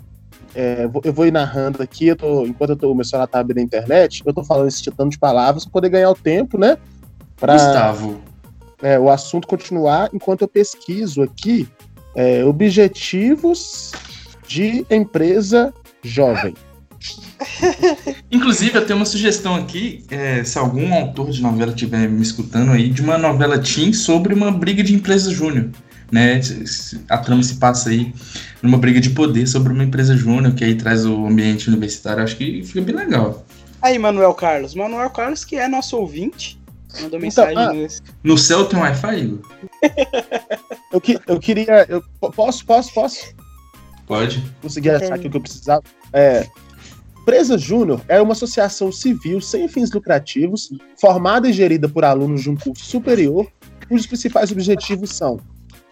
é, 0.56 0.88
eu 1.04 1.12
vou 1.12 1.24
ir 1.26 1.32
narrando 1.32 1.82
aqui, 1.82 2.08
eu 2.08 2.16
tô, 2.16 2.44
enquanto 2.44 2.70
eu 2.70 2.76
tô, 2.76 2.90
o 2.90 2.94
meu 2.94 3.04
celular 3.04 3.26
tá 3.28 3.38
abrindo 3.38 3.58
a 3.58 3.62
internet, 3.62 4.22
eu 4.26 4.34
tô 4.34 4.42
falando 4.44 4.66
esse 4.68 4.82
tanto 4.90 5.10
de 5.10 5.18
palavras 5.18 5.64
pra 5.64 5.72
poder 5.72 5.88
ganhar 5.88 6.10
o 6.10 6.14
tempo, 6.16 6.58
né? 6.58 6.76
Pra 7.42 7.54
Gustavo, 7.54 8.22
é, 8.80 8.96
o 8.96 9.10
assunto 9.10 9.48
continuar 9.48 10.08
enquanto 10.12 10.42
eu 10.42 10.48
pesquiso 10.48 11.22
aqui 11.22 11.68
é, 12.14 12.44
objetivos 12.44 13.90
de 14.46 14.86
empresa 14.88 15.74
jovem. 16.04 16.54
Inclusive, 18.30 18.78
eu 18.78 18.86
tenho 18.86 19.00
uma 19.00 19.04
sugestão 19.04 19.56
aqui, 19.56 20.04
é, 20.08 20.44
se 20.44 20.56
algum 20.56 20.94
autor 20.94 21.32
de 21.32 21.42
novela 21.42 21.72
estiver 21.72 22.08
me 22.08 22.22
escutando 22.22 22.70
aí, 22.70 22.88
de 22.88 23.02
uma 23.02 23.18
novela 23.18 23.58
teen 23.58 23.92
sobre 23.92 24.32
uma 24.32 24.52
briga 24.52 24.84
de 24.84 24.94
empresa 24.94 25.32
júnior. 25.32 25.68
Né? 26.12 26.40
A 27.08 27.18
trama 27.18 27.42
se 27.42 27.56
passa 27.56 27.90
aí 27.90 28.14
numa 28.62 28.78
briga 28.78 29.00
de 29.00 29.10
poder 29.10 29.48
sobre 29.48 29.72
uma 29.72 29.82
empresa 29.82 30.16
júnior, 30.16 30.54
que 30.54 30.62
aí 30.62 30.76
traz 30.76 31.04
o 31.04 31.26
ambiente 31.26 31.66
universitário. 31.66 32.22
Acho 32.22 32.36
que 32.36 32.62
fica 32.62 32.82
bem 32.82 32.94
legal. 32.94 33.44
Aí, 33.80 33.98
Manuel 33.98 34.32
Carlos. 34.32 34.76
Manuel 34.76 35.10
Carlos, 35.10 35.44
que 35.44 35.56
é 35.56 35.66
nosso 35.66 35.96
ouvinte, 35.96 36.61
mandou 37.00 37.20
mensagem 37.20 37.56
ah, 37.56 37.72
nesse. 37.72 38.02
No 38.22 38.36
céu 38.36 38.64
tem 38.66 38.78
Wi-Fi, 38.78 39.20
Igor? 39.20 39.40
Eu, 40.92 41.00
que- 41.00 41.18
eu 41.26 41.40
queria. 41.40 41.86
Eu, 41.88 42.02
posso, 42.32 42.66
posso, 42.66 42.92
posso? 42.92 43.34
Pode. 44.06 44.44
Consegui 44.60 44.90
achar 44.90 45.14
aqui 45.14 45.26
o 45.26 45.30
que 45.30 45.36
eu 45.38 45.40
precisava. 45.40 45.82
É, 46.12 46.46
Empresa 47.22 47.56
Júnior 47.56 48.02
é 48.08 48.20
uma 48.20 48.32
associação 48.32 48.92
civil 48.92 49.40
sem 49.40 49.66
fins 49.68 49.90
lucrativos, 49.90 50.68
formada 51.00 51.48
e 51.48 51.52
gerida 51.52 51.88
por 51.88 52.04
alunos 52.04 52.42
de 52.42 52.50
um 52.50 52.56
curso 52.56 52.84
superior, 52.84 53.46
cujos 53.88 54.06
principais 54.06 54.52
objetivos 54.52 55.10
são 55.10 55.40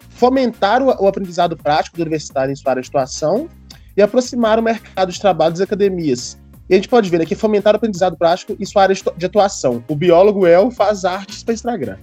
fomentar 0.09 0.83
o, 0.83 0.87
o 0.87 1.07
aprendizado 1.07 1.57
prático 1.57 1.97
do 1.97 2.01
universitário 2.01 2.51
em 2.51 2.55
sua 2.55 2.73
área 2.73 2.81
de 2.83 2.89
atuação 2.89 3.49
e 3.97 4.01
aproximar 4.01 4.59
o 4.59 4.61
mercado 4.61 5.11
de 5.11 5.19
trabalho 5.19 5.53
das 5.53 5.61
academias. 5.61 6.37
E 6.71 6.73
a 6.73 6.77
gente 6.77 6.87
pode 6.87 7.09
ver 7.09 7.21
aqui 7.21 7.35
fomentar 7.35 7.73
o 7.73 7.75
aprendizado 7.75 8.15
prático 8.15 8.55
em 8.57 8.65
sua 8.65 8.83
área 8.83 8.95
de, 8.95 9.25
atuação. 9.25 9.83
O 9.89 9.93
biólogo 9.93 10.47
El 10.47 10.71
faz 10.71 11.03
artes 11.03 11.43
para 11.43 11.53
Instagram. 11.53 11.97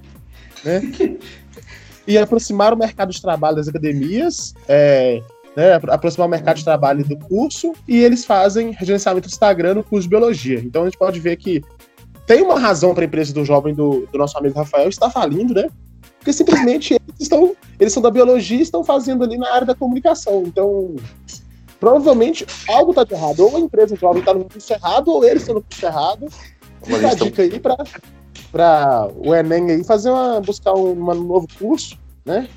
Né? 0.63 0.83
e 2.07 2.19
aproximar 2.19 2.75
o 2.75 2.77
mercado 2.77 3.11
de 3.11 3.23
trabalho 3.23 3.57
das 3.57 3.67
academias, 3.67 4.53
é, 4.69 5.23
né, 5.57 5.73
apro- 5.73 5.91
aproximar 5.91 6.29
o 6.29 6.31
mercado 6.31 6.59
de 6.59 6.65
trabalho 6.65 7.03
do 7.03 7.17
curso, 7.17 7.73
e 7.89 7.97
eles 7.97 8.27
fazem 8.27 8.77
gerenciamento 8.79 9.27
do 9.27 9.33
Instagram 9.33 9.77
no 9.77 9.83
curso 9.83 10.03
de 10.03 10.11
biologia. 10.11 10.59
Então 10.61 10.83
a 10.83 10.85
gente 10.85 10.99
pode 10.99 11.19
ver 11.19 11.37
que 11.37 11.65
tem 12.27 12.43
uma 12.43 12.61
razão 12.61 12.93
para 12.93 13.05
a 13.05 13.07
empresa 13.07 13.33
do 13.33 13.47
jovem 13.47 13.75
do, 13.75 14.07
do 14.13 14.19
nosso 14.19 14.37
amigo 14.37 14.59
Rafael 14.59 14.91
estar 14.91 15.09
falindo, 15.09 15.55
né? 15.55 15.71
Porque 16.19 16.31
simplesmente 16.31 16.93
eles 16.93 17.21
estão, 17.21 17.57
eles 17.81 17.91
são 17.91 18.03
da 18.03 18.11
biologia 18.11 18.59
e 18.59 18.63
estão 18.63 18.85
fazendo 18.85 19.25
ali 19.25 19.39
na 19.39 19.51
área 19.51 19.67
da 19.67 19.75
comunicação. 19.75 20.43
Então, 20.47 20.95
provavelmente 21.81 22.47
algo 22.69 22.91
está 22.91 23.05
de 23.05 23.15
errado. 23.15 23.41
Ou 23.41 23.57
a 23.57 23.61
empresa 23.61 23.97
jovem 23.97 24.21
está 24.21 24.35
no 24.35 24.45
curso 24.45 24.73
errado, 24.73 25.09
ou 25.09 25.25
eles 25.25 25.43
estão 25.43 25.55
no 25.57 25.63
curso 25.63 25.85
errado. 25.87 26.27
Fica 26.83 27.11
a 27.11 27.15
dica 27.15 27.43
aí 27.43 27.59
para 27.61 27.77
para 28.51 29.09
o 29.17 29.35
Enem 29.35 29.71
aí 29.71 29.85
fazer 29.85 30.11
uma 30.11 30.41
buscar 30.41 30.73
um, 30.73 30.93
um 30.93 31.15
novo 31.15 31.47
curso, 31.59 31.99
né? 32.25 32.49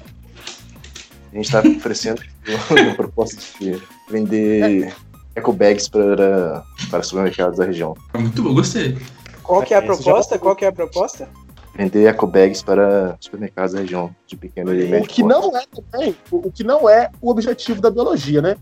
A 1.33 1.35
gente 1.35 1.51
tá 1.51 1.59
oferecendo 1.59 2.21
uma 2.71 2.95
proposta 2.95 3.41
de 3.59 3.81
vender 4.09 4.93
eco 5.35 5.51
bags 5.51 5.89
para, 5.89 6.63
para 6.89 7.03
supermercados 7.03 7.57
da 7.57 7.65
região. 7.65 7.95
Muito 8.17 8.41
bom, 8.43 8.53
gostei. 8.53 8.97
Qual 9.43 9.63
que 9.63 9.73
é 9.73 9.77
a 9.77 9.81
já- 9.81 9.85
proposta? 9.87 10.39
Qual 10.39 10.55
que 10.55 10.63
é 10.65 10.67
a 10.69 10.71
proposta? 10.71 11.27
Vender 11.75 12.05
eco 12.05 12.27
bags 12.27 12.61
para 12.61 13.17
supermercados 13.19 13.73
da 13.73 13.79
região, 13.81 14.13
de 14.27 14.35
pequeno 14.37 14.73
e 14.73 14.85
O 14.85 14.89
médio 14.89 15.09
que 15.09 15.23
porte. 15.23 15.35
não 15.41 15.57
é 15.57 15.63
também, 15.91 16.15
o, 16.29 16.47
o 16.47 16.51
que 16.51 16.63
não 16.63 16.89
é 16.89 17.09
o 17.21 17.29
objetivo 17.29 17.81
da 17.81 17.89
biologia, 17.89 18.41
né? 18.41 18.55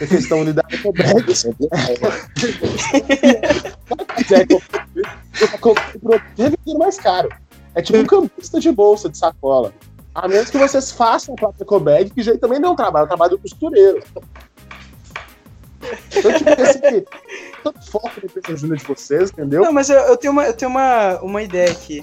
A 0.00 0.06
questão 0.06 0.40
ali 0.42 0.52
da 0.52 0.62
ecobags. 0.70 1.44
é 1.44 1.50
vender 6.36 6.74
mais 6.78 6.98
caro. 6.98 7.28
É 7.74 7.82
tipo 7.82 7.98
um 7.98 8.06
cambista 8.06 8.58
de 8.60 8.72
bolsa, 8.72 9.08
de 9.08 9.18
sacola. 9.18 9.72
A 10.14 10.26
menos 10.28 10.48
que 10.48 10.56
vocês 10.56 10.90
façam 10.90 11.34
a 11.34 11.36
própria 11.36 11.62
ecobag, 11.62 12.10
que 12.10 12.22
já 12.22 12.36
também 12.38 12.58
não 12.58 12.70
é 12.70 12.72
um 12.72 12.76
trabalho, 12.76 13.02
é 13.02 13.04
um 13.04 13.08
trabalho 13.08 13.30
do 13.32 13.38
costureiro. 13.38 14.02
Então, 16.16 16.32
tipo, 16.32 16.50
assim, 16.62 17.04
tanto 17.62 17.90
foco 17.90 18.10
na 18.16 18.24
empresa 18.24 18.56
júnior 18.58 18.78
de 18.78 18.84
vocês, 18.84 19.30
entendeu? 19.30 19.62
Não, 19.62 19.72
mas 19.72 19.90
eu, 19.90 19.98
eu 19.98 20.16
tenho, 20.16 20.32
uma, 20.32 20.44
eu 20.46 20.54
tenho 20.54 20.70
uma, 20.70 21.20
uma 21.20 21.42
ideia 21.42 21.70
aqui. 21.70 22.02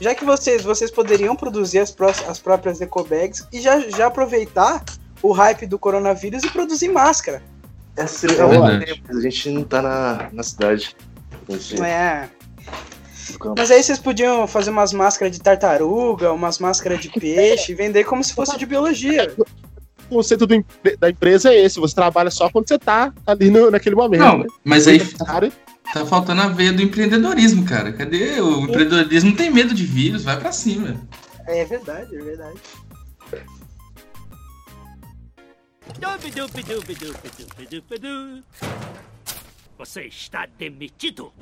já 0.00 0.14
que 0.14 0.24
vocês, 0.24 0.62
vocês 0.62 0.90
poderiam 0.92 1.34
produzir 1.34 1.80
as, 1.80 1.90
pró- 1.90 2.08
as 2.28 2.38
próprias 2.38 2.80
ecobags 2.80 3.46
e 3.52 3.60
já, 3.60 3.80
já 3.80 4.06
aproveitar 4.06 4.84
o 5.24 5.32
hype 5.32 5.64
do 5.66 5.78
coronavírus 5.78 6.44
e 6.44 6.50
produzir 6.50 6.88
máscara. 6.88 7.42
Seria 8.06 8.42
É 8.42 8.46
verdade. 8.46 8.82
ideia, 8.82 8.96
mas 9.08 9.16
a 9.16 9.20
gente 9.22 9.50
não 9.50 9.64
tá 9.64 9.80
na, 9.80 10.28
na 10.30 10.42
cidade. 10.42 10.94
Gente- 11.48 11.82
é? 11.82 12.28
Mas 13.56 13.70
aí 13.70 13.82
vocês 13.82 13.98
podiam 13.98 14.46
fazer 14.46 14.68
umas 14.68 14.92
máscaras 14.92 15.34
de 15.34 15.40
tartaruga, 15.40 16.30
umas 16.30 16.58
máscaras 16.58 17.00
de 17.00 17.08
peixe 17.08 17.72
e 17.72 17.74
vender 17.74 18.04
como 18.04 18.22
se 18.22 18.34
fosse 18.34 18.58
de 18.58 18.66
biologia. 18.66 19.32
O 20.10 20.16
conceito 20.16 20.46
do 20.46 20.62
da 20.98 21.08
empresa 21.08 21.48
é 21.50 21.64
esse: 21.64 21.80
você 21.80 21.94
trabalha 21.94 22.30
só 22.30 22.50
quando 22.50 22.68
você 22.68 22.78
tá 22.78 23.10
ali 23.26 23.48
no, 23.50 23.70
naquele 23.70 23.96
momento. 23.96 24.20
Não, 24.20 24.38
né? 24.38 24.46
mas 24.62 24.86
aí 24.86 24.98
Cara, 25.24 25.50
tá 25.94 26.04
faltando 26.04 26.42
a 26.42 26.48
veia 26.48 26.72
do 26.72 26.82
empreendedorismo, 26.82 27.64
cara. 27.64 27.92
Cadê? 27.94 28.40
O 28.42 28.60
empreendedorismo 28.60 29.34
tem 29.34 29.50
medo 29.50 29.72
de 29.72 29.86
vírus, 29.86 30.22
vai 30.22 30.38
pra 30.38 30.52
cima. 30.52 31.00
É 31.46 31.64
verdade, 31.64 32.14
é 32.14 32.22
verdade. 32.22 32.58
Você 39.78 40.04
está 40.04 40.46
demitido. 40.46 41.32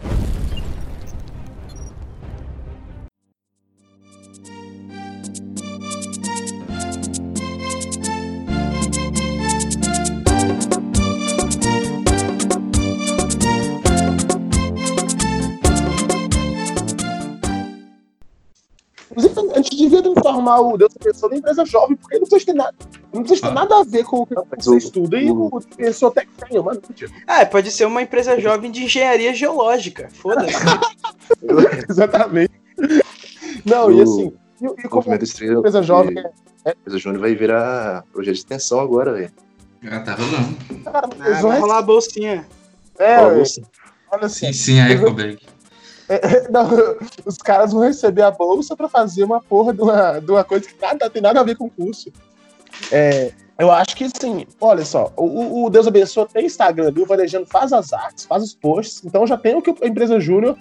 Inclusive, 19.12 19.52
a 19.52 19.56
gente 19.58 19.76
devia 19.76 20.02
transformar 20.02 20.60
o 20.60 20.76
Deus 20.78 20.92
Pessoa 20.98 21.30
na 21.30 21.38
empresa 21.38 21.64
jovem, 21.66 21.96
porque 21.96 22.18
não 22.18 22.26
precisa 22.26 22.46
ter 22.52 22.58
nada, 22.58 22.74
não 23.12 23.22
precisa 23.22 23.42
ter 23.42 23.48
Ah. 23.48 23.54
nada 23.54 23.76
a 23.80 23.84
ver 23.84 24.04
com 24.04 24.22
o 24.22 24.26
que 24.26 24.34
você 24.34 24.70
o- 24.70 24.76
estuda 24.78 25.18
e 25.20 25.30
o- 25.30 25.46
o 25.46 25.60
Pessoa 25.76 26.10
até 26.10 26.24
que 26.24 26.32
tem, 26.48 26.60
mano. 26.62 26.80
Ah, 27.26 27.44
pode 27.46 27.70
ser 27.70 27.84
uma 27.84 28.02
empresa 28.02 28.40
jovem 28.40 28.70
de 28.70 28.84
engenharia 28.84 29.34
geológica. 29.34 30.08
Foda-se. 30.12 30.52
Exatamente. 31.88 32.52
Não, 33.64 33.90
e 33.90 34.00
O- 34.00 34.02
assim, 34.02 34.32
e, 34.60 34.64
e 34.64 34.68
O 34.68 34.88
como 34.88 35.14
estrela. 35.14 35.58
empresa 35.58 35.82
jovem 35.82 36.14
porque 36.14 36.28
é. 36.64 36.70
a 36.70 36.72
Empresa 36.72 36.98
Júnior 36.98 37.20
vai 37.20 37.34
virar 37.34 38.04
projeto 38.12 38.34
de 38.34 38.40
extensão 38.40 38.80
agora, 38.80 39.12
velho. 39.12 39.30
Ah, 39.90 40.00
tá 40.00 40.14
rolando. 40.14 40.56
Cara, 40.84 41.08
Ah, 41.20 41.26
eles 41.28 41.40
vão 41.40 41.50
vai 41.50 41.60
rolar 41.60 41.78
a 41.78 41.82
bolsinha. 41.82 42.46
É, 42.98 43.20
moça. 43.34 43.62
olha 44.10 44.26
assim. 44.26 44.46
Sim, 44.46 44.52
sim, 44.52 44.80
a 44.80 44.86
Ecobag. 46.08 46.52
Não, 46.52 46.96
os 47.24 47.36
caras 47.38 47.72
vão 47.72 47.82
receber 47.82 48.22
a 48.22 48.30
bolsa 48.30 48.76
pra 48.76 48.88
fazer 48.88 49.24
uma 49.24 49.40
porra 49.40 49.72
de 49.72 49.82
uma, 49.82 50.18
de 50.18 50.30
uma 50.30 50.44
coisa 50.44 50.66
que 50.66 50.74
nada, 50.80 51.10
tem 51.10 51.22
nada 51.22 51.40
a 51.40 51.44
ver 51.44 51.56
com 51.56 51.66
o 51.66 51.70
curso. 51.70 52.12
É, 52.90 53.32
eu 53.58 53.70
acho 53.70 53.94
que 53.94 54.08
sim, 54.08 54.46
olha 54.60 54.84
só, 54.84 55.12
o, 55.16 55.64
o 55.64 55.70
Deus 55.70 55.86
abençoe 55.86 56.26
tem 56.26 56.46
Instagram 56.46 56.92
o 56.96 57.06
Varejando 57.06 57.46
faz 57.46 57.72
as 57.72 57.92
artes, 57.92 58.24
faz 58.24 58.42
os 58.42 58.54
posts, 58.54 59.04
então 59.04 59.26
já 59.26 59.36
tem 59.36 59.54
o 59.54 59.62
que 59.62 59.74
a 59.84 59.86
empresa 59.86 60.18
Júnior 60.18 60.56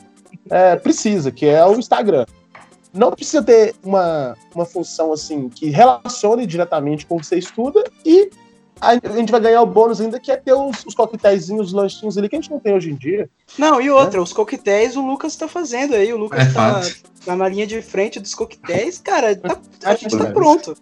é, 0.50 0.76
precisa, 0.76 1.32
que 1.32 1.46
é 1.46 1.66
o 1.66 1.74
Instagram. 1.74 2.26
Não 2.94 3.12
precisa 3.12 3.42
ter 3.42 3.74
uma, 3.84 4.36
uma 4.54 4.66
função 4.66 5.14
assim 5.14 5.48
que 5.48 5.70
relacione 5.70 6.46
diretamente 6.46 7.06
com 7.06 7.16
o 7.16 7.20
que 7.20 7.26
você 7.26 7.38
estuda 7.38 7.84
e 8.06 8.30
a 8.82 8.94
gente 8.96 9.32
vai 9.32 9.40
ganhar 9.40 9.62
o 9.62 9.66
bônus 9.66 10.02
ainda, 10.02 10.20
que 10.20 10.32
é 10.32 10.36
ter 10.36 10.54
os, 10.54 10.84
os 10.86 10.96
os 11.60 11.74
lanchinhos 11.74 12.18
ali 12.18 12.28
que 12.28 12.36
a 12.36 12.42
gente 12.42 12.50
não 12.50 12.60
tem 12.60 12.74
hoje 12.74 12.90
em 12.90 12.96
dia. 12.96 13.30
Não, 13.58 13.80
e 13.80 13.90
outra, 13.92 14.22
os 14.22 14.34
coquetéis 14.34 14.96
o 14.96 15.06
Lucas 15.06 15.36
tá 15.36 15.48
fazendo 15.48 15.94
aí. 15.94 16.12
O 16.12 16.18
Lucas 16.18 16.48
É 16.48 16.52
tá, 16.52 16.82
tá 17.26 17.36
na 17.36 17.48
linha 17.48 17.68
de 17.68 17.82
frente 17.82 18.20
dos 18.20 18.34
coquetéis. 18.34 18.98
Cara, 18.98 19.36
tá- 19.36 19.60
a 19.86 19.94
gente 19.94 20.12
tá 20.12 20.18
Verdade. 20.18 20.34
pronto. 20.34 20.76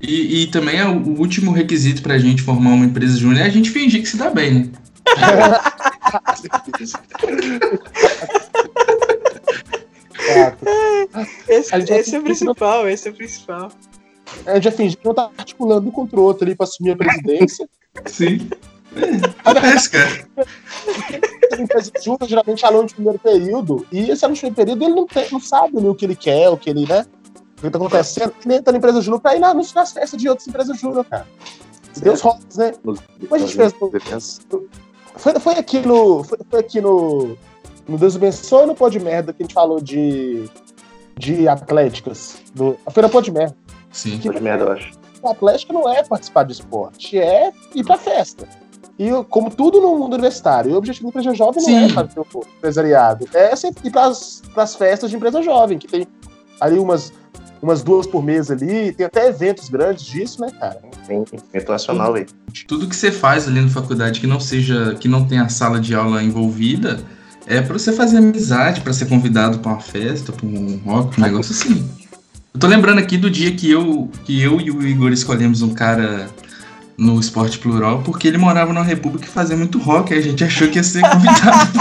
E, 0.00 0.42
e 0.42 0.46
também 0.48 0.80
é 0.80 0.86
o 0.86 1.18
último 1.18 1.52
requisito 1.52 2.02
pra 2.02 2.18
gente 2.18 2.42
formar 2.42 2.70
uma 2.70 2.84
empresa 2.84 3.16
júnior 3.16 3.42
é 3.42 3.44
a 3.44 3.48
gente 3.50 3.70
fingir 3.70 4.02
que 4.02 4.08
se 4.08 4.16
dá 4.16 4.30
bem, 4.30 4.54
né? 4.54 4.68
Esse, 11.48 11.74
gente 11.78 11.88
já 11.88 11.96
esse 11.98 12.14
é 12.14 12.18
o 12.18 12.22
principal, 12.22 12.88
esse 12.88 13.08
é 13.08 13.10
o 13.10 13.14
principal. 13.14 13.70
A 14.46 14.54
gente 14.54 14.64
já 14.64 14.72
fingiu 14.72 14.98
que 14.98 15.04
não 15.06 15.14
tá 15.14 15.30
articulando 15.36 15.88
um 15.88 15.90
contra 15.90 16.18
o 16.18 16.22
outro 16.22 16.44
ali 16.44 16.54
pra 16.54 16.64
assumir 16.64 16.92
a 16.92 16.96
presidência. 16.96 17.68
Sim. 18.06 18.48
É, 18.96 19.50
acontece, 19.50 19.90
cara. 19.90 20.28
As 21.52 21.58
empresas 21.58 21.90
juntas, 22.04 22.28
geralmente, 22.28 22.64
aluno 22.64 22.86
de 22.86 22.94
primeiro 22.94 23.18
período, 23.18 23.84
e 23.90 24.08
esse 24.08 24.24
aluno 24.24 24.36
de 24.36 24.40
primeiro 24.42 24.54
período, 24.56 24.84
ele 24.84 24.94
não, 24.94 25.04
tem, 25.04 25.26
não 25.32 25.40
sabe 25.40 25.78
ali 25.78 25.88
o 25.88 25.96
que 25.96 26.04
ele 26.04 26.14
quer, 26.14 26.48
o 26.48 26.56
que 26.56 26.70
ele, 26.70 26.86
né? 26.86 27.04
O 27.58 27.62
que 27.62 27.70
tá 27.70 27.76
acontecendo. 27.78 28.32
Ele 28.46 28.54
entra 28.54 28.70
na 28.70 28.78
empresa 28.78 29.00
júnior 29.00 29.20
pra 29.20 29.34
ir 29.34 29.40
na- 29.40 29.52
nas 29.52 29.74
nas 29.74 29.90
festas 29.90 30.20
de 30.20 30.28
outras 30.28 30.46
empresas 30.46 30.78
júnior, 30.78 31.04
cara. 31.06 31.26
Deus 32.00 32.20
rolas, 32.20 32.56
né? 32.56 32.72
Mas 33.28 33.42
a 33.42 33.46
gente 33.46 33.56
fez-. 33.56 34.40
Foi, 35.16 35.40
foi 35.40 35.54
aqui 35.54 35.80
no. 35.80 36.22
Foi, 36.22 36.38
foi 36.48 36.60
aqui 36.60 36.80
no. 36.80 37.36
No 37.88 37.98
Deus 37.98 38.14
abençoe 38.14 38.64
no 38.66 38.76
Pô 38.76 38.88
de 38.88 39.00
Merda 39.00 39.32
que 39.32 39.42
a 39.42 39.44
gente 39.44 39.54
falou 39.54 39.80
de. 39.80 40.48
De 41.18 41.48
atléticas. 41.48 42.36
Do, 42.54 42.76
foi 42.92 43.02
na 43.02 43.08
Pô 43.08 43.20
de 43.20 43.32
Merda. 43.32 43.56
Sim. 43.94 44.20
Foi 44.20 44.34
de 44.34 44.42
merda, 44.42 44.64
eu 44.64 44.72
acho. 44.72 44.92
A 45.24 45.30
atlética 45.30 45.72
não 45.72 45.88
é 45.88 46.02
participar 46.02 46.42
de 46.42 46.52
esporte, 46.52 47.18
é 47.18 47.50
ir 47.74 47.84
pra 47.84 47.96
festa. 47.96 48.46
E 48.98 49.08
como 49.30 49.50
tudo 49.50 49.80
no 49.80 49.96
mundo 49.98 50.14
universitário, 50.14 50.72
o 50.72 50.76
objetivo 50.76 51.10
da 51.10 51.20
empresa 51.20 51.34
jovem 51.34 51.62
não 51.62 51.68
Sim. 51.68 51.84
é 51.84 51.88
fazer 51.88 52.20
o 52.20 52.26
empresariado, 52.58 53.26
é 53.32 53.56
sempre 53.56 53.88
ir 53.88 53.90
pras, 53.90 54.42
pras 54.52 54.74
festas 54.74 55.10
de 55.10 55.16
empresa 55.16 55.42
jovem, 55.42 55.78
que 55.78 55.88
tem 55.88 56.06
ali 56.60 56.78
umas, 56.78 57.12
umas 57.62 57.82
duas 57.82 58.06
por 58.06 58.22
mês 58.22 58.50
ali, 58.50 58.92
tem 58.92 59.06
até 59.06 59.28
eventos 59.28 59.68
grandes 59.68 60.04
disso, 60.04 60.40
né, 60.40 60.48
cara? 60.60 60.80
Tem 61.06 61.24
evento 61.52 61.72
nacional, 61.72 62.12
velho. 62.12 62.26
Tudo 62.68 62.86
que 62.86 62.94
você 62.94 63.10
faz 63.10 63.48
ali 63.48 63.60
na 63.60 63.70
faculdade 63.70 64.20
que 64.20 64.26
não 64.26 64.38
seja, 64.38 64.94
que 65.00 65.08
não 65.08 65.26
tenha 65.26 65.44
a 65.44 65.48
sala 65.48 65.80
de 65.80 65.94
aula 65.94 66.22
envolvida, 66.22 67.00
é 67.46 67.60
pra 67.60 67.72
você 67.76 67.92
fazer 67.92 68.18
amizade, 68.18 68.80
pra 68.80 68.92
ser 68.92 69.06
convidado 69.06 69.58
pra 69.58 69.72
uma 69.72 69.80
festa, 69.80 70.32
pra 70.32 70.46
um 70.46 70.80
rock, 70.84 71.18
um 71.18 71.24
negócio 71.24 71.52
assim. 71.52 71.90
Eu 72.54 72.60
tô 72.60 72.66
lembrando 72.68 72.98
aqui 73.00 73.18
do 73.18 73.28
dia 73.28 73.52
que 73.54 73.68
eu, 73.70 74.08
que 74.24 74.40
eu 74.40 74.60
e 74.60 74.70
o 74.70 74.86
Igor 74.86 75.12
escolhemos 75.12 75.60
um 75.60 75.74
cara 75.74 76.30
no 76.96 77.18
Esporte 77.18 77.58
Plural, 77.58 78.00
porque 78.04 78.28
ele 78.28 78.38
morava 78.38 78.72
numa 78.72 78.84
república 78.84 79.26
que 79.26 79.30
fazia 79.32 79.56
muito 79.56 79.78
rock, 79.80 80.12
aí 80.14 80.20
a 80.20 80.22
gente 80.22 80.44
achou 80.44 80.68
que 80.68 80.78
ia 80.78 80.84
ser 80.84 81.02
convidado 81.02 81.72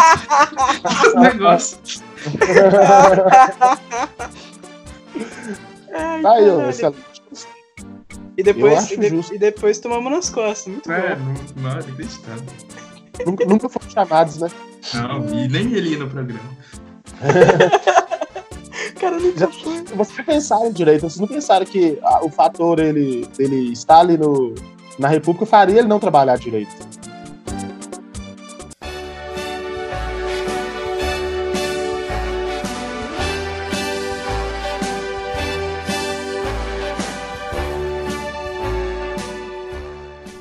pro 1.11 1.19
negócio. 1.21 1.77
Ai, 5.95 6.25
Aí, 6.25 6.49
ó, 6.49 6.71
e, 8.35 8.41
depois, 8.41 8.89
e, 8.89 8.97
de- 8.97 9.35
e 9.35 9.37
depois 9.37 9.77
tomamos 9.77 10.11
nas 10.11 10.29
costas. 10.31 10.73
Muito 10.73 10.91
É, 10.91 11.15
bom. 11.15 11.33
não, 11.55 11.69
não, 11.69 11.71
inacreditável. 11.79 12.43
nunca, 13.27 13.45
nunca 13.45 13.69
foram 13.69 13.89
chamados, 13.91 14.37
né? 14.39 14.49
Não, 14.95 15.23
e 15.39 15.47
nem 15.47 15.71
ele 15.73 15.89
ia 15.91 15.99
no 15.99 16.09
programa. 16.09 16.49
Cara, 18.99 19.19
não 19.19 19.35
Já- 19.37 19.47
Vocês 19.95 20.17
não 20.17 20.25
pensaram 20.25 20.71
direito, 20.71 21.01
vocês 21.01 21.19
não 21.19 21.27
pensaram 21.27 21.65
que 21.65 21.97
ah, 22.03 22.23
o 22.23 22.29
fator 22.29 22.79
ele, 22.79 23.27
ele 23.39 23.71
estar 23.73 23.99
ali 23.99 24.17
no, 24.17 24.53
na 24.99 25.07
República 25.07 25.45
faria 25.45 25.79
ele 25.79 25.87
não 25.87 25.99
trabalhar 25.99 26.37
direito. 26.37 26.71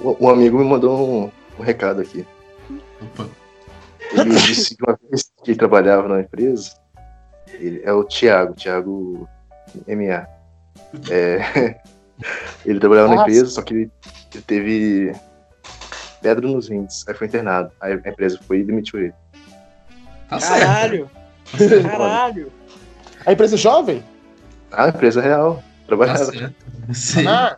Um 0.05 0.26
um 0.26 0.28
amigo 0.28 0.59
me 0.59 0.64
mandou 0.64 0.98
um, 1.26 1.30
um 1.59 1.62
recado 1.62 2.00
aqui. 2.00 2.26
Opa. 3.00 3.28
Ele 4.12 4.30
disse 4.34 4.76
que 4.76 4.84
uma 4.84 4.98
vez 5.09 5.30
que 5.42 5.50
ele 5.53 5.59
trabalhava 5.59 6.09
na 6.09 6.20
empresa, 6.20 6.70
ele, 7.55 7.82
é 7.84 7.92
o 7.92 8.05
Thiago, 8.05 8.55
Thiago 8.55 9.28
MA. 9.86 10.26
É, 11.11 11.80
ele 12.64 12.78
trabalhava 12.80 13.09
na 13.09 13.14
Nossa. 13.16 13.28
empresa, 13.30 13.46
só 13.50 13.62
que 13.62 13.74
ele, 13.74 13.90
ele 14.34 14.42
teve 14.44 15.12
pedra 16.20 16.46
nos 16.46 16.68
rins, 16.68 17.07
aí 17.09 17.14
foi 17.14 17.26
internado. 17.26 17.70
Aí 17.80 17.92
a 17.92 18.09
empresa 18.09 18.38
foi 18.46 18.59
e 18.61 18.64
demitiu 18.64 19.00
ele. 19.00 19.14
Tá 20.28 20.38
certo. 20.40 20.61
Caralho. 20.61 21.11
Caralho. 21.90 22.53
A 23.26 23.32
empresa 23.32 23.57
jovem? 23.57 24.03
Ah, 24.70 24.88
empresa 24.88 25.20
real. 25.20 25.57
Tá 25.57 25.62
Trabalhava. 25.86 26.24
certo. 26.24 26.55
Sim. 26.94 27.26
Ah, 27.26 27.57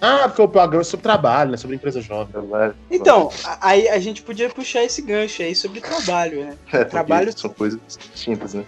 ah, 0.00 0.28
porque 0.28 0.42
o 0.42 0.48
programa 0.48 0.82
é 0.82 0.84
sobre 0.84 1.02
trabalho, 1.04 1.50
né? 1.52 1.56
Sobre 1.56 1.76
empresa 1.76 2.00
jovem. 2.02 2.30
Trabalha. 2.32 2.74
Então, 2.90 3.30
a- 3.44 3.68
aí 3.68 3.88
a 3.88 3.98
gente 3.98 4.22
podia 4.22 4.50
puxar 4.50 4.84
esse 4.84 5.00
gancho 5.00 5.40
aí 5.42 5.54
sobre 5.54 5.80
trabalho, 5.80 6.44
né? 6.44 6.58
É, 6.72 6.84
trabalho- 6.84 7.36
São 7.38 7.48
coisas 7.50 7.80
distintas, 7.86 8.52
né? 8.54 8.64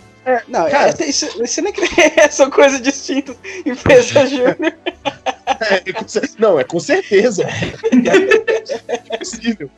Não, 0.49 0.69
Cara. 0.69 0.95
é- 0.99 1.07
isso, 1.07 1.27
isso 1.43 1.63
não 1.63 1.69
é 1.71 1.73
que 1.73 2.29
são 2.33 2.51
coisas 2.51 2.81
distintas. 2.81 3.37
Empresa 3.65 4.27
júnior. 4.27 4.57
É, 4.61 5.83
não, 6.39 6.59
é 6.59 6.65
com 6.65 6.81
certeza. 6.81 7.45
É 9.09 9.17
possível. 9.19 9.71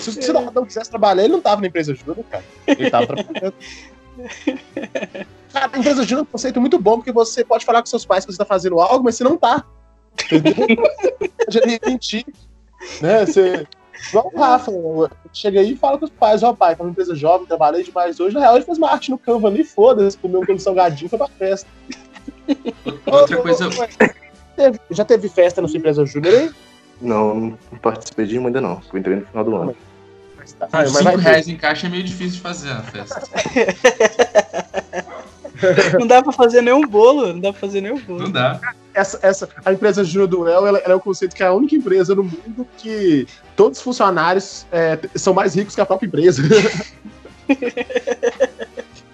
Se 0.00 0.08
o 0.10 0.12
cidadão 0.12 0.64
quisesse 0.64 0.90
trabalhar, 0.90 1.22
ele 1.24 1.32
não 1.32 1.40
tava 1.40 1.60
na 1.60 1.66
empresa 1.68 1.94
júnior, 1.94 2.24
cara. 2.30 2.44
Ele 2.66 2.90
tava 2.90 3.06
trabalhando. 3.06 3.54
Cara, 5.52 5.70
a 5.72 5.78
empresa 5.78 6.02
júnior 6.02 6.20
é 6.20 6.22
um 6.22 6.32
conceito 6.32 6.60
muito 6.60 6.78
bom, 6.78 6.96
porque 6.96 7.12
você 7.12 7.44
pode 7.44 7.64
falar 7.64 7.80
com 7.82 7.86
seus 7.86 8.04
pais 8.04 8.24
que 8.24 8.32
você 8.32 8.38
tá 8.38 8.44
fazendo 8.44 8.80
algo, 8.80 9.04
mas 9.04 9.14
você 9.16 9.24
não 9.24 9.36
tá. 9.36 9.64
Entendeu? 10.24 10.54
pode 11.46 11.80
mentir. 11.86 12.24
Né? 13.00 13.24
Você. 13.26 13.66
Igual 14.08 14.30
o 14.32 14.38
Rafa, 14.38 14.72
chega 15.32 15.60
aí 15.60 15.72
e 15.72 15.76
fala 15.76 15.98
com 15.98 16.04
os 16.04 16.10
pais, 16.10 16.42
ó 16.42 16.52
pai, 16.52 16.74
tá 16.76 16.82
uma 16.82 16.90
empresa 16.90 17.14
jovem, 17.14 17.46
trabalhei 17.46 17.82
demais 17.82 18.18
hoje. 18.18 18.34
Na 18.34 18.40
real, 18.40 18.56
ele 18.56 18.64
fez 18.64 18.78
uma 18.78 18.90
arte 18.90 19.10
no 19.10 19.18
Canva 19.18 19.48
ali, 19.48 19.64
foda-se, 19.64 20.18
comeu 20.18 20.42
um 20.48 20.58
salgadinho 20.58 21.08
foi 21.08 21.18
pra 21.18 21.28
festa. 21.28 21.68
Outra 23.06 23.36
coisa. 23.38 23.68
Já 24.90 25.04
teve 25.04 25.28
festa 25.28 25.62
na 25.62 25.68
sua 25.68 25.78
empresa 25.78 26.04
júnior 26.04 26.34
aí? 26.34 26.50
Não, 27.00 27.34
não 27.34 27.58
participei 27.80 28.26
de 28.26 28.38
uma 28.38 28.48
ainda 28.48 28.60
não. 28.60 28.80
Eu 28.92 28.98
entrei 28.98 29.16
no 29.16 29.26
final 29.26 29.44
do 29.44 29.56
ano. 29.56 29.76
Mas 30.36 30.52
tá. 30.52 30.66
Com 30.66 30.76
mas 30.76 30.90
5 30.90 31.04
vai 31.04 31.16
ter. 31.16 31.22
reais 31.22 31.48
em 31.48 31.56
caixa 31.56 31.86
é 31.86 31.90
meio 31.90 32.04
difícil 32.04 32.36
de 32.36 32.40
fazer 32.40 32.70
a 32.70 32.82
festa. 32.82 33.22
Não 35.98 36.06
dá 36.06 36.20
pra 36.20 36.32
fazer 36.32 36.60
nenhum 36.60 36.80
bolo, 36.80 37.28
não 37.28 37.38
dá 37.38 37.52
pra 37.52 37.60
fazer 37.60 37.80
nenhum 37.80 38.00
bolo. 38.00 38.24
Não 38.24 38.30
dá. 38.32 38.60
Essa, 38.94 39.18
essa, 39.22 39.48
a 39.64 39.72
empresa 39.72 40.04
Júnior 40.04 40.28
do 40.28 40.48
El, 40.48 40.66
ela, 40.66 40.78
ela 40.78 40.92
é 40.92 40.96
um 40.96 41.00
conceito 41.00 41.34
que 41.34 41.42
é 41.42 41.46
a 41.46 41.52
única 41.52 41.74
empresa 41.74 42.14
no 42.14 42.22
mundo 42.24 42.66
que 42.78 43.26
todos 43.56 43.78
os 43.78 43.84
funcionários 43.84 44.66
é, 44.70 44.98
são 45.14 45.32
mais 45.34 45.54
ricos 45.54 45.74
que 45.74 45.80
a 45.80 45.86
própria 45.86 46.06
empresa. 46.06 46.42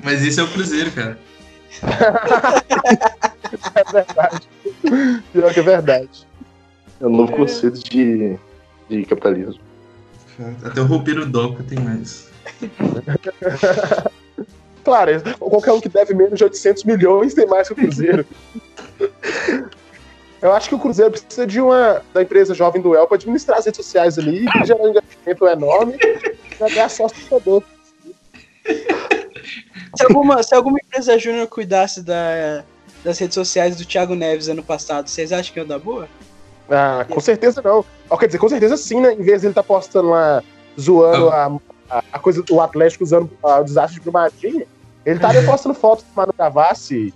Mas 0.02 0.22
isso 0.22 0.40
é 0.40 0.44
o 0.44 0.48
Cruzeiro, 0.48 0.90
cara. 0.92 1.18
é 3.74 3.92
verdade. 3.92 4.48
Pior 5.32 5.54
que 5.54 5.60
é 5.60 5.62
verdade. 5.62 6.26
É 7.00 7.06
um 7.06 7.16
novo 7.16 7.32
conceito 7.32 7.82
de, 7.84 8.36
de 8.88 9.04
capitalismo. 9.04 9.60
Até 10.64 10.80
o 10.80 10.86
roupeiro 10.86 11.26
Doca 11.26 11.62
tem 11.62 11.78
mais. 11.78 12.28
Claro, 14.84 15.10
qualquer 15.38 15.72
um 15.72 15.80
que 15.82 15.88
deve 15.90 16.14
menos 16.14 16.38
de 16.38 16.44
800 16.44 16.84
milhões 16.84 17.34
tem 17.34 17.46
mais 17.46 17.68
que 17.68 17.74
o 17.74 17.76
Cruzeiro. 17.76 18.24
Eu 20.40 20.52
acho 20.52 20.68
que 20.68 20.74
o 20.74 20.78
Cruzeiro 20.78 21.10
precisa 21.10 21.46
de 21.46 21.60
uma 21.60 22.00
da 22.14 22.22
empresa 22.22 22.54
jovem 22.54 22.80
do 22.80 22.94
El 22.94 23.06
para 23.08 23.16
administrar 23.16 23.58
as 23.58 23.64
redes 23.64 23.84
sociais 23.84 24.18
ali, 24.18 24.44
gerar 24.64 24.80
um 24.80 24.88
engajamento 24.88 25.46
enorme 25.48 25.98
para 26.56 26.68
ganhar 26.68 26.88
sócio 26.88 27.18
torcedor. 27.28 27.62
Se 29.96 30.04
alguma, 30.04 30.42
se 30.42 30.54
alguma 30.54 30.78
empresa 30.78 31.18
júnior 31.18 31.48
cuidasse 31.48 32.02
da, 32.02 32.62
das 33.02 33.18
redes 33.18 33.34
sociais 33.34 33.76
do 33.76 33.84
Thiago 33.84 34.14
Neves 34.14 34.48
ano 34.48 34.62
passado, 34.62 35.08
vocês 35.08 35.32
acham 35.32 35.52
que 35.52 35.58
ia 35.58 35.64
dar 35.64 35.80
boa? 35.80 36.08
Ah, 36.70 37.04
com 37.08 37.18
certeza 37.18 37.60
não. 37.62 37.84
Ó, 38.08 38.16
quer 38.16 38.26
dizer, 38.26 38.38
com 38.38 38.48
certeza 38.48 38.76
sim, 38.76 39.00
né? 39.00 39.14
Em 39.14 39.22
vez 39.22 39.40
de 39.40 39.46
ele 39.46 39.52
estar 39.52 39.62
postando 39.64 40.10
lá, 40.10 40.42
zoando 40.78 41.30
a, 41.30 41.46
a, 41.90 42.04
a 42.12 42.18
coisa 42.18 42.42
do 42.42 42.60
Atlético 42.60 43.02
usando 43.02 43.28
ah, 43.42 43.60
o 43.60 43.64
desastre 43.64 43.98
de 43.98 44.02
Brumadinho, 44.02 44.66
ele 45.04 45.16
estaria 45.16 45.42
postando 45.50 45.74
fotos 45.74 46.04
do 46.04 46.10
Manu 46.14 46.34
Gavassi 46.36 47.12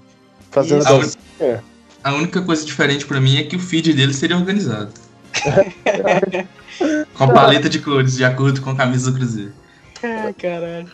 fazendo 0.51 0.85
dancinha. 0.85 1.62
A 2.05 2.12
única 2.14 2.42
coisa 2.42 2.64
diferente 2.64 3.07
pra 3.07 3.20
mim 3.20 3.36
é 3.36 3.44
que 3.44 3.57
o 3.57 3.61
feed 3.61 3.92
dele 3.94 4.12
seria 4.12 4.36
organizado. 4.36 4.92
com 7.14 7.24
a 7.24 7.32
paleta 7.32 7.68
de 7.68 7.78
cores, 7.78 8.16
de 8.16 8.24
acordo 8.24 8.61
com 8.61 8.70
a 8.70 8.76
camisa 8.76 9.11
do 9.11 9.16
Cruzeiro. 9.16 9.53
Ai, 10.03 10.32
caralho. 10.34 10.90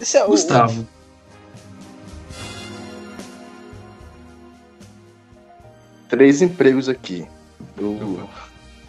Esse 0.00 0.16
é 0.16 0.24
o- 0.24 0.28
Gustavo, 0.28 0.86
Três 6.08 6.42
empregos 6.42 6.88
aqui. 6.88 7.26
Eu 7.76 8.28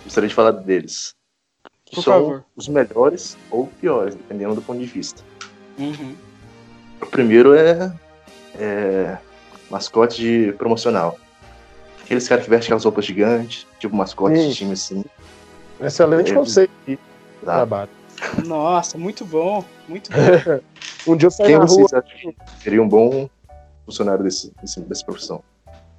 gostaria 0.03 0.29
de 0.29 0.35
falar 0.35 0.51
deles. 0.51 1.13
Por 1.91 2.03
São 2.03 2.13
favor. 2.13 2.45
os 2.55 2.67
melhores 2.67 3.37
ou 3.49 3.67
piores, 3.67 4.15
dependendo 4.15 4.55
do 4.55 4.61
ponto 4.61 4.79
de 4.79 4.85
vista. 4.85 5.21
Uhum. 5.77 6.15
O 7.01 7.05
primeiro 7.05 7.53
é, 7.53 7.91
é 8.55 9.17
mascote 9.69 10.21
de 10.21 10.51
promocional. 10.53 11.17
Aqueles 12.05 12.27
caras 12.27 12.43
que 12.43 12.49
vestem 12.49 12.67
aquelas 12.67 12.83
roupas 12.85 13.03
gigantes, 13.05 13.67
tipo 13.79 13.95
mascote 13.95 14.37
Sim. 14.37 14.49
de 14.49 14.55
time 14.55 14.73
assim. 14.73 15.03
Excelente 15.81 16.31
É. 16.31 16.35
conceito 16.35 16.71
de 16.87 16.97
Tá? 17.43 17.55
trabalho. 17.55 17.89
Nossa, 18.45 18.97
muito 18.97 19.25
bom. 19.25 19.63
Muito 19.87 20.09
bom. 20.11 20.17
Um 21.07 21.15
dia 21.15 21.27
eu 21.27 21.31
saí 21.31 21.47
Quem 21.47 21.57
na 21.59 21.67
vocês 21.67 21.91
rua, 21.91 22.03
acham 22.03 22.31
que 22.31 22.63
seria 22.63 22.81
um 22.81 22.87
bom 22.87 23.29
funcionário 23.85 24.23
desse, 24.23 24.51
desse- 24.61 24.79
dessa 24.81 25.05
profissão? 25.05 25.43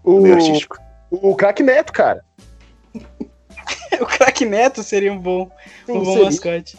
o, 0.03 0.21
Meio 0.21 0.35
artístico. 0.35 0.79
o 1.11 1.35
craque 1.37 1.63
Neto, 1.63 1.93
cara. 1.93 2.25
o 4.01 4.07
craque 4.07 4.45
Neto 4.45 4.83
seria 4.83 5.13
um 5.13 5.19
bom, 5.19 5.51
um 5.89 5.93
Sim, 5.93 5.99
bom 6.05 6.05
seria. 6.13 6.25
mascote. 6.25 6.79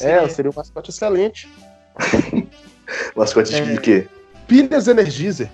É, 0.00 0.28
seria 0.28 0.50
um 0.50 0.54
mascote 0.54 0.90
excelente. 0.90 1.48
Mascote 3.16 3.50
de 3.52 3.56
É. 3.62 3.64
de 3.64 3.80
quê? 3.80 4.08
Pilhas 4.46 4.86
Energizer. 4.88 5.48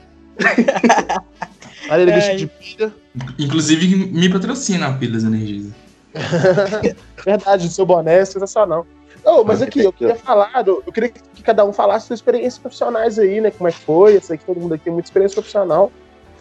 Aí 1.91 2.03
ele 2.03 2.13
vestido 2.13 2.37
de 2.39 2.47
pilha. 2.49 2.93
Inclusive, 3.39 3.95
me 3.97 4.29
patrocina 4.29 4.89
a 4.89 4.93
Pilas 4.93 5.25
Energiza. 5.25 5.75
Verdade, 7.25 7.69
seu 7.69 7.85
boné 7.87 8.19
é 8.19 8.25
sensacional. 8.25 8.87
Oh, 9.25 9.45
mas 9.45 9.61
Ah, 9.61 9.65
aqui, 9.67 9.81
eu 9.81 9.93
queria 9.93 10.15
falar, 10.17 10.63
do- 10.63 10.83
eu 10.87 10.93
queria 10.93 11.11
que 11.11 11.43
cada 11.43 11.65
um 11.65 11.73
falasse 11.73 12.07
suas 12.07 12.19
experiências 12.21 12.59
profissionais 12.59 13.19
aí, 13.19 13.41
né? 13.41 13.51
Como 13.51 13.69
é 13.69 13.73
que 13.73 13.81
foi? 13.81 14.17
Eu 14.17 14.23
sei 14.23 14.39
que 14.39 14.45
todo 14.45 14.61
mundo 14.61 14.75
aqui 14.75 14.85
tem 14.85 14.93
muita 14.93 15.09
experiência 15.09 15.35
profissional. 15.35 15.93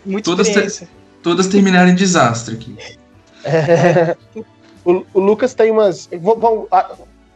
Muita 0.05 0.29
Todas 0.29 0.47
experiência. 0.47 0.87
Todas 1.23 1.47
terminaram 1.47 1.89
em 1.89 1.95
desastre 1.95 2.55
aqui. 2.55 2.77
o, 4.85 5.03
o 5.13 5.19
Lucas 5.19 5.53
tem 5.53 5.71
umas. 5.71 6.07
vamos- 6.21 6.39
vamos- 6.41 6.67
ah, 6.71 6.91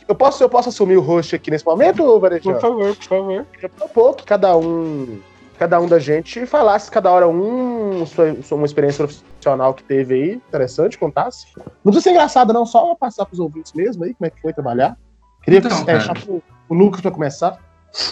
eu, 0.07 0.15
posso, 0.15 0.43
eu 0.43 0.49
posso 0.49 0.69
assumir 0.69 0.97
o 0.97 1.01
host 1.01 1.35
aqui 1.35 1.49
nesse 1.51 1.65
momento, 1.65 2.19
Varejão? 2.19 2.53
Por 2.53 2.61
favor, 2.61 2.95
por 2.95 3.05
favor. 3.05 3.45
Eu 3.61 3.69
propor 3.69 4.15
que 4.15 4.23
cada 4.25 4.55
um, 4.57 5.19
cada 5.61 5.79
um 5.79 5.87
da 5.87 5.99
gente 5.99 6.43
falasse 6.47 6.89
cada 6.89 7.11
hora 7.11 7.27
um, 7.29 8.03
sua, 8.07 8.35
sua- 8.41 8.57
uma 8.57 8.65
experiência 8.65 9.05
profissional 9.05 9.75
que 9.75 9.83
teve 9.83 10.15
aí, 10.15 10.31
interessante, 10.33 10.97
contasse. 10.97 11.45
Não 11.55 11.91
precisa 11.93 12.01
ser 12.01 12.09
engraçado, 12.09 12.51
não, 12.51 12.65
só 12.65 12.95
passar 12.95 13.27
pros 13.27 13.39
ouvintes 13.39 13.71
mesmo 13.73 14.03
aí, 14.03 14.15
como 14.15 14.25
é 14.25 14.31
que 14.31 14.41
foi 14.41 14.51
trabalhar. 14.53 14.97
Queria 15.43 15.59
Então, 15.59 15.69
é, 15.81 15.85
cara. 15.85 15.97
deixar 15.99 16.13
pro, 16.19 16.41
o 16.67 16.73
Lucas 16.73 16.99
pra 17.01 17.11
começar. 17.11 17.59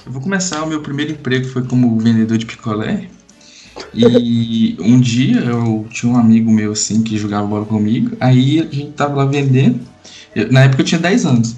Eu 0.06 0.12
vou 0.12 0.22
começar, 0.22 0.62
o 0.62 0.68
meu 0.68 0.84
primeiro 0.84 1.14
emprego 1.14 1.47
foi 1.47 1.64
como 1.66 1.97
vendedor 1.97 2.38
de 2.38 2.45
picolé. 2.45 3.10
E 3.95 4.78
um 4.80 5.00
dia 5.00 5.39
eu 5.39 5.88
tinha 5.89 6.14
um 6.14 6.18
amigo 6.20 6.52
meu 6.52 6.74
assim 6.74 7.02
que 7.02 7.18
jogava 7.18 7.47
bola 7.47 7.66
comigo. 7.66 8.16
Aí 8.20 8.60
a 8.60 8.64
gente 8.66 8.91
tava 8.91 9.16
lá 9.16 9.26
vendendo. 9.26 9.80
Eu- 10.36 10.52
na 10.52 10.66
época 10.66 10.84
eu 10.84 10.86
tinha 10.86 11.02
10 11.02 11.26
anos. 11.26 11.56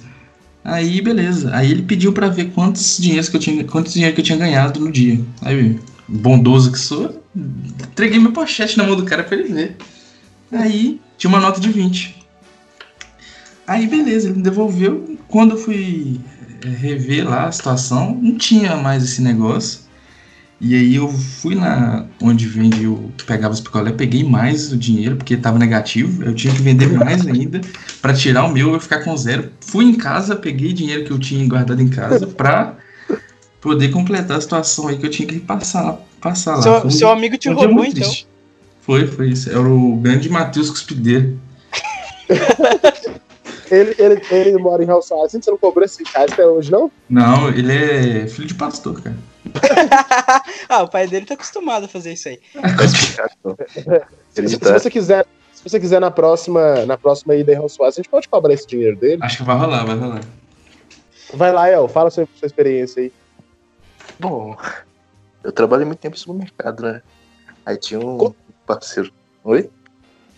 Aí 0.64 1.00
beleza. 1.00 1.54
Aí 1.54 1.70
ele 1.70 1.82
pediu 1.82 2.12
pra 2.12 2.28
ver 2.28 2.50
quantos 2.52 2.98
dinheiros 2.98 3.28
que 3.28 3.36
eu 3.36 3.40
tinha, 3.40 3.64
quantos 3.64 3.92
dinheiro 3.92 4.14
que 4.14 4.20
eu 4.20 4.24
tinha 4.24 4.38
ganhado 4.38 4.80
no 4.80 4.92
dia. 4.92 5.20
Aí, 5.40 5.78
bondoso 6.08 6.70
que 6.70 6.78
sou, 6.78 7.22
entreguei 7.34 8.18
meu 8.18 8.32
pochete 8.32 8.78
na 8.78 8.84
mão 8.84 8.96
do 8.96 9.04
cara 9.04 9.24
pra 9.24 9.36
ele 9.36 9.52
ver. 9.52 9.76
Aí 10.52 11.00
tinha 11.18 11.28
uma 11.28 11.40
nota 11.40 11.60
de 11.60 11.68
20. 11.70 12.22
Aí 13.66 13.86
beleza, 13.86 14.28
ele 14.28 14.38
me 14.38 14.42
devolveu. 14.42 15.18
Quando 15.28 15.52
eu 15.52 15.58
fui 15.58 16.20
é, 16.64 16.68
rever 16.68 17.28
lá 17.28 17.46
a 17.46 17.52
situação, 17.52 18.18
não 18.20 18.36
tinha 18.36 18.76
mais 18.76 19.02
esse 19.02 19.22
negócio. 19.22 19.81
E 20.64 20.76
aí 20.76 20.94
eu 20.94 21.08
fui 21.08 21.56
na 21.56 22.06
onde 22.22 22.46
vende 22.46 22.86
o 22.86 23.10
que 23.18 23.24
pegava 23.24 23.52
os 23.52 23.60
picolé, 23.60 23.90
peguei 23.90 24.22
mais 24.22 24.70
o 24.70 24.76
dinheiro 24.76 25.16
porque 25.16 25.36
tava 25.36 25.58
negativo, 25.58 26.22
eu 26.22 26.32
tinha 26.32 26.54
que 26.54 26.62
vender 26.62 26.86
mais 26.86 27.26
ainda 27.26 27.60
pra 28.00 28.14
tirar 28.14 28.44
o 28.44 28.52
meu 28.52 28.72
eu 28.72 28.78
ficar 28.78 29.02
com 29.02 29.16
zero. 29.16 29.50
Fui 29.60 29.84
em 29.84 29.94
casa, 29.96 30.36
peguei 30.36 30.72
dinheiro 30.72 31.04
que 31.04 31.10
eu 31.10 31.18
tinha 31.18 31.44
guardado 31.48 31.82
em 31.82 31.88
casa 31.88 32.28
pra 32.28 32.76
poder 33.60 33.88
completar 33.90 34.38
a 34.38 34.40
situação 34.40 34.86
aí 34.86 34.96
que 34.98 35.04
eu 35.04 35.10
tinha 35.10 35.26
que 35.26 35.40
passar, 35.40 35.98
passar 36.20 36.54
lá. 36.54 36.62
Seu, 36.62 36.80
Foi 36.82 36.90
seu 36.92 37.10
amigo 37.10 37.36
te 37.36 37.50
um 37.50 37.54
roubou, 37.54 37.74
muito 37.74 37.98
então. 37.98 38.08
triste. 38.08 38.28
Foi, 38.82 39.08
foi 39.08 39.30
isso. 39.30 39.50
Era 39.50 39.68
o 39.68 39.96
grande 39.96 40.30
Matheus 40.30 40.70
Cuspideiro. 40.70 41.40
Ele, 43.70 43.94
ele, 43.98 44.20
ele 44.30 44.58
mora 44.58 44.82
em 44.82 44.86
Real 44.86 45.00
Soares, 45.00 45.32
você 45.32 45.50
não 45.50 45.56
cobrou 45.56 45.82
esse 45.82 46.04
cara 46.04 46.30
até 46.30 46.46
hoje, 46.46 46.70
não? 46.70 46.92
Não, 47.08 47.48
ele 47.48 47.72
é 47.72 48.26
filho 48.26 48.46
de 48.46 48.52
pastor, 48.52 49.00
cara. 49.00 49.16
ah, 50.68 50.82
o 50.82 50.88
pai 50.88 51.06
dele 51.06 51.26
tá 51.26 51.34
acostumado 51.34 51.84
a 51.84 51.88
fazer 51.88 52.12
isso 52.12 52.28
aí. 52.28 52.40
Se, 54.30 54.48
se 54.48 54.56
você 54.58 54.90
quiser, 54.90 55.26
se 55.52 55.62
você 55.62 55.78
quiser 55.80 56.00
na 56.00 56.10
próxima, 56.10 56.86
na 56.86 56.96
próxima 56.96 57.34
ida 57.34 57.52
em 57.52 57.68
Soares, 57.68 57.96
a 57.96 58.02
gente 58.02 58.08
pode 58.10 58.28
cobrar 58.28 58.52
esse 58.54 58.66
dinheiro 58.66 58.96
dele. 58.96 59.22
Acho 59.22 59.38
que 59.38 59.42
vai 59.42 59.56
rolar, 59.56 59.84
vai 59.84 59.96
rolar. 59.96 60.20
Vai 61.34 61.52
lá, 61.52 61.68
El, 61.70 61.88
fala 61.88 62.10
sua, 62.10 62.26
sua 62.34 62.46
experiência 62.46 63.02
aí. 63.02 63.12
Bom, 64.18 64.56
eu 65.42 65.52
trabalhei 65.52 65.84
muito 65.86 65.98
tempo 66.00 66.16
em 66.16 66.18
supermercado, 66.18 66.82
né? 66.82 67.02
Aí 67.64 67.76
tinha 67.76 68.00
um 68.00 68.18
Co- 68.18 68.36
parceiro. 68.66 69.10
Oi? 69.44 69.70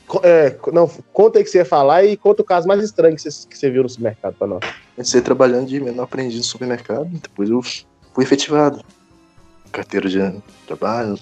Co- 0.06 0.20
É, 0.22 0.56
não, 0.72 0.86
conta 1.12 1.38
aí 1.38 1.44
que 1.44 1.50
você 1.50 1.58
ia 1.58 1.64
falar 1.64 2.04
e 2.04 2.16
conta 2.16 2.42
o 2.42 2.44
caso 2.44 2.66
mais 2.68 2.82
estranho 2.82 3.16
que 3.16 3.22
você, 3.22 3.48
que 3.48 3.56
você 3.56 3.70
viu 3.70 3.82
no 3.82 3.88
supermercado 3.88 4.34
pra 4.36 4.46
nós. 4.46 4.60
Comecei 4.94 5.20
trabalhando 5.20 5.66
de 5.66 5.80
menor 5.80 6.04
aprendiz 6.04 6.38
no 6.38 6.44
supermercado, 6.44 7.06
depois 7.06 7.50
eu 7.50 7.60
fui 7.62 8.22
efetivado. 8.24 8.84
Carteira 9.74 10.08
de 10.08 10.42
trabalho, 10.66 11.18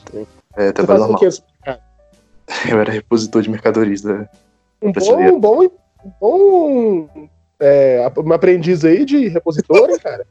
é, 0.54 0.66
Você 0.66 0.72
trabalho 0.74 1.00
normal. 1.00 1.20
Eu 2.68 2.80
era 2.80 2.92
repositor 2.92 3.40
de 3.40 3.50
mercadorias 3.50 4.02
da. 4.02 4.28
Um 4.82 4.92
Prateleira. 4.92 5.32
bom, 5.32 5.36
um 5.36 5.40
bom, 5.40 5.70
um 6.04 6.12
bom 6.20 7.28
é, 7.58 8.12
um 8.16 8.32
aprendiz 8.32 8.84
aí 8.84 9.04
de 9.04 9.28
repositor, 9.28 9.88
hein, 9.88 9.98
cara? 10.02 10.26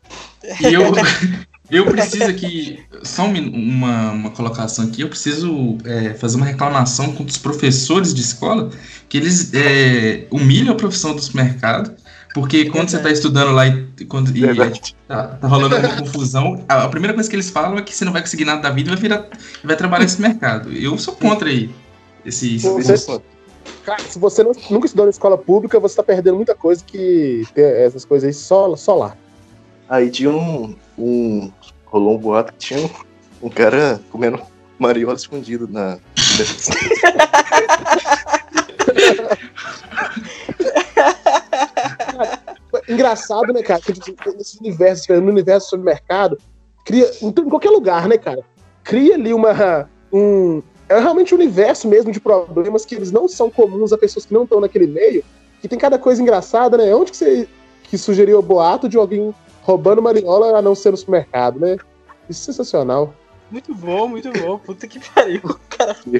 E 0.61 0.74
eu, 0.74 0.84
Eu 1.72 1.86
preciso 1.86 2.26
aqui, 2.26 2.84
só 3.01 3.24
um 3.24 3.49
uma, 3.49 4.11
uma 4.11 4.32
colocação 4.32 4.86
aqui, 4.86 5.01
eu 5.01 5.07
preciso 5.07 5.78
é, 5.86 6.13
fazer 6.15 6.36
uma 6.36 6.45
reclamação 6.45 7.13
contra 7.13 7.32
os 7.32 7.38
professores 7.38 8.13
de 8.13 8.19
escola, 8.19 8.69
que 9.07 9.17
eles 9.17 9.53
é, 9.53 10.28
humilham 10.30 10.74
a 10.74 10.78
profissão 10.78 11.15
do 11.15 11.22
supermercado, 11.22 11.95
porque 12.34 12.70
quando 12.70 12.90
você 12.90 12.98
está 12.98 13.10
estudando 13.12 13.52
lá 13.52 13.68
e, 13.68 14.06
quando, 14.06 14.36
e 14.36 14.42
tá, 15.08 15.28
tá 15.28 15.48
rolando 15.48 15.76
alguma 15.76 15.98
confusão, 15.98 16.64
a, 16.68 16.84
a 16.84 16.90
primeira 16.90 17.14
coisa 17.14 17.30
que 17.30 17.36
eles 17.36 17.50
falam 17.50 17.78
é 17.78 17.82
que 17.82 17.96
você 17.96 18.06
não 18.06 18.14
vai 18.14 18.22
conseguir 18.22 18.46
nada 18.46 18.62
da 18.62 18.70
vida 18.70 18.90
e 18.90 18.94
vai, 18.94 19.02
virar, 19.02 19.28
vai 19.64 19.76
trabalhar 19.76 20.04
nesse 20.04 20.22
mercado. 20.22 20.72
Eu 20.72 20.98
sou 20.98 21.16
contra 21.16 21.50
aí. 21.50 21.70
Esse, 22.26 22.56
esse- 22.56 22.68
Você- 22.70 23.22
Cara, 23.84 24.02
se 24.04 24.20
você 24.20 24.44
não- 24.44 24.54
nunca 24.70 24.86
estudou 24.86 25.06
na 25.06 25.10
escola 25.12 25.38
pública, 25.38 25.80
você 25.80 25.96
tá 25.96 26.04
perdendo 26.04 26.36
muita 26.36 26.54
coisa 26.56 26.84
que 26.86 27.46
tem 27.54 27.64
essas 27.64 28.06
coisas 28.06 28.28
aí 28.28 28.34
só, 28.34 28.76
só 28.76 28.96
lá. 28.96 29.16
Aí 29.90 30.10
tinha 30.10 30.30
um, 30.32 30.76
um. 30.98 31.52
Rolou 31.86 32.16
um 32.16 32.18
boato 32.18 32.54
que 32.54 32.60
tinha 32.60 32.80
um, 32.80 32.90
um 33.48 33.50
cara 33.50 34.00
comendo 34.12 34.40
mariola 34.80 35.16
escondido 35.16 35.68
na. 35.68 35.98
Engraçado, 42.94 43.54
né, 43.54 43.62
cara? 43.62 43.82
Que 43.82 43.94
nesse 44.36 44.60
universo, 44.60 45.14
no 45.14 45.30
universo 45.32 45.68
do 45.68 45.70
supermercado, 45.72 46.38
cria. 46.86 47.10
Em, 47.22 47.32
qualquer 47.32 47.70
lugar, 47.70 48.08
né, 48.08 48.18
cara? 48.18 48.42
Cria 48.84 49.16
ali 49.16 49.34
uma. 49.34 49.89
Um, 50.12 50.62
é 50.89 51.00
realmente 51.00 51.34
um 51.34 51.38
universo 51.38 51.88
mesmo 51.88 52.12
de 52.12 52.20
problemas 52.20 52.86
que 52.86 52.96
eles 52.96 53.12
não 53.12 53.28
são 53.28 53.50
comuns 53.50 53.94
a 53.94 53.98
pessoas 53.98 54.26
que 54.26 54.34
não 54.34 54.44
estão 54.44 54.60
naquele 54.60 54.88
meio. 54.88 55.24
Que 55.62 55.68
tem 55.68 55.78
cada 55.80 55.98
coisa 55.98 56.22
engraçada, 56.22 56.78
né? 56.78 56.94
Onde 56.94 57.12
que 57.12 57.18
você 57.18 57.48
que 57.84 57.98
sugeriu 57.98 58.39
o 58.39 58.42
boato 58.42 58.88
de 58.88 58.98
alguém 58.98 59.34
roubando 59.62 60.02
mariola 60.02 60.58
a 60.58 60.62
não 60.62 60.74
ser 60.74 60.92
no 60.92 60.98
supermercado, 60.98 61.60
né? 61.60 61.78
Isso 62.30 62.50
é 62.50 62.54
sensacional. 62.54 63.14
Muito 63.52 63.76
bom, 63.76 64.08
muito 64.08 64.32
bom. 64.32 64.58
Puta 64.58 64.88
que 64.88 65.00
pariu. 65.14 65.42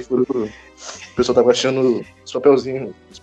Pro- 0.08 0.44
O 0.46 1.16
pessoal 1.16 1.36
tava 1.36 1.52
achando 1.52 2.06
os 2.26 2.32
papelzinhos, 2.32 2.94
os 3.10 3.20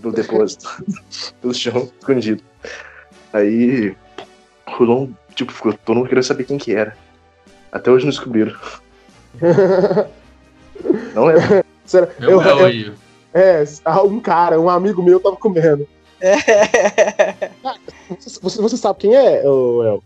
pelo 0.00 0.12
depósito, 0.14 0.82
pelo 1.40 1.54
chão, 1.54 1.90
escondido. 1.98 2.42
Aí 3.32 3.96
rolou 4.66 5.04
um. 5.04 5.14
Tipo, 5.34 5.52
ficou 5.52 5.72
todo 5.74 5.96
mundo 5.96 6.08
querendo 6.08 6.24
saber 6.24 6.44
quem 6.44 6.56
que 6.58 6.74
era. 6.74 6.96
Até 7.70 7.90
hoje 7.90 8.04
não 8.06 8.10
descobriram. 8.10 8.54
Não 11.14 11.30
é? 11.30 11.64
Será- 11.84 12.08
é 12.20 12.26
o 12.26 12.30
eu- 12.30 12.42
El 12.42 12.70
eu-. 12.70 12.94
É, 13.34 13.64
um 14.04 14.20
cara, 14.20 14.58
um 14.60 14.68
amigo 14.68 15.02
meu 15.02 15.20
tava 15.20 15.36
comendo. 15.36 15.86
É. 16.20 17.50
Você, 18.18 18.60
você- 18.60 18.76
sabe 18.76 19.00
quem 19.00 19.14
é, 19.14 19.46
ô, 19.46 19.84
El? 19.84 20.02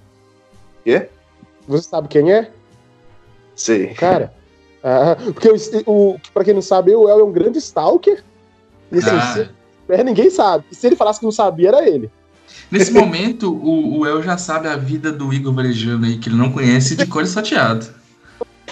Quê? 0.84 1.08
Você 1.68 1.88
sabe 1.88 2.08
quem 2.08 2.32
é? 2.32 2.50
Sei. 3.54 3.86
O 3.92 3.94
cara? 3.94 4.32
Ah, 4.82 5.16
porque 5.32 5.48
o, 5.48 5.56
o, 6.14 6.20
pra 6.32 6.42
quem 6.44 6.54
não 6.54 6.62
sabe, 6.62 6.94
o 6.94 7.08
El 7.08 7.20
é 7.20 7.24
um 7.24 7.30
grande 7.32 7.58
stalker. 7.58 8.24
E 8.90 8.98
assim, 8.98 9.10
Ah, 9.10 9.48
se- 9.94 10.00
é, 10.00 10.04
ninguém 10.04 10.30
sabe. 10.30 10.64
E 10.70 10.74
se 10.74 10.86
ele 10.86 10.96
falasse 10.96 11.18
que 11.20 11.24
não 11.24 11.32
sabia, 11.32 11.68
era 11.68 11.88
ele. 11.88 12.10
nesse 12.70 12.92
momento, 12.92 13.52
o, 13.52 13.98
o 14.00 14.06
El 14.06 14.22
já 14.22 14.36
sabe 14.38 14.68
a 14.68 14.76
vida 14.76 15.10
do 15.12 15.32
Igor 15.32 15.52
Varejano 15.54 16.06
aí, 16.06 16.18
que 16.18 16.28
ele 16.28 16.36
não 16.36 16.50
conhece, 16.52 16.96
de 16.96 17.06
cor 17.06 17.26
salteado. 17.26 17.86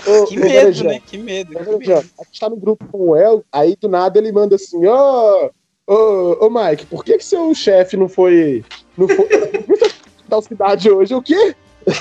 Ô, 0.07 0.25
Que 0.27 0.39
ô, 0.39 0.43
medo, 0.45 0.85
né? 0.85 1.01
Que 1.05 1.19
medo. 1.19 1.49
Que 1.49 1.55
Varejão, 1.63 1.79
medo. 1.97 2.09
a 2.21 2.25
gente 2.25 2.41
tá 2.41 2.49
no 2.49 2.57
grupo 2.57 2.85
com 2.87 3.11
o 3.11 3.17
El, 3.17 3.45
aí 3.53 3.77
do 3.81 3.89
nada 3.89 4.19
ele 4.19 4.31
manda 4.33 4.55
assim, 4.57 4.87
ô, 4.87 5.51
ô, 5.87 6.47
ô 6.47 6.51
Mike, 6.51 6.87
por 6.87 7.05
que 7.05 7.19
que 7.19 7.25
seu 7.25 7.53
chefe 7.55 7.97
não 7.97 8.09
foi, 8.09 8.65
não 8.97 9.09
foi 9.09 9.29
da 10.29 10.41
cidade 10.43 10.91
hoje? 10.91 11.15
O 11.15 11.23
quê? 11.23 11.55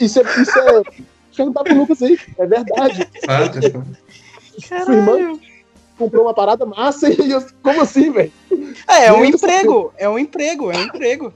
isso 0.00 0.20
é, 0.20 0.40
isso 0.42 0.58
é, 0.58 0.82
perguntar 1.36 1.64
pro 1.64 1.74
Lucas 1.76 2.02
aí, 2.02 2.18
é 2.38 2.46
verdade. 2.46 3.08
Sabe? 3.24 3.72
Sua 4.84 4.94
irmã 4.94 5.38
comprou 5.96 6.24
uma 6.24 6.34
parada 6.34 6.64
massa 6.66 7.08
e 7.12 7.30
eu, 7.30 7.44
como 7.62 7.80
assim, 7.80 8.10
velho? 8.10 8.32
É, 8.88 9.06
é 9.06 9.12
um 9.12 9.24
emprego. 9.24 9.92
É 9.96 10.08
um 10.08 10.18
emprego, 10.18 10.70
é 10.70 10.76
um 10.76 10.82
emprego. 10.82 11.32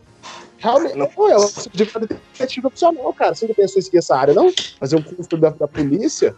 Realmente, 0.58 0.96
não, 0.96 1.06
é 1.06 1.36
uma 1.36 1.48
de 1.72 1.84
detetive 1.84 2.66
opcional, 2.66 3.12
cara. 3.14 3.34
Você 3.34 3.46
não 3.46 3.54
pensou 3.54 3.78
em 3.78 3.82
seguir 3.82 3.98
essa 3.98 4.16
área, 4.16 4.34
não? 4.34 4.52
Fazer 4.80 4.96
um 4.96 5.02
curso 5.02 5.36
da, 5.36 5.50
da 5.50 5.68
polícia? 5.68 6.34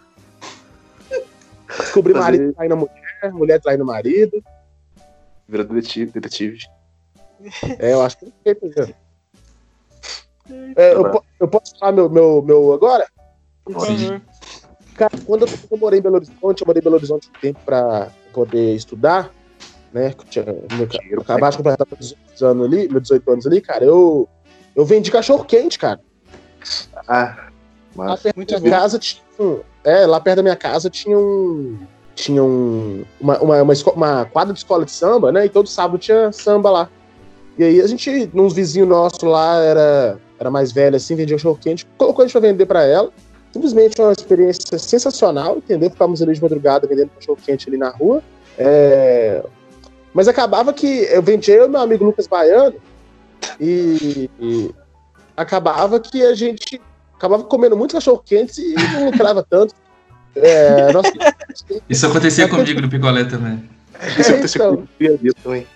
Descobrir 1.79 2.12
Fazer- 2.12 2.25
marido 2.25 2.55
traindo 2.55 2.75
a 2.75 2.77
mulher, 2.77 3.33
mulher 3.33 3.61
traindo 3.61 3.85
o 3.85 3.87
marido. 3.87 4.45
Vira 5.49 5.64
detetive. 5.64 6.12
detetive. 6.12 6.59
É, 7.79 7.95
eu 7.95 8.03
acho 8.03 8.18
que 8.18 8.27
é 8.45 8.55
perfeito, 8.55 8.81
né? 8.89 8.95
É, 10.77 10.95
eu, 10.95 11.23
eu 11.39 11.49
posso 11.49 11.79
falar 11.79 11.93
meu, 11.93 12.11
meu, 12.11 12.43
meu 12.43 12.73
agora? 12.73 13.07
Por 13.64 13.73
favor. 13.75 14.23
Cara, 15.01 15.12
quando 15.26 15.46
eu, 15.70 15.78
morei 15.78 15.98
em 15.98 16.03
Belo 16.03 16.16
Horizonte, 16.16 16.61
eu 16.61 16.66
morei 16.66 16.80
em 16.80 16.84
Belo 16.84 16.96
Horizonte 16.96 17.30
um 17.34 17.40
tempo 17.40 17.59
pra 17.64 18.09
poder 18.34 18.74
estudar, 18.74 19.30
né? 19.94 20.09
eu 20.18 20.24
tinha- 20.28 20.44
meu, 20.44 20.86
eu 21.11 21.20
acabasse 21.22 21.57
de 21.57 21.62
completar 21.62 21.86
meus 21.90 22.14
18 22.34 22.44
anos 22.44 22.66
ali, 22.66 22.88
meus 22.90 23.03
18 23.05 23.30
anos 23.32 23.46
ali, 23.46 23.61
cara, 23.62 23.82
eu, 23.82 24.28
eu 24.76 24.84
vendi 24.84 25.11
cachorro 25.11 25.42
quente, 25.46 25.78
cara. 25.78 26.01
Ah, 27.09 27.48
Lá 27.96 28.09
mas. 28.09 28.22
perto 28.22 28.36
Muito 28.36 28.53
da 28.53 28.61
minha 28.61 28.72
casa 28.78 28.98
tinha 28.98 29.22
É, 29.84 30.05
lá 30.07 30.20
perto 30.20 30.36
da 30.36 30.42
minha 30.42 30.57
casa 30.57 30.90
tinha 30.90 31.18
um. 31.18 31.78
Tinha 32.14 32.44
um. 32.44 33.03
Uma, 33.18 33.38
uma, 33.38 33.62
uma, 33.62 33.72
esco- 33.72 33.92
uma 33.92 34.26
quadra 34.26 34.53
de 34.53 34.59
escola 34.59 34.84
de 34.84 34.90
samba, 34.90 35.32
né? 35.32 35.46
E 35.46 35.48
todo 35.48 35.66
sábado 35.66 35.96
tinha 35.98 36.30
samba 36.30 36.70
lá. 36.70 36.90
E 37.57 37.64
aí 37.64 37.80
a 37.80 37.86
gente, 37.86 38.30
uns 38.34 38.53
vizinhos 38.53 38.86
nossos 38.86 39.22
lá, 39.22 39.57
era, 39.62 40.18
era 40.38 40.51
mais 40.51 40.70
velho 40.72 40.94
assim, 40.96 41.14
vendia 41.16 41.36
cachorro 41.36 41.59
quente, 41.59 41.86
colocou 41.96 42.22
a 42.22 42.26
gente 42.26 42.32
pra 42.32 42.42
vender 42.42 42.66
pra 42.66 42.84
ela. 42.84 43.11
Simplesmente 43.53 44.01
uma 44.01 44.12
experiência 44.12 44.78
sensacional, 44.78 45.59
entendeu? 45.59 45.90
Ficávamos 45.90 46.22
ali 46.22 46.32
de 46.34 46.42
madrugada 46.42 46.86
vendendo 46.86 47.11
cachorro 47.11 47.38
quente 47.44 47.68
ali 47.68 47.76
na 47.76 47.90
rua. 47.90 48.22
É, 48.57 49.42
Mas 50.14 50.28
acabava 50.28 50.72
que 50.72 50.86
eu 50.86 51.22
vendia 51.22 51.57
eu 51.57 51.66
e 51.66 51.68
meu 51.68 51.80
amigo 51.80 52.05
Lucas 52.05 52.26
Baiano 52.26 52.76
e, 53.59 54.30
e 54.40 54.70
acabava 55.36 55.98
que 55.98 56.22
a 56.22 56.34
gente 56.34 56.80
acabava 57.16 57.44
comendo 57.44 57.76
muito 57.76 57.92
cachorro 57.92 58.22
quente 58.24 58.61
e 58.61 58.74
não 58.94 59.07
lucrava 59.07 59.44
tanto. 59.48 59.74
É, 60.34 60.92
nossa, 60.92 61.12
Isso 61.88 62.07
acontecia 62.07 62.48
comigo 62.48 62.80
no 62.80 62.88
picolé 62.88 63.24
também. 63.24 63.68
Isso 64.18 64.30
aconteceu 64.30 64.64
então. 64.64 64.76
com 64.76 64.82
o 64.82 64.88
Criadito 64.96 65.42
também. 65.42 65.66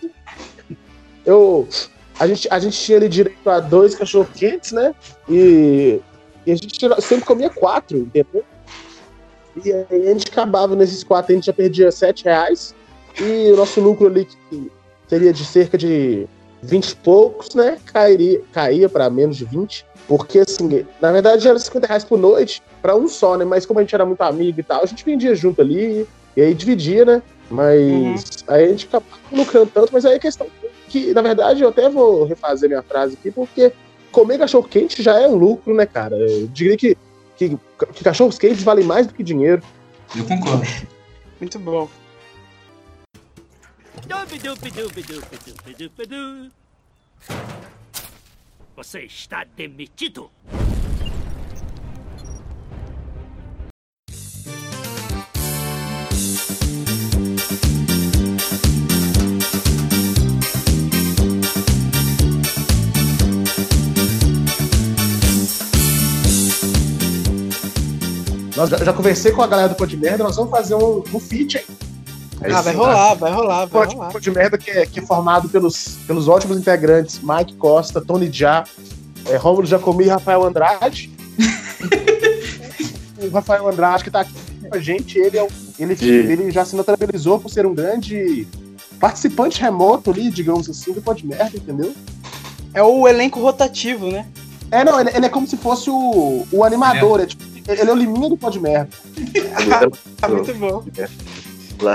eu, 1.26 1.68
a, 2.18 2.26
gente, 2.26 2.48
a 2.50 2.58
gente 2.58 2.78
tinha 2.78 2.98
ali 2.98 3.08
direito 3.08 3.50
a 3.50 3.60
dois 3.60 3.94
cachorro 3.94 4.28
quentes, 4.32 4.72
né? 4.72 4.94
E, 5.28 6.00
e 6.46 6.52
a 6.52 6.54
gente 6.56 6.78
sempre 7.00 7.24
comia 7.24 7.50
quatro, 7.50 7.98
entendeu? 7.98 8.44
E 9.64 9.72
aí 9.72 10.08
a 10.08 10.12
gente 10.12 10.28
acabava 10.30 10.74
nesses 10.74 11.04
quatro, 11.04 11.32
a 11.32 11.34
gente 11.34 11.46
já 11.46 11.52
perdia 11.52 11.90
sete 11.92 12.24
reais. 12.24 12.74
E 13.20 13.52
o 13.52 13.56
nosso 13.56 13.80
lucro 13.80 14.08
ali, 14.08 14.24
que 14.24 14.70
seria 15.08 15.32
de 15.32 15.44
cerca 15.44 15.78
de 15.78 16.26
20 16.62 16.90
e 16.90 16.96
poucos, 16.96 17.54
né? 17.54 17.78
Cairia, 17.86 18.42
caía 18.52 18.88
para 18.88 19.08
menos 19.08 19.36
de 19.36 19.44
20. 19.44 19.86
Porque, 20.08 20.40
assim, 20.40 20.84
na 21.00 21.12
verdade 21.12 21.46
era 21.48 21.58
50 21.58 21.86
reais 21.86 22.04
por 22.04 22.18
noite 22.18 22.62
para 22.82 22.96
um 22.96 23.08
só, 23.08 23.36
né? 23.36 23.44
Mas 23.44 23.64
como 23.64 23.78
a 23.78 23.82
gente 23.82 23.94
era 23.94 24.04
muito 24.04 24.20
amigo 24.22 24.60
e 24.60 24.62
tal, 24.62 24.82
a 24.82 24.86
gente 24.86 25.04
vendia 25.04 25.34
junto 25.34 25.60
ali 25.62 26.06
e 26.36 26.42
aí 26.42 26.52
dividia, 26.52 27.04
né? 27.04 27.22
Mas 27.50 27.86
Uhum. 27.88 28.54
aí 28.54 28.64
a 28.64 28.68
gente 28.68 28.86
acabava 28.86 29.20
lucrando 29.30 29.70
tanto, 29.72 29.92
mas 29.92 30.04
aí 30.04 30.16
a 30.16 30.20
questão 30.20 30.46
é 30.62 30.68
que, 30.88 31.14
na 31.14 31.22
verdade, 31.22 31.62
eu 31.62 31.68
até 31.68 31.88
vou 31.88 32.24
refazer 32.24 32.68
minha 32.68 32.82
frase 32.82 33.16
aqui, 33.18 33.30
porque 33.30 33.72
comer 34.14 34.38
cachorro 34.38 34.68
quente 34.68 35.02
já 35.02 35.20
é 35.20 35.26
um 35.26 35.34
lucro, 35.34 35.74
né, 35.74 35.84
cara? 35.84 36.16
Eu 36.16 36.46
diria 36.46 36.76
que, 36.76 36.96
que, 37.36 37.58
que 37.92 38.04
cachorros 38.04 38.38
quentes 38.38 38.62
valem 38.62 38.84
mais 38.84 39.08
do 39.08 39.12
que 39.12 39.22
dinheiro. 39.22 39.60
Eu 40.16 40.24
concordo. 40.24 40.64
Muito 41.40 41.58
bom. 41.58 41.90
Você 48.76 49.00
está 49.00 49.44
demitido. 49.56 50.30
Nós 68.64 68.70
já, 68.70 68.84
já 68.86 68.92
conversei 68.94 69.30
com 69.30 69.42
a 69.42 69.46
galera 69.46 69.68
do 69.68 69.74
Pô 69.74 69.84
de 69.84 69.96
Merda, 69.96 70.24
nós 70.24 70.36
vamos 70.36 70.50
fazer 70.50 70.74
um, 70.74 71.02
um 71.12 71.20
feat, 71.20 71.58
hein? 71.58 71.64
Ah, 72.42 72.62
vai 72.62 72.74
rolar, 72.74 73.14
vai 73.14 73.32
rolar, 73.32 73.66
vai 73.66 73.86
Pô, 73.86 73.92
rolar. 73.94 74.10
Pô 74.10 74.18
de 74.18 74.30
Merda 74.30 74.56
que 74.56 74.70
é, 74.70 74.86
que 74.86 75.00
é 75.00 75.02
formado 75.02 75.48
pelos, 75.48 75.98
pelos 76.06 76.28
ótimos 76.28 76.56
integrantes 76.56 77.20
Mike 77.22 77.56
Costa, 77.56 78.00
Tony 78.00 78.30
Já, 78.32 78.64
é, 79.26 79.36
Rômulo 79.36 79.66
Jacomi 79.66 80.04
e 80.04 80.08
Rafael 80.08 80.42
Andrade. 80.44 81.10
o 83.20 83.28
Rafael 83.30 83.68
Andrade 83.68 84.02
que 84.04 84.10
tá 84.10 84.20
aqui 84.20 84.32
com 84.68 84.74
a 84.74 84.80
gente, 84.80 85.18
ele, 85.18 85.38
é 85.38 85.46
ele, 85.78 85.96
E- 86.00 86.06
ele 86.06 86.50
já 86.50 86.64
se 86.64 86.74
notabilizou 86.74 87.38
por 87.38 87.50
ser 87.50 87.66
um 87.66 87.74
grande 87.74 88.46
participante 88.98 89.60
remoto 89.60 90.10
ali, 90.10 90.30
digamos 90.30 90.70
assim, 90.70 90.92
do 90.92 91.02
Pô 91.02 91.12
de 91.12 91.26
Merda, 91.26 91.56
entendeu? 91.56 91.94
É 92.72 92.82
o 92.82 93.06
elenco 93.06 93.40
rotativo, 93.40 94.10
né? 94.10 94.26
É, 94.70 94.82
não, 94.82 94.98
ele, 94.98 95.10
ele 95.14 95.26
é 95.26 95.28
como 95.28 95.46
se 95.46 95.56
fosse 95.58 95.90
o, 95.90 96.46
o 96.50 96.64
animador. 96.64 97.20
É. 97.20 97.26
tipo, 97.26 97.53
ele 97.68 97.90
é 97.90 97.92
o 97.92 97.96
liminha 97.96 98.28
do 98.28 98.36
pó 98.36 98.50
de 98.50 98.60
merda. 98.60 98.88
Tá 100.20 100.28
muito 100.28 100.54
bom. 100.54 100.84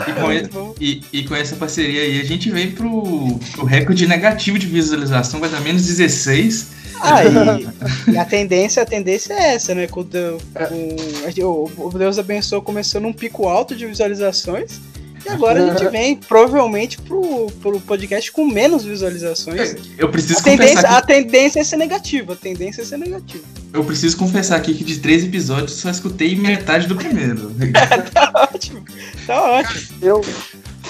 E 0.07 0.11
com, 0.13 0.31
e- 0.79 1.01
e 1.13 1.23
com 1.23 1.35
essa 1.35 1.55
parceria 1.55 2.01
aí, 2.01 2.19
a 2.19 2.23
gente 2.25 2.49
vem 2.51 2.71
pro, 2.71 3.39
pro 3.53 3.65
recorde 3.65 4.05
negativo 4.07 4.59
de 4.59 4.67
visualização, 4.67 5.39
vai 5.39 5.49
dar 5.49 5.61
menos 5.61 5.85
16. 5.85 6.79
Ah, 7.01 7.21
e, 7.23 8.11
e 8.11 8.17
a 8.17 8.25
tendência, 8.25 8.83
a 8.83 8.85
tendência 8.85 9.33
é 9.33 9.53
essa, 9.55 9.73
né? 9.73 9.87
Com, 9.87 10.01
o 10.01 10.05
com- 10.05 11.71
o, 11.79 11.87
o 11.87 11.97
Deus 11.97 12.19
abençoou 12.19 12.61
começou 12.61 12.99
num 12.99 13.13
pico 13.13 13.47
alto 13.47 13.73
de 13.75 13.85
visualizações. 13.85 14.81
E 15.25 15.29
agora 15.29 15.63
a 15.63 15.67
gente 15.77 15.89
vem 15.91 16.15
provavelmente 16.17 16.97
pro, 17.01 17.47
pro 17.61 17.79
podcast 17.81 18.31
com 18.33 18.45
menos 18.45 18.83
visualizações. 18.83 19.75
Eu 19.97 20.09
preciso 20.09 20.39
A 20.39 20.43
tendência, 20.43 20.75
confessar 20.75 20.97
a 20.97 21.01
que, 21.01 21.07
tendência 21.07 21.59
é 21.59 21.63
ser 21.63 21.77
negativa. 21.77 22.33
A 22.33 22.35
tendência 22.35 22.81
é 22.81 22.85
ser 22.85 22.97
negativa. 22.97 23.43
Eu 23.73 23.83
preciso 23.83 24.17
confessar 24.17 24.55
aqui 24.57 24.73
que 24.73 24.83
de 24.83 24.99
três 24.99 25.23
episódios 25.23 25.73
só 25.73 25.89
escutei 25.89 26.35
metade 26.35 26.87
do 26.87 26.95
primeiro. 26.95 27.51
Tá 28.13 28.49
ótimo. 28.53 28.83
Tá 29.27 29.51
ótimo. 29.59 29.97
Eu, 30.01 30.21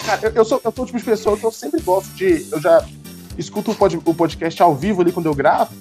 cara, 0.06 0.20
eu, 0.28 0.32
eu 0.36 0.46
sou, 0.46 0.62
eu 0.64 0.72
sou 0.72 0.84
o 0.84 0.86
tipo 0.88 0.98
de 0.98 1.04
pessoa 1.04 1.38
que 1.38 1.44
eu 1.46 1.52
sempre 1.52 1.82
gosto 1.82 2.10
de. 2.16 2.46
Eu 2.52 2.62
já 2.62 2.84
escuto 3.38 3.72
o, 3.72 3.76
pod- 3.76 4.00
o 4.06 4.14
podcast 4.14 4.62
ao 4.62 4.76
vivo 4.76 5.02
ali 5.02 5.12
quando 5.12 5.26
eu 5.28 5.34
gravo. 5.36 5.72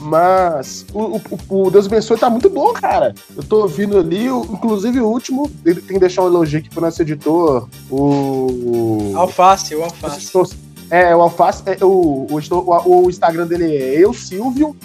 Mas 0.00 0.84
o, 0.92 1.16
o, 1.48 1.66
o 1.66 1.70
Deus 1.70 1.86
abençoe 1.86 2.18
tá 2.18 2.28
muito 2.28 2.50
bom, 2.50 2.72
cara. 2.72 3.14
Eu 3.36 3.42
tô 3.44 3.60
ouvindo 3.62 3.98
ali, 3.98 4.28
o- 4.30 4.42
inclusive 4.52 5.00
o 5.00 5.06
último, 5.06 5.50
ele 5.64 5.80
tem 5.80 5.94
que 5.94 6.00
deixar 6.00 6.22
um 6.22 6.26
elogio 6.26 6.58
aqui 6.58 6.68
pro 6.70 6.80
nosso 6.80 7.00
editor, 7.02 7.68
o. 7.90 9.12
Alface, 9.16 9.74
o 9.76 9.84
alface. 9.84 10.56
É, 10.90 11.14
o 11.16 11.22
Alface, 11.22 11.62
é, 11.66 11.78
o, 11.84 12.26
o, 12.28 13.04
o 13.06 13.08
Instagram 13.10 13.46
dele 13.46 13.64
é 13.76 13.98
eu, 14.04 14.12
Silvio. 14.12 14.76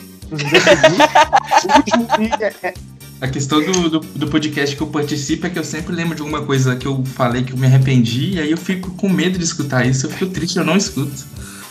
A 3.19 3.27
questão 3.27 3.59
do, 3.63 3.89
do, 3.89 3.99
do 3.99 4.27
podcast 4.27 4.75
que 4.75 4.81
eu 4.81 4.87
participo 4.87 5.47
é 5.47 5.49
que 5.49 5.57
eu 5.57 5.63
sempre 5.63 5.95
lembro 5.95 6.15
de 6.15 6.21
alguma 6.21 6.43
coisa 6.43 6.75
que 6.75 6.85
eu 6.85 7.03
falei 7.03 7.43
que 7.43 7.51
eu 7.53 7.57
me 7.57 7.65
arrependi, 7.65 8.33
e 8.35 8.39
aí 8.39 8.51
eu 8.51 8.57
fico 8.57 8.91
com 8.91 9.09
medo 9.09 9.39
de 9.39 9.43
escutar 9.43 9.85
isso, 9.87 10.05
eu 10.05 10.09
fico 10.11 10.27
triste, 10.31 10.57
eu 10.57 10.63
não 10.65 10.77
escuto. 10.77 11.25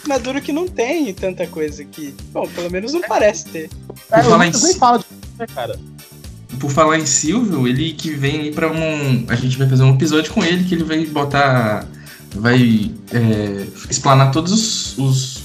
Mas 0.08 0.22
duro 0.22 0.40
que 0.40 0.52
não 0.52 0.66
tem 0.66 1.12
tanta 1.14 1.46
coisa 1.46 1.82
aqui. 1.82 2.14
Bom, 2.32 2.48
pelo 2.48 2.70
menos 2.70 2.92
não 2.92 3.00
parece 3.02 3.44
ter. 3.46 3.70
é, 4.10 4.22
falar 4.22 4.46
em 4.48 4.52
nem 4.52 4.74
fala 4.74 4.98
de 4.98 5.04
né, 5.38 5.46
cara. 5.54 5.78
Por 6.60 6.70
falar 6.70 6.98
em 6.98 7.06
Silvio, 7.06 7.66
ele 7.68 7.92
que 7.92 8.10
vem 8.10 8.40
aí 8.42 8.52
pra 8.52 8.70
um. 8.70 9.24
A 9.28 9.34
gente 9.34 9.58
vai 9.58 9.68
fazer 9.68 9.82
um 9.82 9.94
episódio 9.94 10.32
com 10.32 10.44
ele 10.44 10.64
que 10.64 10.74
ele 10.74 10.84
vai 10.84 11.04
botar. 11.06 11.84
Vai 12.34 12.90
é, 13.12 13.66
explanar 13.90 14.30
todos 14.30 14.52
os, 14.52 14.98
os- 14.98 15.42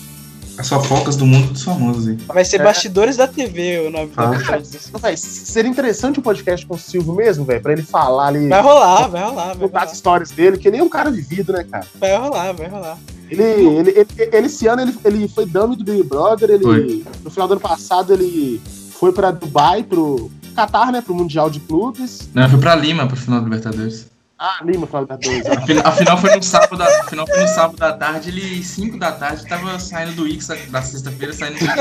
as 0.58 0.68
fofocas 0.70 1.16
do 1.16 1.26
mundo 1.26 1.52
dos 1.54 1.64
famosos 1.64 2.08
aí. 2.08 2.18
Vai 2.28 2.46
ser 2.46 2.62
É. 2.62 2.64
Bastidores 2.64 3.18
da 3.18 3.28
TV 3.28 3.80
o 3.88 3.90
nome 3.90 4.08
do 4.08 4.14
Ah. 4.22 4.36
episódio. 4.36 5.00
Véi, 5.02 5.18
seria 5.18 5.70
interessante 5.72 6.20
um 6.20 6.24
podcast 6.24 6.66
com 6.66 6.76
o 6.76 6.80
Silvio 6.80 7.14
mesmo, 7.14 7.44
velho, 7.46 7.62
pra 7.62 7.74
ele 7.74 7.84
falar 7.84 8.28
ali. 8.28 8.48
Vai 8.48 8.62
rolar, 8.62 9.08
vai 9.08 9.24
rolar, 9.24 9.46
vai 9.48 9.58
contar 9.58 9.84
as 9.84 9.94
histórias 9.94 10.32
dele, 10.32 10.58
que 10.58 10.68
ele 10.68 10.78
é 10.78 10.84
um 10.84 10.90
cara 10.90 11.10
vivido, 11.10 11.54
né, 11.54 11.64
cara? 11.70 11.86
Vai 12.00 12.16
rolar, 12.18 12.52
vai 12.54 12.68
rolar. 12.68 12.98
Ele, 13.30 13.44
ele, 13.44 13.90
ele, 13.92 14.08
ele- 14.18 14.46
esse 14.48 14.68
ano 14.68 14.82
ele, 14.82 14.98
ele 15.06 15.28
foi 15.28 15.46
dummy 15.46 15.76
do 15.78 15.84
Big 15.86 16.04
Brother, 16.04 16.50
ele, 16.50 16.64
Foi. 16.64 17.04
no 17.24 17.32
final 17.32 17.48
do 17.48 17.54
ano 17.54 17.62
passado 17.62 18.12
ele 18.14 18.62
foi 19.00 19.14
pra 19.14 19.32
Dubai, 19.32 19.84
pro 19.84 20.30
Qatar, 20.54 20.92
né, 20.92 21.00
pro 21.02 21.16
Mundial 21.16 21.50
de 21.50 21.62
Clubes. 21.62 22.30
Não, 22.34 22.50
foi 22.50 22.60
pra 22.60 22.76
Lima 22.76 23.08
pro 23.08 23.16
final 23.16 23.40
do 23.40 23.46
Libertadores. 23.46 24.06
Ah, 24.44 24.58
Lima, 24.66 24.88
final 24.88 25.06
da 25.06 25.16
dois. 25.18 25.46
A 25.46 25.62
fina- 25.62 25.82
a 25.86 25.92
final 25.92 26.18
foi 26.18 26.36
no 26.36 26.42
sábado, 26.42 26.82
a 26.82 27.04
final 27.04 27.28
foi 27.28 27.42
no 27.42 27.48
sábado 27.48 27.78
da 27.78 27.94
tarde, 27.94 28.30
ele 28.30 28.64
5 28.64 28.98
da 28.98 29.12
tarde 29.12 29.46
tava 29.48 29.78
saindo 29.78 30.14
do 30.16 30.28
Ix 30.28 30.48
da 30.48 30.82
sexta-feira, 30.82 31.32
saindo 31.32 31.60
do 31.60 31.66
Ix 31.66 31.76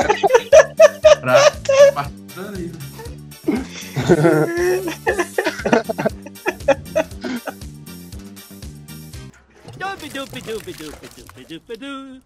pra 1.20 1.50
partir 1.94 2.12
da 2.36 2.42
Lima. 2.50 2.78
Dubidubidubidubidubidubidu. 9.78 12.20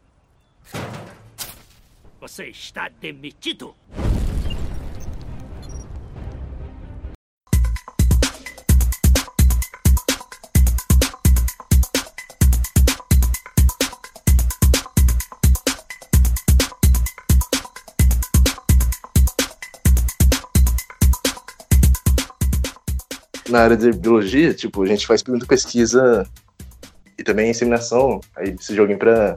Você 2.20 2.46
está 2.46 2.88
demitido. 3.00 3.74
Na 23.48 23.60
área 23.60 23.76
de 23.76 23.92
biologia, 23.92 24.54
tipo, 24.54 24.82
a 24.82 24.86
gente 24.86 25.06
faz 25.06 25.22
muita 25.24 25.46
pesquisa 25.46 26.26
e 27.18 27.22
também 27.22 27.50
inseminação. 27.50 28.20
Aí 28.36 28.54
esse 28.58 28.74
joguinho 28.74 28.98
pra 28.98 29.36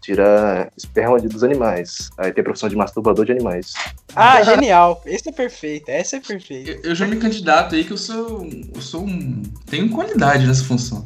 tirar 0.00 0.70
esperma 0.76 1.20
de- 1.20 1.26
dos 1.26 1.42
animais. 1.42 2.10
Aí 2.16 2.32
tem 2.32 2.40
a 2.40 2.44
profissão 2.44 2.68
de 2.68 2.76
masturbador 2.76 3.24
de 3.24 3.32
animais. 3.32 3.72
Ah, 4.14 4.40
genial. 4.44 5.02
Esse 5.04 5.28
é 5.28 5.32
perfeito, 5.32 5.88
essa 5.88 6.16
é 6.16 6.20
perfeita. 6.20 6.70
Eu, 6.70 6.90
eu 6.90 6.94
já 6.94 7.06
me 7.06 7.16
candidato 7.16 7.74
aí 7.74 7.82
que 7.84 7.92
eu 7.92 7.98
sou. 7.98 8.48
Eu 8.74 8.80
sou 8.80 9.02
um. 9.04 9.42
Tenho 9.68 9.90
qualidade 9.90 10.46
nessa 10.46 10.62
função. 10.64 11.04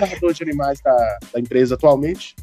Narrador 0.00 0.32
de 0.32 0.42
animais 0.42 0.80
da, 0.80 1.18
da 1.32 1.40
empresa 1.40 1.74
atualmente. 1.76 2.34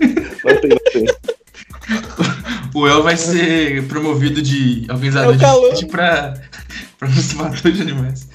Não 0.00 0.60
tem, 0.60 0.70
não 0.70 0.78
tem. 0.92 1.06
O 2.74 2.86
El 2.88 3.02
vai 3.02 3.16
ser 3.16 3.86
promovido 3.86 4.40
de 4.40 4.86
organizador 4.90 5.34
É 5.34 5.36
de 5.36 5.70
vídeo 5.74 5.88
pra, 5.88 6.34
pra 6.98 7.08
masturbator 7.08 7.72
de 7.72 7.82
animais. 7.82 8.28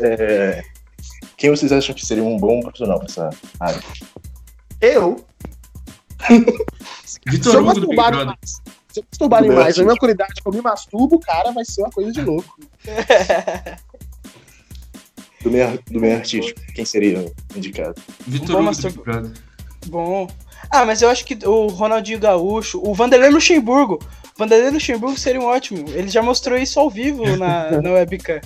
É, 0.00 0.62
Quem 1.36 1.50
vocês 1.50 1.72
acham 1.72 1.94
que 1.94 2.04
seria 2.04 2.22
um 2.22 2.36
bom 2.36 2.60
profissional 2.60 2.98
pra 2.98 3.06
essa 3.08 3.30
área? 3.58 3.80
Eu, 4.80 5.24
Vitor 7.26 7.52
se 7.52 7.56
eu 7.56 7.62
Hugo 7.62 7.80
do 7.80 7.86
Big 7.88 7.96
masturbar 7.96 8.10
Brother. 8.12 8.34
se 8.44 8.60
eu 8.98 9.04
masturbar 9.10 9.42
bem, 9.42 9.50
na 9.50 9.84
minha 9.84 9.96
qualidade 9.96 10.34
que 10.34 10.46
eu 10.48 10.52
me 10.52 10.60
masturbo, 10.60 11.18
cara, 11.20 11.50
vai 11.52 11.64
ser 11.64 11.82
uma 11.82 11.90
coisa 11.90 12.12
de 12.12 12.20
louco. 12.22 12.58
Do 15.42 15.50
meio, 15.50 15.78
do 15.90 15.98
meio 16.00 16.16
artístico, 16.16 16.60
quem 16.74 16.84
seria 16.84 17.32
indicado? 17.56 17.94
Vitor 18.26 18.56
Bom 18.62 18.70
Hugo 18.70 18.76
do 18.76 18.88
Big 18.90 19.02
Brother. 19.02 19.32
Bom. 19.86 20.28
Ah, 20.72 20.84
mas 20.84 21.02
eu 21.02 21.08
acho 21.10 21.24
que 21.24 21.36
o 21.46 21.66
Ronaldinho 21.68 22.18
Gaúcho, 22.20 22.80
o 22.84 22.94
Vanderlei 22.94 23.30
Luxemburgo. 23.30 23.98
O 24.34 24.38
Vanderlei 24.38 24.70
Luxemburgo 24.70 25.18
seria 25.18 25.40
um 25.40 25.46
ótimo. 25.46 25.88
Ele 25.90 26.08
já 26.08 26.22
mostrou 26.22 26.56
isso 26.56 26.78
ao 26.78 26.88
vivo 26.88 27.24
na, 27.36 27.70
na 27.82 27.90
webcam. 27.92 28.40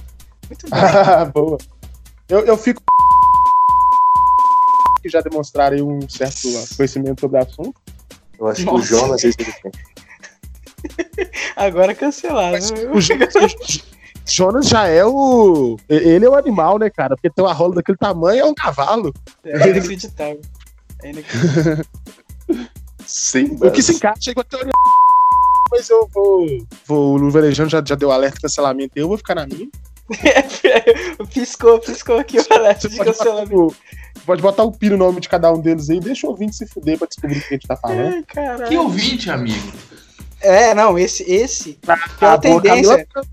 Muito 0.48 0.66
bom. 0.68 0.76
Boa. 1.32 1.58
Eu, 2.28 2.40
eu 2.46 2.56
fico. 2.56 2.82
que 5.02 5.08
já 5.10 5.20
demonstraram 5.20 5.76
aí 5.76 5.82
um 5.82 6.00
certo 6.08 6.48
conhecimento 6.76 7.20
sobre 7.20 7.38
o 7.38 7.42
assunto. 7.42 7.74
Eu 8.38 8.46
acho 8.48 8.60
que 8.60 8.66
Nossa. 8.66 8.78
o 8.78 8.86
Jonas 8.86 9.20
tem. 9.20 9.34
Agora 11.56 11.94
cancelaram. 11.94 12.58
O 12.92 13.00
Jo- 13.00 13.14
o 13.14 14.30
Jonas 14.30 14.66
já 14.68 14.86
é 14.88 15.04
o. 15.04 15.76
Ele 15.88 16.24
é 16.24 16.28
o 16.28 16.34
animal, 16.34 16.78
né, 16.78 16.88
cara? 16.88 17.14
Porque 17.16 17.28
tem 17.30 17.44
uma 17.44 17.52
rola 17.52 17.74
daquele 17.76 17.98
tamanho, 17.98 18.40
é 18.40 18.44
um 18.44 18.54
cavalo. 18.54 19.12
É 19.44 19.68
inacreditável. 19.68 20.40
É. 21.02 21.12
Sim, 23.06 23.58
O 23.60 23.70
que 23.70 23.82
se 23.82 23.92
encaixa 23.94 24.30
é 24.30 24.34
com 24.34 24.40
a 24.40 24.44
teoria. 24.44 24.72
Mas 25.70 25.90
eu 25.90 26.08
vou. 26.12 26.46
vou 26.86 27.18
o 27.20 27.30
Velejão 27.30 27.68
já, 27.68 27.82
já 27.84 27.94
deu 27.94 28.10
alerta 28.10 28.36
de 28.36 28.42
cancelamento, 28.42 28.92
eu 28.96 29.08
vou 29.08 29.16
ficar 29.18 29.34
na 29.34 29.46
minha. 29.46 29.68
piscou, 31.32 31.78
piscou 31.80 32.18
aqui 32.18 32.38
o 32.38 32.46
alerta 32.50 32.88
de 32.88 32.98
cancelamento. 32.98 33.74
pode 34.26 34.42
botar 34.42 34.62
o 34.64 34.72
pi 34.72 34.90
no 34.90 34.96
nome 34.96 35.20
de 35.20 35.28
cada 35.28 35.52
um 35.52 35.60
deles 35.60 35.88
aí, 35.90 35.98
deixa 36.00 36.26
o 36.26 36.30
ouvinte 36.30 36.56
se 36.56 36.66
fuder 36.66 36.98
pra 36.98 37.06
descobrir 37.08 37.38
o 37.38 37.40
que 37.40 37.46
a 37.46 37.56
gente 37.56 37.66
tá 37.66 37.76
falando. 37.76 38.14
Ai, 38.14 38.22
caralho. 38.22 38.68
Que 38.68 38.76
ouvinte, 38.76 39.30
amigo? 39.30 39.72
É, 40.40 40.74
não, 40.74 40.98
esse, 40.98 41.22
esse. 41.30 41.78
Ah, 41.88 41.94
a 41.94 42.36
boa, 42.36 42.60
tendência- 42.60 43.06
Camila, 43.06 43.26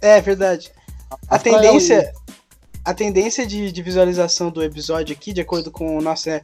É 0.00 0.20
verdade. 0.20 0.72
A 1.28 1.36
Rafael, 1.36 1.60
tendência, 1.62 2.12
a 2.84 2.92
tendência 2.92 3.46
de, 3.46 3.72
de 3.72 3.82
visualização 3.82 4.50
do 4.50 4.62
episódio 4.62 5.14
aqui, 5.14 5.32
de 5.32 5.40
acordo 5.40 5.70
com 5.70 5.96
o 5.96 6.02
nosso, 6.02 6.28
né, 6.28 6.42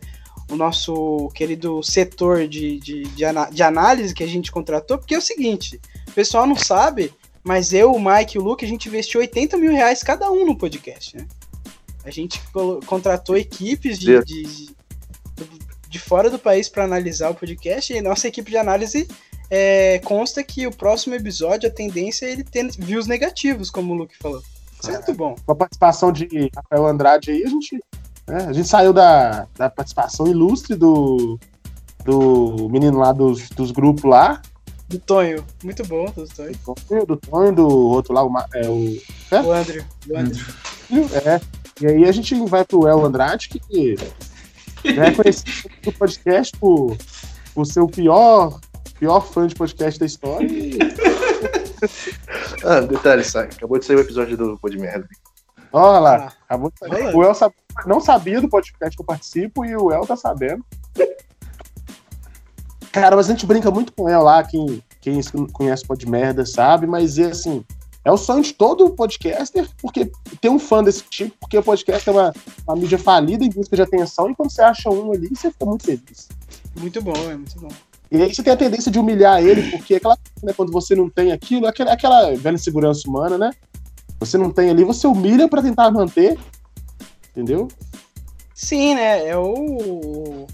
o 0.50 0.56
nosso 0.56 1.28
querido 1.34 1.82
setor 1.82 2.48
de, 2.48 2.78
de, 2.80 3.02
de, 3.02 3.24
ana- 3.24 3.50
de 3.50 3.62
análise 3.62 4.14
que 4.14 4.24
a 4.24 4.26
gente 4.26 4.50
contratou, 4.50 4.98
porque 4.98 5.14
é 5.14 5.18
o 5.18 5.22
seguinte, 5.22 5.80
o 6.08 6.12
pessoal 6.12 6.46
não 6.46 6.56
sabe, 6.56 7.12
mas 7.44 7.72
eu, 7.72 7.92
o 7.92 8.00
Mike 8.02 8.36
e 8.36 8.40
o 8.40 8.44
Luke, 8.44 8.64
a 8.64 8.68
gente 8.68 8.88
investiu 8.88 9.20
80 9.20 9.56
mil 9.56 9.72
reais 9.72 10.02
cada 10.02 10.30
um 10.30 10.46
no 10.46 10.56
podcast, 10.56 11.16
né? 11.16 11.26
A 12.04 12.10
gente 12.10 12.40
contratou 12.86 13.36
equipes 13.36 13.98
de, 13.98 14.24
de, 14.24 14.74
de, 15.88 15.98
fora 15.98 16.30
do 16.30 16.38
país 16.38 16.68
para 16.68 16.84
analisar 16.84 17.30
o 17.30 17.34
podcast, 17.34 17.92
e 17.92 18.00
nossa 18.00 18.26
equipe 18.26 18.50
de 18.50 18.56
análise 18.56 19.06
é, 19.50 19.98
consta 20.04 20.42
que 20.42 20.66
o 20.66 20.70
próximo 20.74 21.14
episódio, 21.14 21.68
a 21.68 21.72
tendência 21.72 22.24
é 22.24 22.32
ele 22.32 22.44
ter 22.44 22.70
views 22.78 23.06
negativos, 23.06 23.70
como 23.70 23.92
o 23.92 23.96
Luke 23.96 24.16
falou. 24.16 24.42
Isso 24.80 24.90
é 24.90 24.94
muito 24.94 25.14
bom. 25.14 25.34
com 25.44 25.52
a 25.52 25.54
participação 25.54 26.12
de 26.12 26.50
Rafael 26.54 26.86
Andrade 26.86 27.30
aí, 27.30 27.44
a 27.44 27.48
gente, 27.48 27.80
né, 28.26 28.46
a 28.48 28.52
gente 28.52 28.68
saiu 28.68 28.92
da, 28.92 29.46
da 29.56 29.68
participação 29.68 30.26
ilustre 30.26 30.74
do, 30.74 31.38
do 32.04 32.68
menino 32.70 32.98
lá 32.98 33.12
dos, 33.12 33.48
dos 33.50 33.70
grupos 33.70 34.04
lá. 34.04 34.40
Do 34.88 34.98
Tonho. 34.98 35.44
Muito 35.62 35.86
bom, 35.86 36.06
do 36.06 36.26
Tonho. 36.26 36.52
Do 36.52 36.74
Tonho, 36.74 37.06
do 37.06 37.16
Tonho, 37.16 37.54
do 37.54 37.68
outro 37.68 38.12
lá, 38.12 38.24
o, 38.24 38.32
é, 38.54 38.68
o 38.68 39.46
O 39.46 39.52
Andrew. 39.52 39.84
O 40.08 40.16
Andrew. 40.16 40.46
É. 41.24 41.40
E 41.80 41.86
aí 41.86 42.04
a 42.04 42.12
gente 42.12 42.34
vai 42.46 42.64
pro 42.64 42.88
El 42.88 43.04
Andrade, 43.04 43.48
que 43.48 43.96
já 44.84 45.06
é 45.06 45.10
conhecido 45.12 45.70
do 45.82 45.92
podcast 45.92 46.56
por, 46.58 46.96
por 47.54 47.66
ser 47.66 47.80
o 47.80 47.86
pior, 47.86 48.60
pior 48.98 49.20
fã 49.20 49.46
de 49.46 49.54
podcast 49.54 49.98
da 49.98 50.06
história. 50.06 50.46
E, 50.46 50.78
Ah, 52.64 52.80
detalhe, 52.80 53.24
sai. 53.24 53.44
Acabou 53.46 53.78
de 53.78 53.84
sair 53.84 53.96
o 53.96 54.00
episódio 54.00 54.36
do 54.36 54.58
Pô 54.58 54.68
de 54.68 54.78
Merda. 54.78 55.08
olha 55.72 55.98
lá, 55.98 56.16
Ah, 56.16 56.32
acabou 56.44 56.70
de 56.70 56.78
sair. 56.78 57.06
olha. 57.06 57.16
O 57.16 57.24
El 57.24 57.34
sab- 57.34 57.52
não 57.86 58.00
sabia 58.00 58.40
do 58.40 58.48
podcast 58.48 58.96
que 58.96 59.00
eu 59.02 59.06
participo 59.06 59.64
e 59.64 59.74
o 59.76 59.90
El 59.92 60.06
tá 60.06 60.16
sabendo. 60.16 60.64
Cara, 62.92 63.14
mas 63.16 63.28
a 63.28 63.32
gente 63.32 63.46
brinca 63.46 63.70
muito 63.70 63.92
com 63.92 64.04
o 64.04 64.08
El 64.08 64.22
lá, 64.22 64.42
quem, 64.42 64.82
quem 65.00 65.20
conhece 65.52 65.86
Pod 65.86 66.08
Merda 66.08 66.44
sabe, 66.44 66.86
mas 66.88 67.18
é 67.18 67.26
assim, 67.26 67.64
é 68.04 68.10
o 68.10 68.16
sonho 68.16 68.42
de 68.42 68.52
todo 68.52 68.90
podcaster, 68.90 69.68
porque 69.80 70.10
tem 70.40 70.50
um 70.50 70.58
fã 70.58 70.82
desse 70.82 71.04
tipo, 71.04 71.36
porque 71.38 71.56
o 71.56 71.62
podcast 71.62 72.08
é 72.08 72.12
uma, 72.12 72.32
uma 72.66 72.76
mídia 72.76 72.98
falida 72.98 73.44
em 73.44 73.48
busca 73.50 73.76
de 73.76 73.82
atenção, 73.82 74.28
e 74.28 74.34
quando 74.34 74.50
você 74.50 74.62
acha 74.62 74.90
um 74.90 75.12
ali, 75.12 75.28
você 75.28 75.52
fica 75.52 75.64
muito 75.66 75.84
feliz. 75.84 76.28
Muito 76.78 77.00
bom, 77.00 77.12
é 77.16 77.36
muito 77.36 77.60
bom. 77.60 77.68
E 78.10 78.20
aí 78.20 78.34
você 78.34 78.42
tem 78.42 78.52
a 78.52 78.56
tendência 78.56 78.90
de 78.90 78.98
humilhar 78.98 79.40
ele, 79.40 79.70
porque 79.70 79.94
aquela, 79.94 80.18
né, 80.42 80.52
quando 80.56 80.72
você 80.72 80.96
não 80.96 81.08
tem 81.08 81.30
aquilo, 81.30 81.66
aquela, 81.66 81.92
aquela 81.92 82.34
velha 82.34 82.56
insegurança 82.56 83.08
humana, 83.08 83.38
né? 83.38 83.50
Você 84.18 84.36
não 84.36 84.50
tem 84.50 84.68
ali, 84.68 84.84
você 84.84 85.06
humilha 85.06 85.48
pra 85.48 85.62
tentar 85.62 85.90
manter. 85.90 86.36
Entendeu? 87.30 87.68
Sim, 88.52 88.94
né? 88.94 89.28
É 89.28 89.36
o. 89.36 90.46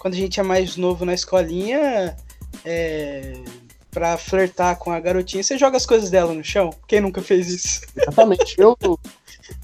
Quando 0.00 0.14
a 0.14 0.16
gente 0.16 0.40
é 0.40 0.42
mais 0.42 0.76
novo 0.76 1.04
na 1.04 1.14
escolinha, 1.14 2.16
é. 2.64 3.34
Pra 3.90 4.16
flertar 4.16 4.78
com 4.78 4.90
a 4.90 4.98
garotinha, 4.98 5.42
você 5.42 5.58
joga 5.58 5.76
as 5.76 5.84
coisas 5.84 6.08
dela 6.08 6.32
no 6.32 6.42
chão. 6.42 6.70
Quem 6.88 7.02
nunca 7.02 7.20
fez 7.20 7.48
isso? 7.48 7.82
Exatamente. 7.94 8.54
Eu, 8.58 8.74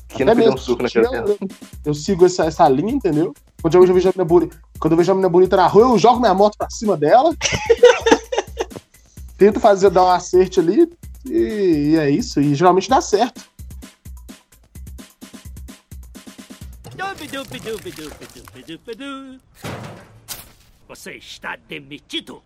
Quem 0.09 0.27
não 0.27 0.33
até 0.33 0.43
deu 0.43 0.51
um 0.51 0.55
mesmo, 0.55 0.59
suco 0.59 0.83
na 0.83 0.89
eu, 0.95 1.27
eu, 1.27 1.39
eu 1.87 1.95
sigo 1.95 2.27
essa, 2.27 2.45
essa 2.45 2.69
linha, 2.69 2.93
entendeu? 2.93 3.35
Quando 3.61 3.75
eu 3.75 3.81
vejo 3.83 4.09
a 4.09 4.13
menina 4.13 4.25
bonita, 4.25 4.61
quando 4.79 4.93
eu 4.93 4.97
vejo 4.99 5.11
a 5.11 5.15
menina 5.15 5.29
bonita 5.29 5.57
na 5.57 5.67
rua, 5.67 5.83
eu 5.83 5.99
jogo 5.99 6.21
minha 6.21 6.35
moto 6.35 6.57
pra 6.57 6.71
cima 6.71 6.97
dela. 6.97 7.35
tento 9.39 9.61
fazer 9.61 9.91
dar 9.91 10.05
um 10.05 10.11
acerte 10.11 10.61
ali. 10.61 10.91
E, 11.25 11.93
e 11.93 11.97
é 11.97 12.11
isso. 12.11 12.41
E 12.41 12.55
geralmente 12.55 12.89
dá 12.89 13.01
certo. 13.01 13.41
Você 20.89 21.13
está 21.13 21.57
demitido. 21.69 22.43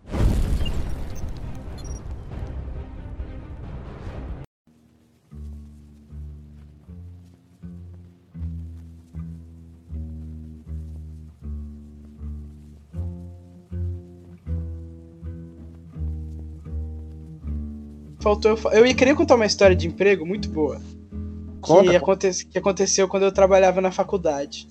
Faltou 18.23 18.57
eu, 18.73 18.87
ia 18.87 18.95
querer 18.95 19.15
contar 19.17 19.35
uma 19.35 19.45
história 19.47 19.75
de 19.75 19.89
emprego 19.89 20.25
muito 20.25 20.49
boa. 20.49 20.81
Conta, 21.61 21.91
que, 21.91 21.97
aconte- 21.97 22.47
que 22.47 22.59
aconteceu 22.59 23.09
quando 23.09 23.25
eu 23.25 23.33
trabalhava 23.33 23.81
na 23.81 23.91
faculdade. 23.91 24.69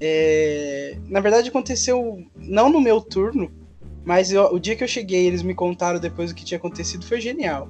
É, 0.00 0.96
na 1.08 1.20
verdade, 1.20 1.48
aconteceu 1.48 2.24
não 2.36 2.70
no 2.70 2.80
meu 2.80 3.00
turno, 3.00 3.50
mas 4.04 4.30
eu- 4.30 4.52
o 4.52 4.58
dia 4.60 4.76
que 4.76 4.84
eu 4.84 4.88
cheguei 4.88 5.26
eles 5.26 5.42
me 5.42 5.54
contaram 5.54 5.98
depois 5.98 6.30
o 6.30 6.34
que 6.34 6.44
tinha 6.44 6.58
acontecido 6.58 7.04
foi 7.04 7.20
genial. 7.20 7.68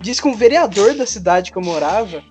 Diz 0.00 0.20
que 0.20 0.28
um 0.28 0.34
vereador 0.34 0.94
da 0.94 1.06
cidade 1.06 1.52
que 1.52 1.58
eu 1.58 1.62
morava 1.62 2.22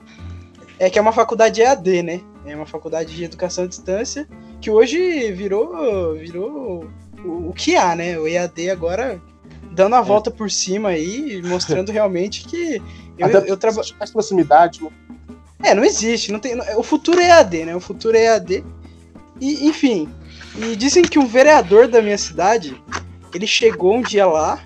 é 0.80 0.90
que 0.90 1.00
é 1.00 1.02
uma 1.02 1.14
faculdade 1.14 1.62
EAD, 1.62 2.04
né? 2.04 2.22
É 2.46 2.56
uma 2.56 2.66
faculdade 2.66 3.16
de 3.16 3.24
educação 3.24 3.64
à 3.64 3.68
distância 3.68 4.28
que 4.60 4.70
hoje 4.70 5.32
virou 5.32 6.14
virou 6.16 6.86
o, 7.24 7.50
o 7.50 7.54
que 7.54 7.76
há, 7.78 7.96
né? 7.96 8.20
O 8.20 8.28
EAD 8.28 8.70
agora 8.70 9.22
dando 9.74 9.96
a 9.96 10.02
volta 10.02 10.32
por 10.32 10.50
cima 10.50 10.90
aí, 10.90 11.42
mostrando 11.44 11.92
realmente 11.92 12.46
que 12.46 12.82
eu, 13.18 13.28
Até 13.28 13.52
eu 13.52 13.58
trabalho. 13.58 13.88
mais 13.98 14.12
proximidade, 14.12 14.84
né? 14.84 14.90
É, 15.62 15.74
não 15.74 15.84
existe, 15.84 16.32
não 16.32 16.40
tem. 16.40 16.60
O 16.76 16.84
futuro 16.84 17.20
é 17.22 17.30
EAD, 17.30 17.66
né? 17.66 17.76
O 17.76 17.80
futuro 17.80 18.18
é 18.18 18.26
EAD. 18.26 18.64
E, 19.40 19.68
enfim. 19.68 20.10
E 20.58 20.76
dizem 20.76 21.04
que 21.04 21.18
um 21.18 21.26
vereador 21.26 21.88
da 21.88 22.02
minha 22.02 22.18
cidade, 22.18 22.82
ele 23.34 23.48
chegou 23.48 23.96
um 23.96 24.02
dia 24.02 24.26
lá 24.26 24.62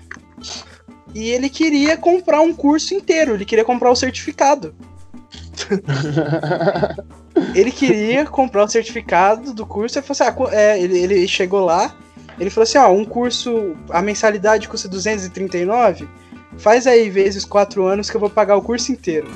e 1.14 1.30
ele 1.30 1.48
queria 1.48 1.96
comprar 1.96 2.40
um 2.40 2.52
curso 2.52 2.94
inteiro, 2.94 3.34
ele 3.34 3.44
queria 3.44 3.64
comprar 3.64 3.90
o 3.90 3.96
certificado. 3.96 4.74
Ele 7.54 7.70
queria 7.70 8.26
comprar 8.26 8.64
o 8.64 8.68
certificado 8.68 9.52
do 9.52 9.64
curso 9.66 9.98
e 9.98 10.02
falou 10.02 10.30
assim: 10.30 10.56
ah, 10.56 10.56
é, 10.56 10.80
ele, 10.80 10.98
ele 10.98 11.28
chegou 11.28 11.64
lá, 11.64 11.94
ele 12.38 12.50
falou 12.50 12.62
assim: 12.64 12.78
ó, 12.78 12.90
um 12.90 13.04
curso, 13.04 13.76
a 13.90 14.00
mensalidade 14.02 14.68
custa 14.68 14.88
239, 14.88 16.08
faz 16.58 16.86
aí 16.86 17.08
vezes 17.10 17.44
4 17.44 17.86
anos 17.86 18.08
que 18.10 18.16
eu 18.16 18.20
vou 18.20 18.30
pagar 18.30 18.56
o 18.56 18.62
curso 18.62 18.92
inteiro. 18.92 19.28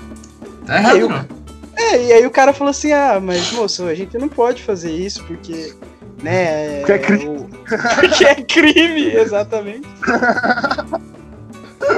Tá 0.67 0.77
errado, 0.79 0.97
Eu- 0.99 1.09
não. 1.09 1.43
É, 1.75 2.05
e 2.05 2.13
aí 2.13 2.27
o 2.27 2.31
cara 2.31 2.53
falou 2.53 2.71
assim: 2.71 2.93
ah, 2.93 3.19
mas 3.21 3.51
moço, 3.53 3.85
a 3.87 3.95
gente 3.95 4.17
não 4.19 4.29
pode 4.29 4.63
fazer 4.63 4.93
isso 4.93 5.25
porque. 5.25 5.75
Né? 6.23 6.79
Porque 6.81 6.93
é 6.93 6.99
crime. 6.99 7.25
o- 7.29 7.49
porque 8.01 8.25
é 8.25 8.35
crime, 8.37 9.07
exatamente. 9.15 9.89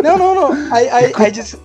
Não, 0.02 0.16
não, 0.18 0.34
não. 0.34 0.74
Aí, 0.74 0.88
aí, 0.88 1.12
aí, 1.14 1.30
diz, 1.30 1.56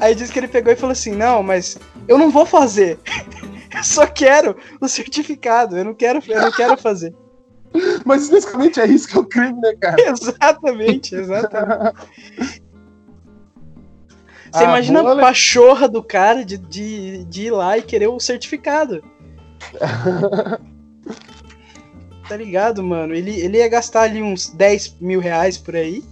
aí 0.00 0.14
diz 0.14 0.30
que 0.30 0.38
ele 0.38 0.48
pegou 0.48 0.72
e 0.72 0.76
falou 0.76 0.92
assim: 0.92 1.12
não, 1.12 1.42
mas 1.42 1.78
eu 2.08 2.18
não 2.18 2.30
vou 2.30 2.44
fazer. 2.46 2.98
Eu 3.76 3.82
só 3.82 4.06
quero 4.06 4.56
o 4.80 4.86
certificado, 4.86 5.76
eu 5.76 5.84
não 5.84 5.94
quero, 5.94 6.22
eu 6.28 6.40
não 6.42 6.52
quero 6.52 6.76
fazer. 6.76 7.12
Mas 8.04 8.30
basicamente 8.30 8.80
é 8.80 8.86
isso 8.86 9.08
que 9.08 9.16
é 9.16 9.20
o 9.20 9.24
crime, 9.24 9.60
né, 9.60 9.74
cara? 9.80 9.96
Exatamente, 10.00 11.14
exatamente. 11.16 11.96
Você 14.52 14.62
Ah, 14.62 14.64
imagina 14.64 15.00
boa, 15.00 15.12
a 15.12 15.14
né? 15.16 15.22
pachorra 15.22 15.88
do 15.88 16.02
cara 16.02 16.44
de, 16.44 16.56
de, 16.56 17.24
de 17.24 17.46
ir 17.46 17.50
lá 17.50 17.76
e 17.76 17.82
querer 17.82 18.06
o 18.06 18.20
certificado. 18.20 19.02
tá 22.28 22.36
ligado, 22.36 22.82
mano? 22.82 23.14
Ele, 23.14 23.32
ele 23.40 23.58
ia 23.58 23.68
gastar 23.68 24.02
ali 24.02 24.22
uns 24.22 24.50
10 24.50 24.96
mil 25.00 25.18
reais 25.18 25.58
por 25.58 25.74
aí. 25.74 26.04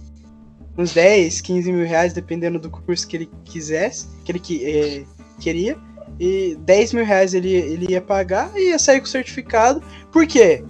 Uns 0.77 0.93
10, 0.93 1.39
15 1.39 1.71
mil 1.71 1.87
reais, 1.87 2.11
dependendo 2.11 2.59
do 2.59 2.69
curso 2.69 3.07
que 3.07 3.15
ele 3.15 3.29
quisesse, 3.45 4.07
que 4.25 4.31
ele 4.31 4.39
que, 4.39 4.65
eh, 4.65 5.03
queria. 5.39 5.77
E 6.19 6.57
10 6.59 6.93
mil 6.93 7.05
reais 7.05 7.33
ele, 7.33 7.53
ele 7.53 7.93
ia 7.93 8.01
pagar 8.01 8.51
e 8.55 8.69
ia 8.69 8.79
sair 8.79 8.99
com 8.99 9.05
o 9.05 9.09
certificado. 9.09 9.81
Por 10.11 10.27
quê? 10.27 10.63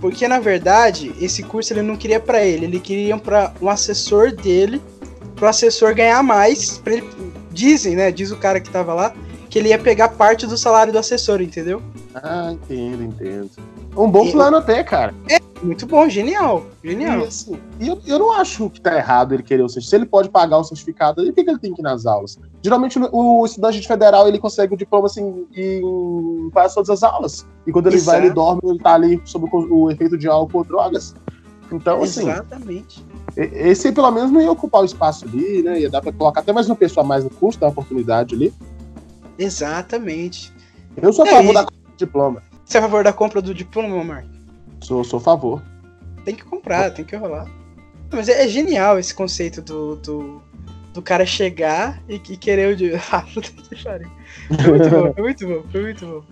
Porque 0.00 0.28
na 0.28 0.38
verdade, 0.38 1.12
esse 1.20 1.42
curso 1.42 1.72
ele 1.72 1.82
não 1.82 1.96
queria 1.96 2.20
pra 2.20 2.44
ele, 2.44 2.66
ele 2.66 2.80
queria 2.80 3.16
para 3.16 3.52
um 3.60 3.68
assessor 3.68 4.32
dele, 4.32 4.80
pro 5.34 5.48
assessor 5.48 5.94
ganhar 5.94 6.22
mais, 6.22 6.80
ele, 6.86 7.08
dizem, 7.50 7.96
né, 7.96 8.10
diz 8.10 8.30
o 8.30 8.36
cara 8.36 8.60
que 8.60 8.70
tava 8.70 8.94
lá, 8.94 9.14
que 9.48 9.58
ele 9.58 9.70
ia 9.70 9.78
pegar 9.78 10.10
parte 10.10 10.46
do 10.46 10.56
salário 10.56 10.92
do 10.92 10.98
assessor, 10.98 11.40
entendeu? 11.40 11.82
Ah, 12.14 12.50
entendo, 12.52 13.02
entendo. 13.02 13.50
Um 13.98 14.10
bom 14.10 14.30
plano 14.30 14.56
até, 14.58 14.82
cara. 14.84 15.12
Muito 15.60 15.86
bom, 15.86 16.08
genial, 16.08 16.64
genial. 16.84 17.18
E, 17.18 17.24
assim, 17.24 17.58
e 17.80 17.88
eu, 17.88 18.00
eu 18.06 18.16
não 18.16 18.30
acho 18.32 18.70
que 18.70 18.80
tá 18.80 18.96
errado 18.96 19.34
ele 19.34 19.42
querer 19.42 19.62
o 19.64 19.68
certificado. 19.68 19.90
Se 19.90 19.96
ele 19.96 20.06
pode 20.06 20.28
pagar 20.30 20.58
o 20.58 20.62
certificado, 20.64 21.16
por 21.24 21.32
que, 21.32 21.40
ele 21.40 21.58
tem 21.58 21.74
que 21.74 21.80
ir 21.80 21.82
nas 21.82 22.06
aulas? 22.06 22.38
Geralmente 22.62 22.96
o, 22.96 23.08
o 23.40 23.44
estudante 23.44 23.80
de 23.80 23.88
federal 23.88 24.28
ele 24.28 24.38
consegue 24.38 24.72
o 24.74 24.76
diploma 24.76 25.06
assim 25.06 25.44
em 25.56 26.48
quase 26.52 26.76
todas 26.76 26.90
as 26.90 27.02
aulas. 27.02 27.44
E 27.66 27.72
quando 27.72 27.88
ele 27.88 27.96
vai, 27.98 28.18
Exato. 28.18 28.26
ele 28.26 28.34
dorme, 28.34 28.60
ele 28.62 28.78
tá 28.78 28.94
ali 28.94 29.20
sob 29.24 29.48
o, 29.52 29.74
o 29.86 29.90
efeito 29.90 30.16
de 30.16 30.28
álcool 30.28 30.58
ou 30.58 30.64
drogas. 30.64 31.12
Então, 31.72 32.02
assim, 32.04 32.30
Exatamente. 32.30 33.04
e- 33.36 33.68
esse 33.68 33.90
pelo 33.90 34.12
menos 34.12 34.30
não 34.30 34.40
ia 34.40 34.52
ocupar 34.52 34.82
o 34.82 34.84
espaço 34.84 35.24
ali, 35.24 35.60
né? 35.64 35.80
Ia 35.80 35.90
dar 35.90 36.00
pra 36.00 36.12
colocar 36.12 36.38
até 36.40 36.52
mais 36.52 36.68
uma 36.68 36.76
pessoa 36.76 37.02
a 37.04 37.06
mais 37.06 37.24
no 37.24 37.30
curso, 37.30 37.58
dar 37.58 37.66
uma 37.66 37.72
oportunidade 37.72 38.32
ali. 38.36 38.54
Exatamente. 39.36 40.52
Eu 40.96 41.12
sou 41.12 41.24
a 41.24 41.28
É, 41.28 41.32
favor 41.32 41.50
e- 41.50 41.54
da 41.54 41.66
diploma. 41.96 42.42
Você 42.68 42.76
é 42.76 42.80
a 42.80 42.82
favor 42.82 43.02
da 43.02 43.14
compra 43.14 43.40
do 43.40 43.54
diploma, 43.54 43.88
meu 43.88 44.04
Marco? 44.04 44.28
Sou, 44.82 45.02
sou 45.02 45.18
a 45.18 45.22
favor. 45.22 45.62
Tem 46.22 46.34
que 46.34 46.44
comprar, 46.44 46.90
tem 46.90 47.02
que 47.02 47.16
rolar. 47.16 47.46
Mas 48.12 48.28
é, 48.28 48.44
é 48.44 48.48
genial 48.48 48.98
esse 48.98 49.14
conceito 49.14 49.62
do, 49.62 49.96
do, 49.96 50.42
do 50.92 51.00
cara 51.00 51.24
chegar 51.24 51.98
e, 52.06 52.16
e 52.16 52.36
querer 52.36 52.74
o 52.74 52.76
de. 52.76 52.92
Ah, 53.10 53.22
puta 53.22 53.48
que 53.50 53.82
pariu. 53.82 54.10
Foi 54.62 54.68
muito 54.70 54.90
bom, 54.90 55.12
foi 55.14 55.22
muito 55.22 55.46
bom, 55.48 55.62
foi 55.72 55.82
muito 55.82 56.06
bom. 56.06 56.22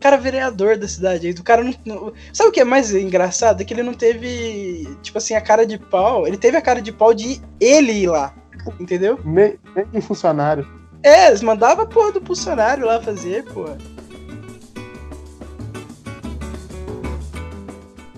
Cara, 0.00 0.16
vereador 0.16 0.76
da 0.76 0.88
cidade 0.88 1.28
aí, 1.28 1.32
do 1.32 1.44
cara 1.44 1.62
não, 1.62 1.74
não- 1.84 2.12
Sabe 2.32 2.48
o 2.50 2.52
que 2.52 2.60
é 2.60 2.64
mais 2.64 2.92
engraçado? 2.92 3.60
É 3.60 3.64
que 3.64 3.72
ele 3.72 3.84
não 3.84 3.94
teve, 3.94 4.88
tipo 5.00 5.16
assim, 5.18 5.34
a 5.34 5.40
cara 5.40 5.64
de 5.64 5.78
pau. 5.78 6.26
Ele 6.26 6.38
teve 6.38 6.56
a 6.56 6.62
cara 6.62 6.82
de 6.82 6.90
pau 6.90 7.14
de 7.14 7.40
ele 7.60 7.92
ir 7.92 8.08
lá. 8.08 8.34
Entendeu? 8.80 9.20
Nem, 9.24 9.56
nem 9.92 10.00
funcionário. 10.02 10.66
É, 11.04 11.28
eles 11.28 11.40
mandavam 11.42 11.84
a 11.84 11.86
porra 11.86 12.10
do 12.12 12.20
funcionário 12.20 12.84
lá 12.84 13.00
fazer, 13.00 13.44
porra. 13.44 13.78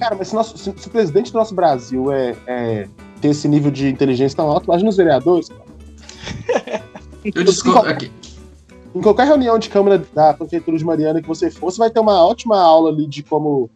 Cara, 0.03 0.17
mas 0.17 0.29
se, 0.29 0.35
nosso- 0.35 0.59
se- 0.59 0.75
se 0.77 0.89
o 0.89 0.91
presidente 0.91 1.31
do 1.33 1.39
nosso 1.39 1.55
Brasil 1.55 2.11
é, 2.11 2.35
é 2.47 2.89
ter 3.21 3.29
esse 3.29 3.47
nível 3.47 3.71
de 3.71 3.89
inteligência 3.89 4.37
tão 4.37 4.51
alto, 4.51 4.65
imagina 4.65 4.91
os 4.91 4.97
vereadores. 4.97 5.49
cara. 5.49 6.83
Eu 7.25 7.45
discordo. 7.45 7.89
Aqui. 7.89 8.11
Em 8.95 9.01
qualquer 9.01 9.29
reunião 9.29 9.57
de 9.61 9.69
Câmara 9.71 10.05
da 10.13 10.35
Prefeitura 10.35 10.77
de 10.77 10.85
Mariana 10.85 11.23
que 11.23 11.29
você 11.29 11.51
for, 11.53 11.71
você 11.71 11.79
vai 11.79 11.89
ter 11.89 12.01
uma 12.01 12.27
ótima 12.27 12.59
aula 12.61 12.91
ali 12.91 13.07
de 13.07 13.23
como. 13.23 13.71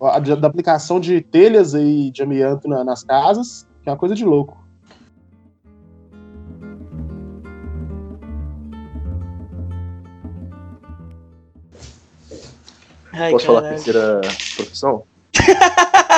a- 0.00 0.18
de- 0.18 0.34
da 0.36 0.48
aplicação 0.48 0.98
de 0.98 1.20
telhas 1.20 1.74
e 1.74 2.10
de 2.10 2.22
amianto 2.22 2.66
na- 2.68 2.82
nas 2.82 3.04
casas, 3.04 3.66
que 3.82 3.88
é 3.88 3.92
uma 3.92 3.98
coisa 3.98 4.14
de 4.14 4.24
louco. 4.24 4.56
Ai, 13.12 13.30
Posso 13.32 13.46
falar 13.46 13.58
a 13.58 13.62
caralho. 13.62 13.82
terceira 13.84 14.36
profissão? 14.54 15.04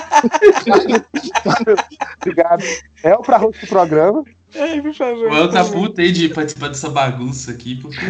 Obrigado. 2.20 2.62
É 3.02 3.14
o 3.14 3.22
pra 3.22 3.36
rosto 3.38 3.60
do 3.60 3.66
programa. 3.68 4.22
Ai, 4.56 4.80
por 4.80 4.94
favor. 4.94 5.30
O 5.30 5.34
El 5.36 5.50
tá 5.50 5.64
puto 5.64 6.00
aí 6.00 6.10
de 6.12 6.28
participar 6.30 6.68
dessa 6.68 6.88
bagunça 6.88 7.50
aqui, 7.50 7.76
porque 7.76 8.00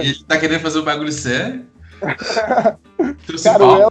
ele 0.00 0.24
tá 0.26 0.38
querendo 0.38 0.60
fazer 0.60 0.78
um 0.78 0.84
bagulho 0.84 1.12
sério. 1.12 1.64
Trouxe 3.26 3.44
Cara, 3.44 3.64
o. 3.64 3.76
El, 3.82 3.90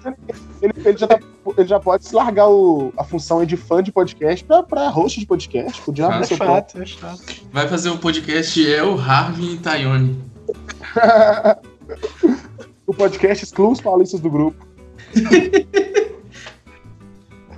ele, 0.61 0.73
ele 0.85 0.97
já 0.97 1.07
tá- 1.07 1.19
ele 1.57 1.67
já 1.67 1.79
pode 1.79 2.05
se 2.05 2.15
largar 2.15 2.47
o- 2.47 2.93
a 2.97 3.03
função 3.03 3.39
aí 3.39 3.45
de 3.45 3.57
fã 3.57 3.81
de 3.83 3.91
podcast 3.91 4.45
pra, 4.45 4.63
pra 4.63 4.87
host 4.89 5.19
de 5.19 5.25
podcast. 5.25 5.81
Ah, 5.87 5.91
do 5.91 6.23
É 6.23 6.37
fato, 6.37 6.81
é 6.81 6.85
fato. 6.85 7.21
Vai 7.51 7.67
fazer 7.67 7.89
o 7.89 7.97
podcast 7.97 8.65
El, 8.65 8.97
Harvey 8.99 9.55
e 9.55 9.57
Tayone. 9.57 10.21
o 12.87 12.93
podcast 12.93 13.43
exclui 13.43 13.71
os 13.71 13.81
paulistas 13.81 14.19
do 14.19 14.29
grupo. 14.29 14.65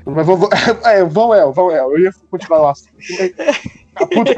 Mas 0.05 0.25
vou, 0.25 0.37
vou, 0.37 0.49
é, 0.85 1.03
vão, 1.03 1.33
El, 1.33 1.51
vão, 1.51 1.71
El. 1.71 1.91
Eu 1.91 1.99
ia 1.99 2.11
continuar. 2.29 2.73
A 3.95 4.05
puta. 4.07 4.31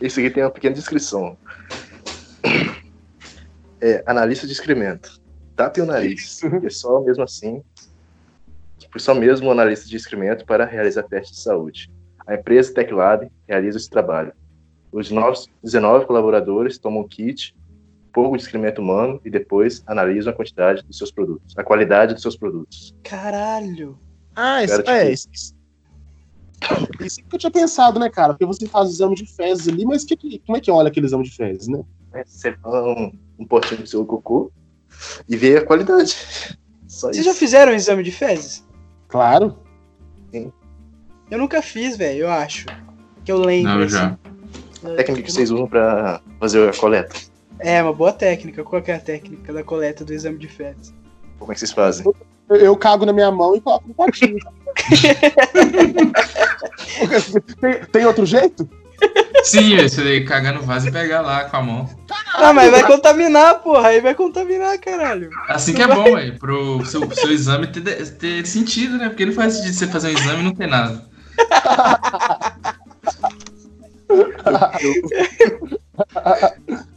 Esse 0.00 0.20
aqui 0.20 0.30
tem 0.30 0.42
uma 0.42 0.50
pequena 0.50 0.74
descrição. 0.74 1.36
É, 3.80 4.02
analista 4.06 4.46
de 4.46 4.52
excremento. 4.52 5.20
Tapa 5.54 5.80
o 5.82 5.86
nariz. 5.86 6.40
É 6.42 6.70
só 6.70 7.00
mesmo 7.00 7.22
assim. 7.22 7.62
Foi 8.90 9.00
só 9.00 9.14
mesmo 9.14 9.50
analista 9.50 9.88
de 9.88 9.96
excremento 9.96 10.44
para 10.44 10.64
realizar 10.64 11.02
testes 11.02 11.36
de 11.36 11.42
saúde. 11.42 11.90
A 12.26 12.34
empresa 12.34 12.72
TechLab 12.72 13.30
realiza 13.46 13.76
esse 13.76 13.90
trabalho. 13.90 14.32
Os 14.90 15.10
novos 15.10 15.48
19 15.62 16.06
colaboradores 16.06 16.78
tomam 16.78 17.06
kit, 17.06 17.54
pouco 18.14 18.36
de 18.36 18.42
excremento 18.44 18.80
humano 18.80 19.20
e 19.24 19.28
depois 19.30 19.82
analisam 19.86 20.32
a 20.32 20.36
quantidade 20.36 20.82
dos 20.84 20.96
seus 20.96 21.10
produtos, 21.10 21.52
a 21.58 21.64
qualidade 21.64 22.14
dos 22.14 22.22
seus 22.22 22.36
produtos. 22.36 22.94
Caralho. 23.02 23.98
Ah, 24.36 24.62
isso, 24.64 24.82
Cara, 24.82 24.96
é, 24.96 25.00
tipo- 25.02 25.12
isso, 25.12 25.28
isso. 25.32 25.54
Isso 27.00 27.20
que 27.28 27.34
eu 27.34 27.38
tinha 27.38 27.50
pensado, 27.50 27.98
né, 28.00 28.08
cara? 28.08 28.32
Porque 28.32 28.46
você 28.46 28.66
faz 28.66 28.88
o 28.88 28.92
exame 28.92 29.14
de 29.16 29.26
fezes 29.26 29.68
ali, 29.68 29.84
mas 29.84 30.04
que, 30.04 30.16
que- 30.16 30.38
como 30.46 30.56
é 30.56 30.60
que 30.60 30.70
olha 30.70 30.88
aquele 30.88 31.04
exame 31.06 31.24
de 31.24 31.30
fezes, 31.30 31.68
né? 31.68 31.82
Você 32.24 32.52
põe 32.52 32.80
um, 32.80 33.12
um 33.40 33.44
potinho 33.46 33.82
do 33.82 33.86
seu 33.86 34.04
cocô 34.06 34.50
e 35.28 35.36
vê 35.36 35.58
a 35.58 35.66
qualidade. 35.66 36.16
Só 36.88 37.08
Vocês 37.08 37.16
isso. 37.18 37.24
já 37.26 37.34
fizeram 37.34 37.72
um 37.72 37.74
exame 37.74 38.02
de 38.04 38.12
fezes? 38.12 38.64
Claro. 39.08 39.58
Eu 40.32 41.38
nunca 41.38 41.60
fiz, 41.60 41.96
velho, 41.96 42.20
eu 42.20 42.30
acho. 42.30 42.66
Que 43.24 43.32
eu 43.32 43.38
lembro. 43.38 43.72
Não, 43.72 43.80
assim. 43.80 43.88
já. 43.96 44.18
A 44.84 44.94
técnica 44.96 45.22
que 45.22 45.32
vocês 45.32 45.50
usam 45.50 45.66
pra 45.66 46.20
fazer 46.38 46.68
a 46.68 46.76
coleta. 46.76 47.14
É, 47.58 47.82
uma 47.82 47.92
boa 47.92 48.12
técnica. 48.12 48.64
Qual 48.64 48.82
que 48.82 48.90
é 48.90 48.96
a 48.96 49.00
técnica 49.00 49.52
da 49.52 49.62
coleta 49.62 50.04
do 50.04 50.12
exame 50.12 50.38
de 50.38 50.48
fezes? 50.48 50.92
Como 51.38 51.52
é 51.52 51.54
que 51.54 51.60
vocês 51.60 51.72
fazem? 51.72 52.04
Eu, 52.48 52.56
eu 52.56 52.76
cago 52.76 53.06
na 53.06 53.12
minha 53.12 53.30
mão 53.30 53.56
e 53.56 53.60
coloco 53.60 53.88
no 53.88 53.94
potinho. 53.94 54.38
tem, 57.60 57.84
tem 57.92 58.06
outro 58.06 58.26
jeito? 58.26 58.68
Sim, 59.42 59.76
você 59.76 60.02
daí 60.02 60.24
cagar 60.24 60.54
no 60.54 60.62
vaso 60.62 60.88
e 60.88 60.92
pegar 60.92 61.20
lá 61.20 61.44
com 61.44 61.56
a 61.56 61.62
mão. 61.62 61.88
Ah, 62.34 62.52
mas 62.52 62.70
vai 62.70 62.86
contaminar, 62.86 63.60
porra. 63.60 63.88
Aí 63.88 64.00
vai 64.00 64.14
contaminar, 64.14 64.78
caralho. 64.78 65.28
Assim 65.48 65.74
que 65.74 65.82
é 65.82 65.86
bom, 65.86 66.04
velho, 66.04 66.38
pro 66.38 66.84
seu, 66.86 67.10
seu 67.14 67.30
exame 67.30 67.66
ter, 67.66 67.82
ter 68.16 68.46
sentido, 68.46 68.96
né? 68.96 69.08
Porque 69.08 69.26
não 69.26 69.34
faz 69.34 69.54
sentido 69.54 69.74
você 69.74 69.86
fazer 69.86 70.08
um 70.08 70.18
exame 70.18 70.40
e 70.40 70.44
não 70.44 70.54
ter 70.54 70.66
nada. 70.66 71.04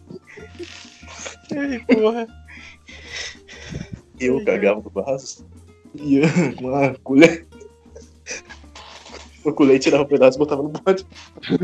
Ai, 1.55 1.79
porra. 1.79 2.27
Eu 4.19 4.43
cagava 4.43 4.81
no 4.81 4.89
vaso 4.89 5.45
e 5.95 6.21
com 6.55 6.67
uma 6.67 6.95
colher. 7.03 7.45
Uma 9.45 9.53
colher 9.53 9.79
tirava 9.79 10.03
um 10.03 10.07
pedaço 10.07 10.37
e 10.37 10.39
botava 10.39 10.63
no 10.63 10.69
pote. 10.69 11.05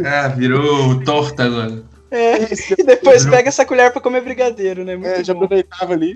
Ah, 0.06 0.28
virou 0.30 1.04
torta 1.04 1.44
agora. 1.46 1.84
É, 2.12 2.44
e 2.78 2.84
depois 2.84 3.26
pega 3.26 3.50
essa 3.50 3.66
colher 3.66 3.92
pra 3.92 4.00
comer 4.02 4.22
brigadeiro, 4.22 4.86
né? 4.86 4.96
Muito 4.96 5.10
É, 5.10 5.24
já 5.24 5.34
bom. 5.34 5.44
aproveitava 5.44 5.94
ali. 5.94 6.14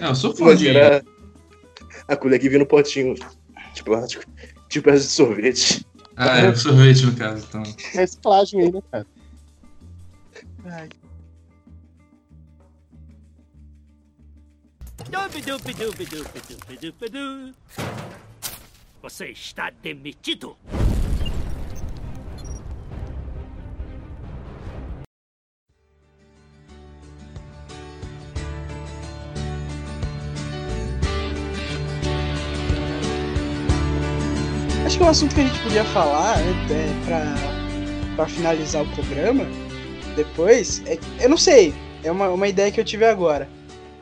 Não, 0.00 0.08
eu 0.10 0.14
sou 0.14 0.32
a 2.06 2.16
colher 2.16 2.38
que 2.38 2.48
vinha 2.48 2.60
no 2.60 2.66
potinho 2.66 3.14
de 3.74 3.82
plástico. 3.82 4.24
Tipo 4.68 4.90
essa 4.90 5.04
de 5.06 5.12
sorvete. 5.12 5.86
Ah, 6.16 6.38
é 6.38 6.48
o 6.48 6.56
sorvete 6.56 7.06
no 7.06 7.16
caso, 7.16 7.44
então. 7.48 7.62
É 7.94 7.98
reciclagem 7.98 8.60
aí, 8.60 8.72
né, 8.72 8.82
cara? 8.90 9.06
Ai, 10.66 10.88
Você 19.02 19.26
está 19.26 19.70
demitido. 19.82 20.56
Acho 34.84 34.98
que 34.98 35.02
é 35.02 35.06
um 35.06 35.10
assunto 35.10 35.34
que 35.34 35.40
a 35.40 35.44
gente 35.44 35.62
podia 35.62 35.84
falar 35.86 36.38
né, 36.38 36.52
é, 36.70 37.04
pra, 37.06 38.16
pra 38.16 38.26
finalizar 38.26 38.82
o 38.82 38.88
programa. 38.94 39.44
Depois, 40.14 40.82
é, 40.86 40.98
eu 41.20 41.28
não 41.28 41.36
sei, 41.36 41.74
é 42.02 42.10
uma, 42.10 42.28
uma 42.28 42.46
ideia 42.46 42.70
que 42.70 42.80
eu 42.80 42.84
tive 42.84 43.04
agora. 43.04 43.48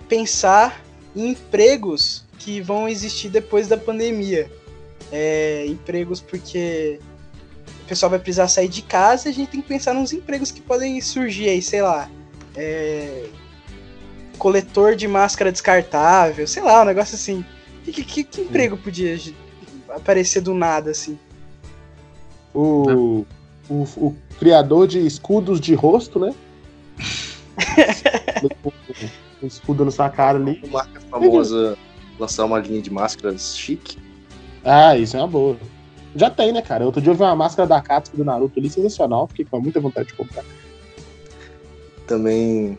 Pensar 0.08 0.81
empregos 1.14 2.24
que 2.38 2.60
vão 2.60 2.88
existir 2.88 3.28
depois 3.28 3.68
da 3.68 3.76
pandemia. 3.76 4.50
É, 5.10 5.66
empregos 5.66 6.20
porque 6.20 6.98
o 7.84 7.86
pessoal 7.86 8.08
vai 8.10 8.18
precisar 8.18 8.48
sair 8.48 8.68
de 8.68 8.82
casa 8.82 9.28
e 9.28 9.30
a 9.30 9.34
gente 9.34 9.50
tem 9.50 9.60
que 9.60 9.68
pensar 9.68 9.92
nos 9.94 10.12
empregos 10.12 10.50
que 10.50 10.60
podem 10.62 11.00
surgir 11.00 11.48
aí, 11.48 11.60
sei 11.62 11.82
lá. 11.82 12.08
é, 12.56 13.26
coletor 14.38 14.96
de 14.96 15.06
máscara 15.06 15.52
descartável, 15.52 16.46
sei 16.48 16.62
lá, 16.62 16.82
um 16.82 16.84
negócio 16.86 17.14
assim. 17.14 17.44
Que, 17.84 17.92
que- 17.92 18.04
que- 18.04 18.24
que 18.24 18.40
emprego 18.42 18.76
podia 18.76 19.16
aparecer 19.90 20.40
do 20.40 20.52
nada, 20.54 20.90
assim? 20.90 21.18
O, 22.54 23.24
o, 23.70 23.82
o 23.96 24.16
criador 24.38 24.86
de 24.88 24.98
escudos 25.06 25.60
de 25.60 25.74
rosto, 25.74 26.18
né? 26.18 26.34
o 29.42 29.46
escudo 29.46 29.84
na 29.84 29.90
sua 29.90 30.08
cara 30.08 30.38
ali. 30.38 30.60
Uma 30.64 30.84
marca 30.84 31.00
famosa 31.10 31.76
lançar 32.18 32.44
uma 32.44 32.58
linha 32.58 32.80
de 32.80 32.90
máscaras 32.90 33.56
chique. 33.56 33.98
Ah, 34.64 34.96
isso 34.96 35.16
é 35.16 35.20
uma 35.20 35.28
boa. 35.28 35.56
Já 36.14 36.30
tem, 36.30 36.52
né, 36.52 36.62
cara? 36.62 36.84
Outro 36.84 37.00
dia 37.00 37.10
eu 37.10 37.16
vi 37.16 37.22
uma 37.22 37.34
máscara 37.34 37.66
da 37.66 37.80
Katsuki 37.80 38.16
do 38.16 38.24
Naruto 38.24 38.58
ali, 38.58 38.68
sensacional. 38.68 39.26
Fiquei 39.28 39.44
com 39.44 39.60
muita 39.60 39.80
vontade 39.80 40.08
de 40.08 40.14
comprar. 40.14 40.44
Também 42.06 42.78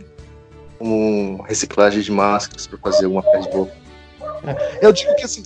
um 0.80 1.41
reciclagem 1.41 2.01
de 2.01 2.11
máscaras 2.11 2.68
para 2.68 2.78
fazer 2.78 3.05
alguma 3.05 3.24
pele 3.24 3.43
de 3.43 3.49
boca. 3.49 3.74
Eu 4.82 4.91
digo 4.91 5.16
que 5.16 5.24
assim, 5.24 5.41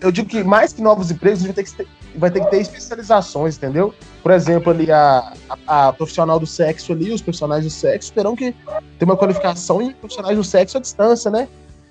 eu 0.00 0.10
digo 0.10 0.28
que 0.28 0.42
mais 0.42 0.72
que 0.72 0.82
novos 0.82 1.10
empregos, 1.10 1.44
a 1.44 1.46
gente 1.46 1.54
vai 1.54 1.64
ter 1.64 1.70
que 1.70 1.76
ter, 1.76 1.88
vai 2.16 2.30
ter, 2.30 2.44
que 2.44 2.50
ter 2.50 2.60
especializações, 2.60 3.56
entendeu? 3.56 3.94
Por 4.26 4.32
exemplo, 4.32 4.72
ali 4.72 4.90
a, 4.90 5.32
a, 5.68 5.86
a 5.86 5.92
profissional 5.92 6.40
do 6.40 6.48
sexo 6.48 6.90
ali, 6.92 7.12
os 7.12 7.22
profissionais 7.22 7.62
do 7.62 7.70
sexo 7.70 8.12
terão 8.12 8.34
que 8.34 8.52
ter 8.98 9.04
uma 9.04 9.16
qualificação 9.16 9.80
em 9.80 9.92
profissionais 9.92 10.36
do 10.36 10.42
sexo 10.42 10.78
à 10.78 10.80
distância, 10.80 11.30
né? 11.30 11.46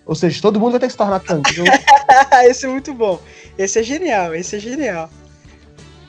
Ou 0.05 0.13
seja, 0.15 0.41
todo 0.41 0.59
mundo 0.59 0.71
vai 0.71 0.81
ter 0.81 0.87
que 0.87 0.91
se 0.91 0.97
tornar 0.97 1.21
cantor. 1.21 1.63
esse 2.43 2.65
é 2.65 2.69
muito 2.69 2.93
bom. 2.93 3.21
Esse 3.57 3.79
é 3.79 3.83
genial, 3.83 4.35
esse 4.35 4.57
é 4.57 4.59
genial. 4.59 5.09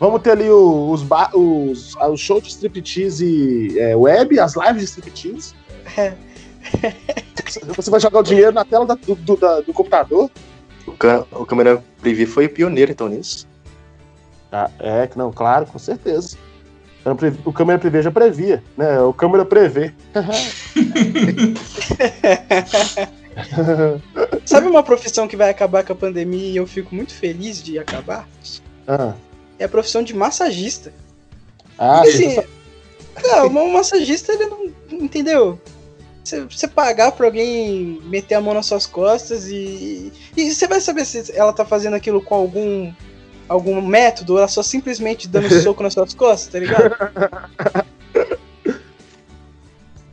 Vamos 0.01 0.21
ter 0.21 0.33
ali 0.33 0.51
o- 0.51 0.91
os, 0.91 1.05
ba- 1.05 1.31
os, 1.33 1.95
os 1.95 2.21
shows 2.21 2.43
de 2.43 2.49
striptease 2.49 3.79
é, 3.79 3.95
web, 3.95 4.41
as 4.41 4.57
lives 4.57 4.79
de 4.81 4.85
striptease. 4.87 5.55
Você 7.77 7.89
vai 7.89 8.01
jogar 8.01 8.19
o 8.19 8.23
dinheiro 8.25 8.51
na 8.51 8.65
tela 8.65 8.85
da- 8.85 8.97
do, 8.97 9.15
do- 9.15 9.37
da- 9.37 9.61
do 9.61 9.73
computador. 9.73 10.29
O, 10.89 10.91
ca- 10.91 11.25
o 11.31 11.47
câmera 11.47 11.81
preview 12.01 12.27
foi 12.27 12.49
pioneiro 12.49 12.91
então 12.91 13.09
nisso. 13.09 13.47
Ah, 14.51 14.71
é, 14.79 15.09
não, 15.17 15.33
claro, 15.33 15.67
com 15.67 15.79
certeza. 15.79 16.37
O 17.45 17.53
câmera 17.53 17.79
prevê 17.79 18.03
já 18.03 18.11
previa, 18.11 18.65
né? 18.77 19.01
O 19.01 19.13
câmera 19.13 19.45
prevê. 19.45 19.95
Sabe 24.45 24.67
uma 24.67 24.83
profissão 24.83 25.29
que 25.29 25.37
vai 25.37 25.51
acabar 25.51 25.85
com 25.85 25.93
a 25.93 25.97
pandemia 25.97 26.49
e 26.49 26.57
eu 26.57 26.67
fico 26.67 26.93
muito 26.95 27.15
feliz 27.15 27.63
de 27.63 27.79
acabar? 27.79 28.27
Ah, 28.89 29.15
É 29.59 29.65
a 29.67 29.69
profissão 29.69 30.03
de 30.03 30.15
massagista. 30.15 30.93
ah 31.79 32.01
Porque, 32.03 32.25
assim, 32.25 32.43
não, 33.23 33.47
um 33.47 33.73
massagista, 33.73 34.33
ele 34.33 34.47
não. 34.47 34.71
Entendeu? 34.91 35.61
Você, 36.25 36.45
você 36.45 36.67
pagar 36.67 37.13
pra 37.13 37.27
alguém 37.27 38.01
meter 38.05 38.35
a 38.35 38.41
mão 38.41 38.55
nas 38.55 38.67
suas 38.67 38.87
costas 38.87 39.47
e. 39.49 40.13
E 40.37 40.53
você 40.53 40.67
vai 40.67 40.81
saber 40.81 41.05
se 41.05 41.31
ela 41.37 41.53
tá 41.53 41.65
fazendo 41.65 41.95
aquilo 41.95 42.21
com 42.21 42.35
algum. 42.35 42.93
Algum 43.49 43.81
método 43.81 44.33
ou 44.35 44.39
ela 44.39 44.49
só 44.49 44.63
simplesmente 44.63 45.29
dando 45.29 45.49
soco 45.63 45.83
nas 45.83 45.93
suas 45.93 46.15
costas, 46.15 46.53
tá 46.53 46.59
ligado? 46.59 46.95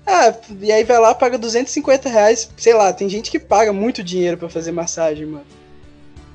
Ah, 0.05 0.33
e 0.59 0.71
aí 0.71 0.83
vai 0.83 0.99
lá, 0.99 1.15
paga 1.15 1.37
250 1.37 2.09
reais, 2.09 2.49
sei 2.57 2.73
lá, 2.73 2.91
tem 2.91 3.07
gente 3.07 3.31
que 3.31 3.39
paga 3.39 3.71
muito 3.71 4.03
dinheiro 4.03 4.37
pra 4.37 4.49
fazer 4.49 4.71
massagem, 4.71 5.25
mano. 5.25 5.45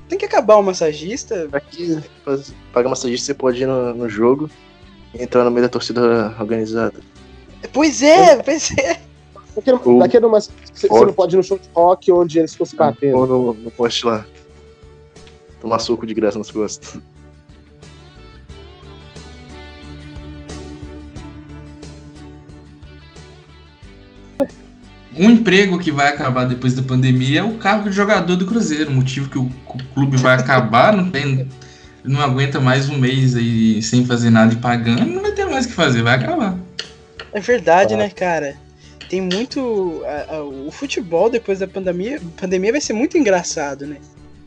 Tem 0.07 0.17
que 0.17 0.25
acabar 0.25 0.55
o 0.55 0.63
massagista. 0.63 1.47
Aqui, 1.51 1.99
paga 2.73 2.89
massagista, 2.89 3.27
você 3.27 3.33
pode 3.35 3.61
ir 3.61 3.67
no, 3.67 3.93
no 3.93 4.09
jogo 4.09 4.49
e 5.13 5.21
entrar 5.21 5.43
no 5.43 5.51
meio 5.51 5.61
da 5.63 5.69
torcida 5.69 6.35
organizada. 6.39 6.99
Pois 7.71 8.01
é, 8.01 8.37
pois 8.41 8.75
é. 8.75 8.99
Daquele, 9.55 9.77
O- 9.85 9.99
daquele 9.99 10.25
uma, 10.25 10.39
você, 10.39 10.87
não 10.89 11.13
pode 11.13 11.35
ir 11.35 11.37
no 11.37 11.43
show 11.43 11.59
de 11.59 11.69
rock 11.75 12.11
onde 12.11 12.39
eles 12.39 12.53
ficam 12.53 12.65
se 12.65 12.75
batendo. 12.75 13.17
Ou 13.17 13.27
no, 13.27 13.53
no 13.53 13.69
poste 13.71 14.05
lá. 14.07 14.25
Tomar 15.61 15.79
soco 15.79 16.05
de 16.05 16.13
graça 16.13 16.37
nas 16.37 16.49
costas. 16.51 16.99
Um 25.17 25.29
emprego 25.31 25.79
que 25.79 25.91
vai 25.91 26.07
acabar 26.07 26.45
depois 26.45 26.73
da 26.73 26.81
pandemia 26.83 27.41
é 27.41 27.43
o 27.43 27.55
cargo 27.55 27.89
de 27.89 27.95
jogador 27.95 28.35
do 28.35 28.45
Cruzeiro. 28.45 28.89
O 28.89 28.93
motivo 28.93 29.29
que 29.29 29.37
o 29.37 29.49
clube 29.93 30.15
vai 30.17 30.35
acabar, 30.35 30.95
não 30.95 31.09
tem. 31.09 31.47
Não 32.03 32.21
aguenta 32.21 32.61
mais 32.61 32.87
um 32.89 32.97
mês 32.97 33.35
aí 33.35 33.81
sem 33.81 34.05
fazer 34.05 34.29
nada 34.29 34.53
e 34.53 34.57
pagando, 34.57 35.05
não 35.05 35.21
vai 35.21 35.33
ter 35.33 35.45
mais 35.45 35.65
o 35.65 35.67
que 35.69 35.73
fazer, 35.73 36.01
vai 36.01 36.15
acabar. 36.15 36.57
É 37.33 37.41
verdade, 37.41 37.95
né, 37.97 38.09
cara? 38.09 38.55
Tem 39.09 39.19
muito. 39.19 40.01
a- 40.05 40.35
a- 40.35 40.43
o 40.43 40.71
futebol 40.71 41.29
depois 41.29 41.59
da 41.59 41.67
pandemia. 41.67 42.21
Pandemia 42.39 42.71
vai 42.71 42.79
ser 42.81 42.93
muito 42.93 43.17
engraçado, 43.17 43.85
né? 43.85 43.97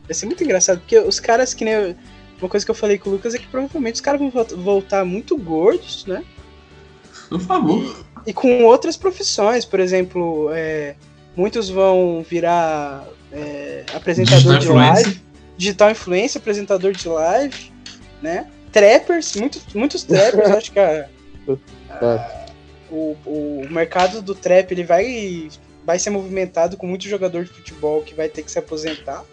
Vai 0.05 0.13
ser 0.13 0.25
muito 0.25 0.43
engraçado, 0.43 0.79
porque 0.79 0.97
os 0.99 1.19
caras 1.19 1.53
que 1.53 1.63
nem. 1.65 1.73
eu- 1.73 1.95
Uma 2.41 2.49
coisa 2.49 2.65
que 2.65 2.71
eu 2.71 2.75
falei 2.75 2.97
com 2.97 3.09
o 3.09 3.13
Lucas 3.13 3.33
é 3.33 3.37
que 3.37 3.47
provavelmente 3.47 3.95
os 3.95 4.01
caras 4.01 4.19
vão 4.19 4.29
vol- 4.29 4.57
voltar 4.57 5.05
muito 5.05 5.37
gordos, 5.37 6.05
né? 6.05 6.25
Por 7.29 7.39
favor. 7.39 8.05
E 8.27 8.33
com 8.33 8.65
outras 8.65 8.97
profissões, 8.97 9.63
por 9.63 9.79
exemplo, 9.79 10.49
é, 10.53 10.95
muitos 11.37 11.69
vão 11.69 12.25
virar 12.29 13.07
é, 13.31 13.85
apresentador 13.93 14.39
Digital 14.41 14.59
de 14.59 14.65
influencer. 14.67 15.05
live, 15.05 15.21
digital 15.57 15.91
influencer, 15.91 16.41
apresentador 16.41 16.91
de 16.91 17.07
live, 17.07 17.71
né? 18.21 18.47
Trappers, 18.73 19.35
muitos, 19.37 19.73
muitos 19.73 20.03
trappers, 20.03 20.49
acho 20.51 20.71
que 20.71 20.79
a- 20.79 21.07
a- 21.91 22.45
o, 22.91 23.15
o 23.25 23.67
mercado 23.71 24.21
do 24.21 24.35
trap 24.35 24.71
ele 24.71 24.83
vai, 24.83 25.49
vai 25.85 25.97
ser 25.97 26.09
movimentado 26.09 26.75
com 26.75 26.87
muito 26.87 27.07
jogador 27.07 27.45
de 27.45 27.51
futebol 27.51 28.01
que 28.01 28.13
vai 28.13 28.27
ter 28.27 28.43
que 28.43 28.51
se 28.51 28.59
aposentar. 28.59 29.23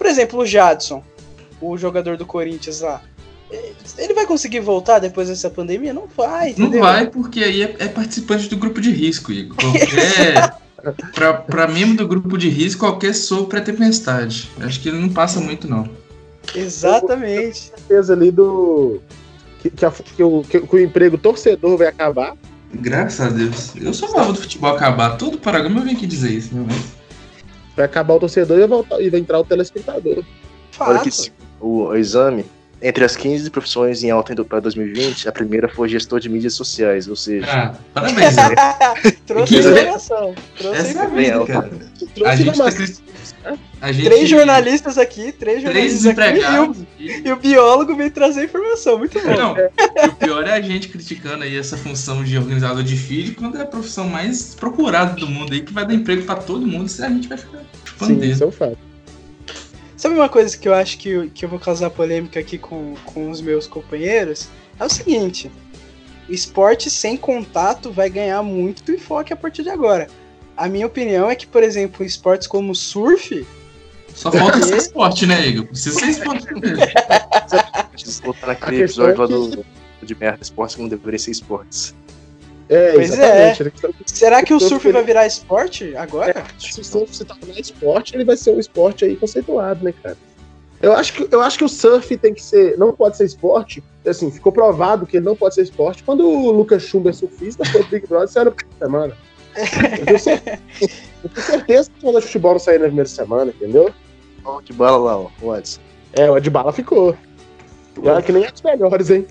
Por 0.00 0.06
exemplo, 0.06 0.40
o 0.40 0.46
Jadson, 0.46 1.04
o 1.60 1.76
jogador 1.76 2.16
do 2.16 2.24
Corinthians 2.24 2.80
lá. 2.80 3.02
Ele 3.98 4.14
vai 4.14 4.24
conseguir 4.24 4.60
voltar 4.60 4.98
depois 4.98 5.28
dessa 5.28 5.50
pandemia? 5.50 5.92
Não 5.92 6.06
vai, 6.16 6.54
Não 6.56 6.68
entendeu? 6.68 6.80
vai 6.80 7.06
porque 7.06 7.44
aí 7.44 7.62
é, 7.62 7.76
é 7.80 7.86
participante 7.88 8.48
do 8.48 8.56
grupo 8.56 8.80
de 8.80 8.90
risco, 8.90 9.30
Igor. 9.30 9.58
Qualquer. 9.58 10.54
pra, 11.14 11.34
pra 11.34 11.68
membro 11.68 11.98
do 11.98 12.08
grupo 12.08 12.38
de 12.38 12.48
risco, 12.48 12.80
qualquer 12.80 13.14
sopro 13.14 13.58
é 13.58 13.60
tempestade. 13.60 14.48
Acho 14.62 14.80
que 14.80 14.88
ele 14.88 14.98
não 14.98 15.10
passa 15.10 15.38
muito, 15.38 15.68
não. 15.68 15.86
Exatamente. 16.54 17.58
certeza 17.76 18.14
ali 18.14 18.30
do. 18.30 19.02
Que, 19.60 19.68
que, 19.68 19.84
a- 19.84 19.90
que 19.90 20.22
o, 20.22 20.42
que, 20.48 20.60
que 20.62 20.76
o 20.76 20.80
emprego 20.80 21.18
torcedor 21.18 21.76
vai 21.76 21.88
acabar. 21.88 22.34
Graças 22.72 23.20
a 23.20 23.28
Deus. 23.28 23.72
Eu 23.76 23.92
sou 23.92 24.08
favor 24.08 24.32
do 24.32 24.40
futebol 24.40 24.74
acabar. 24.74 25.18
Todo 25.18 25.36
programa 25.36 25.80
eu 25.80 25.84
venho 25.84 25.96
aqui 25.98 26.06
dizer 26.06 26.30
isso, 26.32 26.54
né? 26.54 26.64
Mas 26.66 26.99
Vai 27.76 27.84
acabar 27.84 28.14
o 28.14 28.20
torcedor 28.20 28.56
e 28.56 28.60
vai, 28.60 28.68
voltar, 28.68 29.00
e 29.00 29.10
vai 29.10 29.20
entrar 29.20 29.38
o 29.38 29.44
telespectador. 29.44 30.24
Fato. 30.72 30.90
Olha 30.90 31.00
que 31.00 31.10
o, 31.60 31.94
exame, 31.94 32.44
entre 32.80 33.04
as 33.04 33.16
15 33.16 33.50
profissões 33.50 34.02
em 34.02 34.10
alta 34.10 34.44
para 34.44 34.60
2020, 34.60 35.28
a 35.28 35.32
primeira 35.32 35.68
foi 35.68 35.88
gestor 35.88 36.20
de 36.20 36.28
mídias 36.28 36.54
sociais, 36.54 37.08
ou 37.08 37.16
seja, 37.16 37.46
Ah, 37.46 37.74
parabéns, 37.92 38.34
Igor. 38.36 39.12
Trouxe 39.26 39.58
informação. 39.58 40.34
Trouxe 40.56 40.78
a 40.78 40.82
Essa 40.82 40.98
é 40.98 41.02
a 41.02 41.06
vida, 41.06 41.46
cara. 41.46 41.70
Trouxe 42.14 42.24
A 42.24 42.36
gente 42.36 42.58
tá 42.58 42.70
gente- 43.92 44.04
Três 44.04 44.28
jornalistas 44.28 44.98
aqui, 44.98 45.32
três 45.32 45.62
Três 45.62 45.62
jornalistas 45.62 46.06
aqui 46.06 46.20
e 46.20 46.32
desempregados. 46.32 46.78
o, 46.78 46.86
e- 46.98 47.22
e 47.28 47.32
o 47.32 47.36
biólogo 47.36 47.96
veio 47.96 48.10
trazer 48.10 48.40
a 48.40 48.44
informação. 48.44 48.98
Muito 48.98 49.18
bom. 49.20 49.34
Não, 49.36 49.52
o 50.08 50.14
pior 50.16 50.46
é 50.46 50.52
a 50.52 50.60
gente 50.60 50.88
criticando 50.88 51.44
aí 51.44 51.56
essa 51.56 51.76
função 51.76 52.22
de 52.22 52.36
organizador 52.36 52.82
de 52.82 52.96
feed 52.96 53.32
quando 53.32 53.56
é 53.58 53.62
a 53.62 53.66
profissão 53.66 54.08
mais 54.08 54.54
procurada 54.54 55.14
do 55.14 55.26
mundo 55.26 55.52
aí, 55.52 55.62
que 55.62 55.72
vai 55.72 55.86
dar 55.86 55.94
emprego 55.94 56.22
pra 56.24 56.34
todo 56.36 56.66
mundo, 56.66 56.88
se 56.88 57.02
a 57.02 57.08
gente 57.08 57.26
vai 57.28 57.38
ficar 57.38 57.60
Sim, 58.04 58.20
isso 58.20 58.44
é 58.44 58.46
um 58.46 58.52
fato. 58.52 58.78
Sabe 59.96 60.14
uma 60.14 60.28
coisa 60.28 60.56
que 60.56 60.66
eu 60.68 60.74
acho 60.74 60.96
que, 60.98 61.08
eu- 61.10 61.30
que 61.32 61.44
eu 61.44 61.48
vou 61.48 61.58
causar 61.58 61.90
polêmica 61.90 62.40
aqui 62.40 62.56
com, 62.58 62.94
com 63.04 63.30
os 63.30 63.40
meus 63.40 63.66
companheiros? 63.66 64.48
É 64.78 64.84
o 64.84 64.88
seguinte: 64.88 65.50
o 66.28 66.32
esporte 66.32 66.90
sem 66.90 67.16
contato 67.16 67.90
vai 67.92 68.08
ganhar 68.08 68.42
muito 68.42 68.90
enfoque 68.92 69.32
a 69.32 69.36
partir 69.36 69.62
de 69.62 69.68
agora. 69.70 70.06
A 70.56 70.68
minha 70.68 70.86
opinião 70.86 71.28
é 71.30 71.34
que, 71.34 71.46
por 71.46 71.62
exemplo, 71.62 72.04
esportes 72.04 72.46
como 72.46 72.74
surf, 72.74 73.46
Só 74.14 74.30
falta 74.30 74.62
ser 74.62 74.76
esporte, 74.76 75.26
né, 75.26 75.46
Igor? 75.48 75.66
Precisa 75.66 75.98
ser 75.98 76.06
esporte 76.06 76.46
mesmo. 76.54 76.76
Preciso 77.90 78.22
voltar 78.22 78.46
naquele 78.48 78.82
episódio 78.82 79.18
lá 79.18 79.24
é 79.24 79.28
do, 79.28 79.64
de 80.02 80.14
merda, 80.14 80.38
esportes 80.42 80.76
que 80.76 80.82
não 80.82 80.88
deveriam 80.88 81.18
ser 81.18 81.30
esportes. 81.30 81.94
É, 82.68 82.92
Pois 82.92 83.12
exatamente. 83.12 83.62
Ele 83.62 83.70
questão- 83.70 83.90
será 84.06 84.42
que 84.44 84.54
o 84.54 84.60
surf 84.60 84.92
vai 84.92 85.02
virar 85.02 85.26
esporte 85.26 85.96
agora? 85.96 86.44
Se 86.58 86.80
o 86.80 86.84
surf 86.84 87.16
se 87.16 87.24
tornar 87.24 87.58
esporte, 87.58 88.14
ele 88.14 88.24
vai 88.24 88.36
ser 88.36 88.52
um 88.54 88.60
esporte 88.60 89.04
aí 89.04 89.16
conceituado, 89.16 89.84
né, 89.84 89.92
cara? 90.02 90.16
Eu 90.80 90.94
acho, 90.94 91.12
que, 91.12 91.28
eu 91.30 91.40
acho 91.42 91.58
que 91.58 91.64
o 91.64 91.68
surf 91.68 92.16
tem 92.16 92.32
que 92.32 92.42
ser. 92.42 92.78
Não 92.78 92.92
pode 92.92 93.16
ser 93.16 93.24
esporte. 93.26 93.82
Assim, 94.06 94.30
ficou 94.30 94.50
provado 94.50 95.04
que 95.06 95.16
ele 95.18 95.26
não 95.26 95.36
pode 95.36 95.54
ser 95.54 95.62
esporte 95.62 96.02
quando 96.02 96.26
o 96.26 96.50
Lucas 96.52 96.82
Schumber, 96.82 97.12
surfista, 97.12 97.64
foi 97.66 97.82
pro 97.82 97.90
Big 97.90 98.06
Brother 98.06 98.28
saiu 98.28 98.52
primeira 98.52 98.78
semana. 98.86 99.16
Eu 99.98 100.06
tenho 100.06 100.18
certeza, 100.18 100.58
eu 101.24 101.30
tenho 101.30 101.46
certeza 101.46 101.90
que 101.90 101.98
o 101.98 102.00
jogador 102.00 102.20
de 102.20 102.26
futebol 102.26 102.52
não 102.52 102.58
saiu 102.58 102.80
na 102.80 102.86
primeira 102.86 103.08
semana, 103.08 103.50
entendeu? 103.50 103.90
Ó, 104.44 104.60
de 104.60 104.72
bala 104.72 104.96
lá, 104.96 105.18
ó, 105.18 105.28
o 105.42 105.48
Watson. 105.48 105.80
É, 106.12 106.30
o 106.30 106.40
de 106.40 106.50
bala 106.50 106.72
ficou. 106.72 107.16
E 108.02 108.08
olha 108.08 108.22
que 108.22 108.32
nem 108.32 108.44
é 108.44 108.50
dos 108.50 108.62
melhores, 108.62 109.10
hein? 109.10 109.26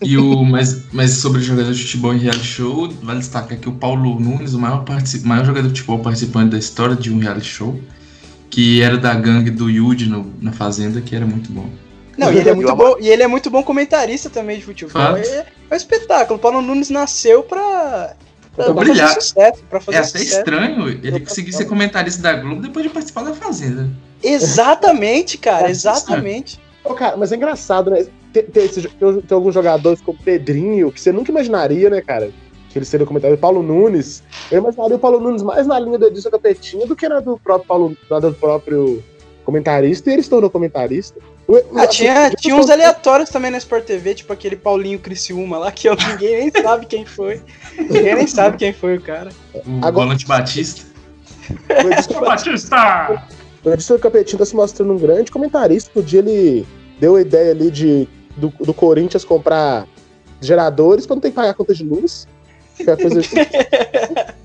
E 0.00 0.16
o, 0.16 0.44
mas, 0.44 0.92
mas 0.92 1.12
sobre 1.14 1.40
jogador 1.40 1.72
de 1.72 1.82
futebol 1.82 2.14
em 2.14 2.18
reality 2.18 2.44
show, 2.46 2.88
vale 3.02 3.18
destacar 3.18 3.58
que 3.58 3.68
o 3.68 3.72
Paulo 3.72 4.18
Nunes, 4.20 4.54
o 4.54 4.58
maior, 4.58 4.84
maior 5.24 5.44
jogador 5.44 5.68
de 5.68 5.80
futebol 5.80 5.98
participante 5.98 6.50
da 6.50 6.58
história 6.58 6.94
de 6.94 7.12
um 7.12 7.18
reality 7.18 7.46
show, 7.46 7.80
que 8.48 8.80
era 8.80 8.96
da 8.96 9.12
gangue 9.14 9.50
do 9.50 9.68
Yudi 9.68 10.08
no- 10.08 10.32
na 10.40 10.52
Fazenda, 10.52 11.00
que 11.00 11.16
era 11.16 11.26
muito 11.26 11.50
bom. 11.50 11.68
Não, 12.16 12.32
e 12.32 12.38
ele 12.38 12.48
é 12.48 12.54
muito 12.54 12.74
bom, 12.74 12.96
e 13.00 13.08
ele 13.08 13.22
é 13.22 13.26
muito 13.28 13.50
bom 13.50 13.62
comentarista 13.62 14.28
também 14.30 14.58
de 14.58 14.64
futebol. 14.64 15.16
É, 15.16 15.46
é 15.70 15.74
um 15.74 15.76
espetáculo. 15.76 16.38
O 16.38 16.42
Paulo 16.42 16.60
Nunes 16.62 16.90
nasceu 16.90 17.42
pra, 17.42 18.14
pra, 18.64 18.74
brilhar. 18.74 19.14
sucesso. 19.20 19.62
Pra 19.70 19.80
fazer 19.80 19.96
É 19.98 20.00
até 20.00 20.08
sucesso. 20.18 20.38
estranho 20.38 20.88
ele 20.88 21.20
conseguir 21.20 21.52
ser 21.52 21.64
comentarista 21.66 22.20
da 22.22 22.34
Globo 22.34 22.60
depois 22.62 22.84
de 22.86 22.90
participar 22.92 23.22
da 23.24 23.34
Fazenda. 23.34 23.88
Exatamente, 24.22 25.36
cara, 25.38 25.68
É, 25.68 25.70
exatamente. 25.70 26.58
Ô, 26.84 26.94
cara, 26.94 27.16
mas 27.16 27.32
é 27.32 27.36
engraçado, 27.36 27.90
né? 27.90 28.06
Tem, 28.32 28.42
tem, 28.44 28.64
esse- 28.64 28.82
tem- 28.88 29.20
tem 29.20 29.34
alguns 29.36 29.54
jogadores 29.54 30.00
como 30.00 30.18
Pedrinho, 30.18 30.90
que 30.92 31.00
você 31.00 31.12
nunca 31.12 31.30
imaginaria, 31.30 31.88
né, 31.90 32.00
cara? 32.00 32.30
Que 32.70 32.78
ele 32.78 32.84
seria 32.84 33.04
o 33.04 33.06
comentário. 33.06 33.36
Paulo 33.38 33.62
Nunes. 33.62 34.22
Eu 34.50 34.58
imaginaria 34.58 34.96
o 34.96 34.98
Paulo 34.98 35.18
Nunes 35.20 35.42
mais 35.42 35.66
na 35.66 35.78
linha 35.78 35.98
do 35.98 36.06
Edilson 36.06 36.30
Capetinha 36.30 36.86
do 36.86 36.94
que 36.94 37.08
na 37.08 37.20
do 37.20 37.38
próprio 37.38 37.66
Paulo, 37.66 37.96
na 38.10 38.20
do 38.20 38.32
próprio 38.34 39.02
comentarista, 39.48 40.10
e 40.10 40.12
ele 40.12 40.22
se 40.22 40.28
tornou 40.28 40.50
comentarista. 40.50 41.18
Ah, 41.74 41.86
tinha, 41.86 42.30
tinha 42.32 42.54
uns 42.54 42.68
aleatórios 42.68 43.30
também 43.30 43.50
na 43.50 43.56
Sport 43.56 43.84
TV, 43.86 44.14
tipo 44.14 44.30
aquele 44.30 44.56
Paulinho 44.56 44.98
Criciúma 44.98 45.56
lá, 45.56 45.72
que 45.72 45.88
eu- 45.88 45.96
ninguém 46.06 46.36
nem 46.50 46.62
sabe 46.62 46.84
quem 46.84 47.06
foi. 47.06 47.40
Ninguém 47.78 48.14
nem 48.14 48.26
sabe 48.26 48.58
quem 48.58 48.74
foi 48.74 48.98
o 48.98 49.00
cara. 49.00 49.30
O 49.54 49.60
Agora- 49.78 49.92
volante 50.04 50.26
Batista. 50.26 50.82
o 51.50 51.88
Edilson 51.90 52.20
Batista! 52.20 53.24
O 53.64 53.70
Edson 53.70 53.98
Capetinho 53.98 54.38
tá 54.38 54.44
se 54.44 54.54
mostrando 54.54 54.92
um 54.92 54.98
grande 54.98 55.30
comentarista. 55.32 55.90
No 55.94 56.02
dia 56.02 56.18
ele 56.20 56.66
deu 57.00 57.16
a 57.16 57.20
ideia 57.22 57.52
ali 57.52 57.70
de, 57.70 58.06
do, 58.36 58.52
do 58.60 58.74
Corinthians 58.74 59.24
comprar 59.24 59.86
geradores 60.42 61.06
pra 61.06 61.16
não 61.16 61.20
ter 61.22 61.30
que 61.30 61.34
pagar 61.36 61.50
a 61.50 61.54
conta 61.54 61.74
de 61.74 61.84
luz. 61.84 62.28
É 62.86 62.96
coisa 62.96 63.20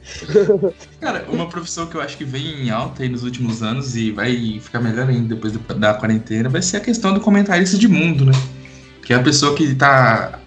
Cara, 0.99 1.25
uma 1.29 1.47
profissão 1.47 1.85
que 1.87 1.95
eu 1.95 2.01
acho 2.01 2.17
que 2.17 2.23
vem 2.25 2.65
em 2.65 2.69
alta 2.69 3.03
aí 3.03 3.09
nos 3.09 3.23
últimos 3.23 3.61
anos 3.63 3.95
e 3.95 4.11
vai 4.11 4.59
ficar 4.61 4.79
melhor 4.79 5.07
ainda 5.09 5.35
depois 5.35 5.53
da- 5.53 5.93
quarentena 5.93 6.49
vai 6.49 6.61
ser 6.61 6.77
a 6.77 6.79
questão 6.79 7.13
do 7.13 7.19
comentarista 7.19 7.77
de 7.77 7.87
mundo, 7.87 8.25
né? 8.25 8.31
Que 9.05 9.13
é 9.13 9.15
a 9.15 9.21
pessoa 9.23 9.55
que 9.55 9.75
tá 9.75 10.39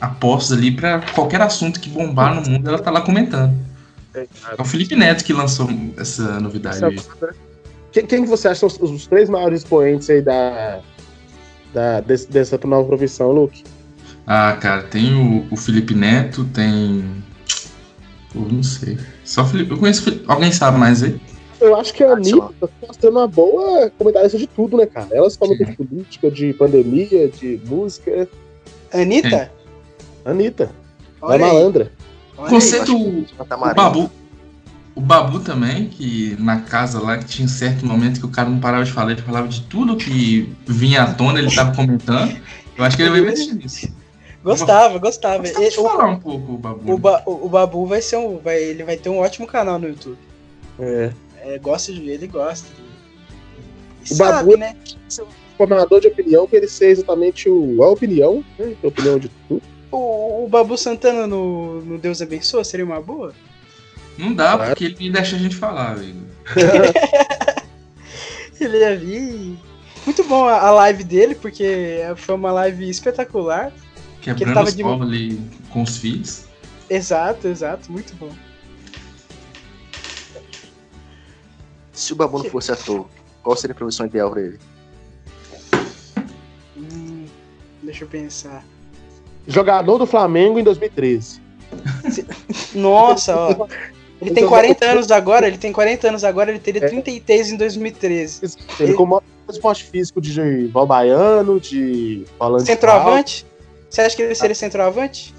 a 0.00 0.08
postos 0.08 0.56
ali 0.56 0.70
pra 0.72 1.00
qualquer 1.14 1.40
assunto 1.40 1.78
que 1.80 1.88
bombar 1.88 2.34
no 2.34 2.50
mundo, 2.50 2.68
ela 2.68 2.78
tá 2.78 2.90
lá 2.90 3.00
comentando. 3.00 3.54
É 4.14 4.26
o 4.60 4.64
Felipe 4.64 4.96
Neto 4.96 5.24
que 5.24 5.32
lançou 5.32 5.68
essa 5.98 6.40
novidade. 6.40 6.84
aí. 6.84 6.98
quem, 7.92 8.06
quem 8.06 8.22
que 8.24 8.28
você 8.28 8.48
acha 8.48 8.60
são 8.60 8.68
os, 8.68 8.90
os 8.90 9.06
três 9.06 9.28
maiores 9.28 9.60
expoentes 9.60 10.08
aí 10.10 10.22
da, 10.22 10.80
da, 11.72 12.00
desse- 12.00 12.28
dessa 12.30 12.58
nova 12.64 12.88
profissão, 12.88 13.30
Luke? 13.30 13.62
Ah, 14.26 14.56
cara, 14.60 14.82
tem 14.82 15.14
o, 15.14 15.46
o 15.50 15.56
Felipe 15.56 15.94
Neto, 15.94 16.44
tem. 16.52 17.04
Pô, 18.32 18.40
não 18.40 18.62
sei. 18.62 18.98
Só 19.24 19.42
o 19.42 19.46
Felipe. 19.46 19.70
Eu 19.70 19.78
conheço. 19.78 20.00
o 20.00 20.04
Felipe- 20.04 20.24
Alguém 20.26 20.50
sabe 20.52 20.78
mais 20.78 21.02
aí? 21.02 21.20
Eu 21.60 21.74
acho 21.76 21.94
que 21.94 22.02
a 22.04 22.10
Ah, 22.10 22.12
Anitta 22.14 22.50
tá 22.60 22.68
mostrando 22.86 23.16
uma 23.18 23.26
boa 23.28 23.90
comentarista 23.96 24.36
de 24.36 24.46
tudo, 24.46 24.76
né, 24.76 24.84
cara? 24.86 25.08
Elas 25.12 25.36
comentam 25.36 25.66
de 25.66 25.76
política, 25.76 26.30
de 26.30 26.52
pandemia, 26.52 27.28
de 27.28 27.60
música. 27.66 28.28
Anitta? 28.92 29.50
Anitta, 30.24 30.70
a 31.22 31.26
Olha 31.26 31.46
aí. 31.46 31.52
malandra. 31.52 31.92
olha 32.36 32.46
aí. 32.46 32.50
Conceito. 32.50 32.94
O. 32.96 33.26
Babu. 33.74 34.10
O 34.94 35.00
Babu 35.00 35.40
também, 35.40 35.88
que 35.88 36.36
na 36.40 36.60
casa 36.60 36.98
lá, 37.00 37.18
que 37.18 37.26
tinha 37.26 37.44
um 37.44 37.48
certo 37.50 37.84
momento 37.86 38.18
que 38.18 38.26
o 38.26 38.30
cara 38.30 38.48
não 38.48 38.58
parava 38.58 38.82
de 38.84 38.90
falar, 38.92 39.12
ele 39.12 39.20
falava 39.22 39.46
de 39.46 39.60
tudo 39.62 39.94
que 39.96 40.50
vinha 40.66 41.02
à 41.02 41.12
tona, 41.14 41.38
ele 41.38 41.54
tava 41.54 41.74
comentando. 41.76 42.34
Eu 42.76 42.84
acho 42.84 42.96
que 42.96 43.02
ele 43.02 43.10
vai 43.10 43.20
investir 43.20 43.54
nisso. 43.54 43.88
Gostava, 44.50 44.98
gostava. 44.98 45.38
Mas 45.38 45.56
Deixa 45.56 45.80
eu 45.80 45.84
o, 45.84 45.88
falar 45.88 46.08
um 46.10 46.20
pouco, 46.20 46.52
o 46.52 46.58
Babu. 46.58 46.92
o, 46.94 46.98
Ba- 46.98 47.22
o- 47.26 47.46
o 47.46 47.48
Babu 47.48 47.86
vai 47.86 48.00
ser 48.00 48.16
um. 48.16 48.38
Vai, 48.38 48.62
ele 48.62 48.84
vai 48.84 48.96
ter 48.96 49.08
um 49.08 49.18
ótimo 49.18 49.46
canal 49.46 49.78
no 49.78 49.88
YouTube. 49.88 50.18
É. 50.78 51.10
É, 51.42 51.58
gosta 51.58 51.92
de 51.92 52.08
ele 52.08 52.26
gosta. 52.26 52.68
E 54.08 54.12
O 54.12 54.16
sabe, 54.16 54.50
Babu- 54.50 54.56
né? 54.56 54.76
Formador 55.58 56.00
de 56.00 56.08
opinião, 56.08 56.46
que 56.46 56.54
ele 56.54 56.68
ser 56.68 56.88
exatamente 56.90 57.48
o, 57.48 57.82
a 57.82 57.88
opinião, 57.90 58.44
né? 58.58 58.74
A 58.82 58.86
opinião 58.86 59.18
de 59.18 59.28
tudo. 59.48 59.62
O, 59.90 60.44
o 60.44 60.48
Babu 60.48 60.76
Santana 60.76 61.26
no, 61.26 61.80
no 61.82 61.98
Deus 61.98 62.20
Abençoa 62.22 62.62
seria 62.62 62.84
uma 62.84 63.00
boa? 63.00 63.32
Não 64.18 64.32
dá, 64.34 64.52
Claro. 64.56 64.70
porque 64.70 64.84
ele 64.84 65.10
deixa 65.10 65.36
a 65.36 65.38
gente 65.38 65.56
falar, 65.56 65.92
amigo. 65.92 66.20
Ele 68.60 68.78
ia 68.78 68.96
vir. 68.96 69.56
Muito 70.04 70.24
bom 70.24 70.44
a, 70.46 70.60
a 70.60 70.70
live 70.70 71.04
dele, 71.04 71.34
porque 71.34 71.98
foi 72.16 72.34
uma 72.34 72.52
live 72.52 72.88
espetacular. 72.88 73.72
Quebrando 74.34 74.66
os 74.66 74.74
de- 74.74 74.82
ali 74.82 75.40
com 75.70 75.82
os 75.82 75.96
filhos. 75.98 76.44
Exato, 76.88 77.48
exato, 77.48 77.90
muito 77.92 78.14
bom. 78.16 78.30
Se 81.92 82.12
o 82.12 82.16
Babu 82.16 82.38
não 82.38 82.44
fosse 82.50 82.70
ator, 82.72 83.06
qual 83.42 83.56
seria 83.56 83.72
a 83.72 83.76
profissão 83.76 84.06
ideal 84.06 84.30
pra 84.30 84.40
ele? 84.42 84.58
Hum, 86.76 87.24
deixa 87.82 88.04
eu 88.04 88.08
pensar. 88.08 88.64
Jogador 89.46 89.98
do 89.98 90.06
Flamengo 90.06 90.58
em 90.58 90.64
2013. 90.64 91.40
Nossa, 92.74 93.34
ó. 93.36 93.66
Ele 94.20 94.30
tem 94.30 94.44
Então, 94.44 94.48
40 94.48 94.84
anos 94.86 95.10
agora, 95.10 95.46
ele 95.46 95.58
tem 95.58 95.72
40 95.72 96.08
anos 96.08 96.24
agora, 96.24 96.50
ele 96.50 96.58
teria 96.58 96.84
É. 96.84 96.88
33 96.88 97.50
em 97.50 97.56
2013. 97.56 98.40
Ele 98.80 98.94
com 98.94 99.02
o 99.02 99.06
maior 99.06 99.22
esporte 99.50 99.84
físico 99.84 100.20
de 100.20 100.66
Val 100.68 100.86
Baiano, 100.86 101.60
de 101.60 102.24
alto. 102.38 102.60
Centroavante? 102.64 103.44
Você 103.88 104.00
acha 104.02 104.16
que 104.16 104.22
ele 104.22 104.34
seria 104.34 104.54
centroavante? 104.54 105.34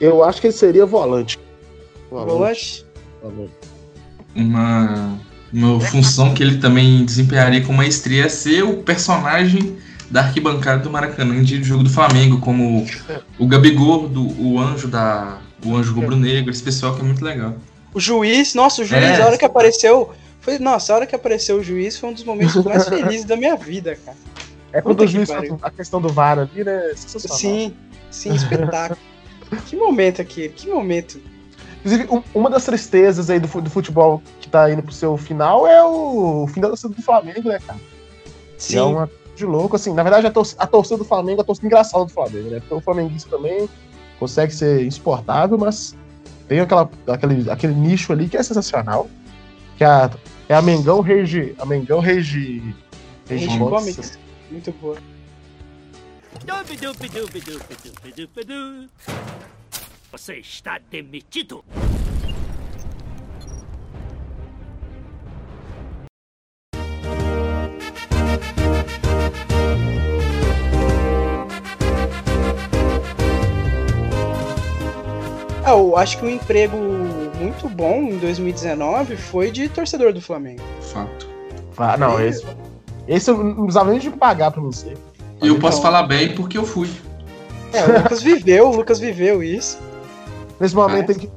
Eu 0.00 0.22
acho 0.22 0.40
que 0.40 0.46
ele 0.46 0.54
seria 0.54 0.86
volante. 0.86 1.38
Volante? 2.10 2.86
volante. 3.22 3.52
Uma, 4.34 5.18
uma 5.52 5.80
função 5.80 6.34
que 6.34 6.42
ele 6.42 6.58
também 6.58 7.04
desempenharia 7.04 7.64
com 7.64 7.72
maestria 7.72 8.26
é 8.26 8.28
ser 8.28 8.62
o 8.62 8.82
personagem 8.82 9.76
da 10.10 10.20
arquibancada 10.20 10.82
do 10.82 10.90
Maracanã 10.90 11.42
de 11.42 11.62
jogo 11.62 11.82
do 11.82 11.90
Flamengo, 11.90 12.40
como 12.40 12.86
o 13.38 13.46
Gabigol, 13.46 14.08
do, 14.08 14.26
o 14.40 14.58
anjo 14.58 14.88
da. 14.88 15.38
O 15.64 15.76
anjo 15.76 15.92
rubro-negro, 15.92 16.52
esse 16.52 16.62
pessoal 16.62 16.94
que 16.94 17.00
é 17.00 17.04
muito 17.04 17.24
legal. 17.24 17.56
O 17.92 17.98
juiz, 17.98 18.54
nossa, 18.54 18.82
o 18.82 18.84
juiz, 18.84 19.02
É. 19.02 19.22
a 19.22 19.26
hora 19.26 19.36
que 19.36 19.44
apareceu. 19.44 20.12
Foi, 20.40 20.56
nossa, 20.60 20.92
a 20.92 20.96
hora 20.96 21.06
que 21.06 21.16
apareceu 21.16 21.56
o 21.56 21.64
juiz 21.64 21.98
foi 21.98 22.10
um 22.10 22.12
dos 22.12 22.22
momentos 22.22 22.64
mais 22.64 22.88
felizes 22.88 23.24
da 23.24 23.36
minha 23.36 23.56
vida, 23.56 23.98
cara. 24.04 24.16
É 24.72 24.80
quando 24.82 25.00
o 25.00 25.06
que 25.06 25.12
juiz 25.12 25.30
a 25.62 25.70
questão 25.70 26.00
do 26.00 26.08
VAR 26.08 26.38
ali, 26.38 26.64
né? 26.64 26.92
Sim, 26.94 27.74
sim, 28.10 28.34
espetáculo. 28.34 28.98
que 29.66 29.76
momento 29.76 30.20
aquele, 30.20 30.50
que 30.50 30.68
momento. 30.68 31.20
Inclusive, 31.78 32.08
um- 32.12 32.22
uma 32.34 32.50
das 32.50 32.64
tristezas 32.64 33.30
aí 33.30 33.38
do, 33.40 33.46
do 33.62 33.70
futebol 33.70 34.22
que 34.40 34.48
tá 34.48 34.70
indo 34.70 34.82
pro 34.82 34.92
seu 34.92 35.16
final 35.16 35.66
é 35.66 35.82
o 35.82 36.46
fim 36.52 36.60
da 36.60 36.68
torcida 36.68 36.92
do 36.94 37.02
Flamengo, 37.02 37.48
né, 37.48 37.58
cara? 37.66 37.78
Sim, 38.58 38.76
É 38.78 38.82
uma 38.82 39.06
coisa 39.06 39.22
de 39.36 39.46
louco, 39.46 39.76
assim. 39.76 39.94
Na 39.94 40.02
verdade, 40.02 40.26
a, 40.26 40.30
tor 40.30 40.46
a 40.58 40.66
torcida 40.66 40.98
do 40.98 41.04
Flamengo 41.04 41.40
é 41.40 41.42
a 41.42 41.44
torcida 41.46 41.66
engraçada 41.66 42.04
do 42.04 42.10
Flamengo, 42.10 42.50
né? 42.50 42.58
Porque 42.60 42.74
o 42.74 42.80
flamenguista 42.80 43.30
também 43.30 43.68
consegue 44.18 44.52
ser 44.52 44.84
insuportável, 44.84 45.56
mas 45.56 45.96
tem 46.48 46.58
aquela, 46.60 46.90
aquele, 47.06 47.48
aquele 47.50 47.74
nicho 47.74 48.12
ali 48.12 48.28
que 48.28 48.36
é 48.36 48.42
sensacional. 48.42 49.08
Que 49.76 49.84
é 49.84 49.86
a, 49.86 50.10
é 50.48 50.54
a 50.56 50.60
Mengão 50.60 51.00
Regi. 51.00 51.54
A 51.58 51.64
Mengão 51.64 52.00
Regi. 52.00 52.74
Regi 53.28 53.46
Comics. 53.70 54.18
Muito 54.50 54.72
boa. 54.72 54.98
Você 60.10 60.36
está 60.36 60.78
demitido. 60.90 61.64
Ah, 75.64 75.72
eu 75.72 75.94
acho 75.98 76.18
que 76.18 76.24
um 76.24 76.30
emprego 76.30 76.78
muito 77.38 77.68
bom 77.68 78.00
em 78.04 78.16
2019 78.18 79.16
foi 79.16 79.50
de 79.50 79.68
torcedor 79.68 80.14
do 80.14 80.22
Flamengo. 80.22 80.62
Fato. 80.80 81.28
Ah, 81.76 81.98
não, 81.98 82.18
esse. 82.18 82.46
Esse 83.08 83.30
eu 83.30 83.42
não 83.42 83.54
precisava 83.64 83.90
nem 83.90 83.98
de 83.98 84.10
pagar 84.10 84.50
pra 84.50 84.60
você. 84.62 84.94
E 85.42 85.46
eu 85.48 85.58
posso 85.58 85.78
Então- 85.78 85.90
falar 85.90 86.02
bem 86.06 86.34
porque 86.34 86.58
eu 86.58 86.64
fui. 86.66 86.90
É, 87.72 87.84
o 87.84 87.98
Lucas 87.98 88.22
viveu, 88.22 88.68
o 88.70 88.76
Lucas 88.76 88.98
viveu 88.98 89.42
isso. 89.42 89.78
Nesse 90.60 90.74
momento 90.74 91.12
em 91.12 91.14
que. 91.14 91.30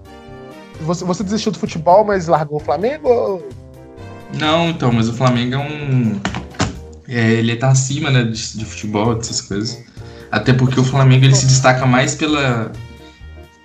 Você, 0.81 1.06
você 1.06 1.23
desistiu 1.23 1.52
do 1.52 1.60
futebol, 1.60 2.03
mas 2.03 2.27
largou 2.27 2.57
o 2.60 2.64
Flamengo? 2.64 3.07
ou- 3.10 3.49
Não, 4.39 4.69
então, 4.69 4.91
mas 4.91 5.07
o 5.07 5.14
Flamengo 5.14 5.56
é 5.56 5.57
um. 5.60 6.19
é, 7.07 7.31
ele 7.34 7.56
tá 7.56 7.69
acima, 7.69 8.10
né, 8.10 8.23
de, 8.23 8.57
de 8.57 8.65
futebol, 8.65 9.15
dessas 9.15 9.41
coisas. 9.41 9.77
Até 10.31 10.53
porque 10.53 10.80
o 10.80 10.84
Flamengo 10.84 11.26
ele 11.26 11.35
se 11.35 11.45
destaca 11.45 11.85
mais 11.85 12.15
pela. 12.15 12.72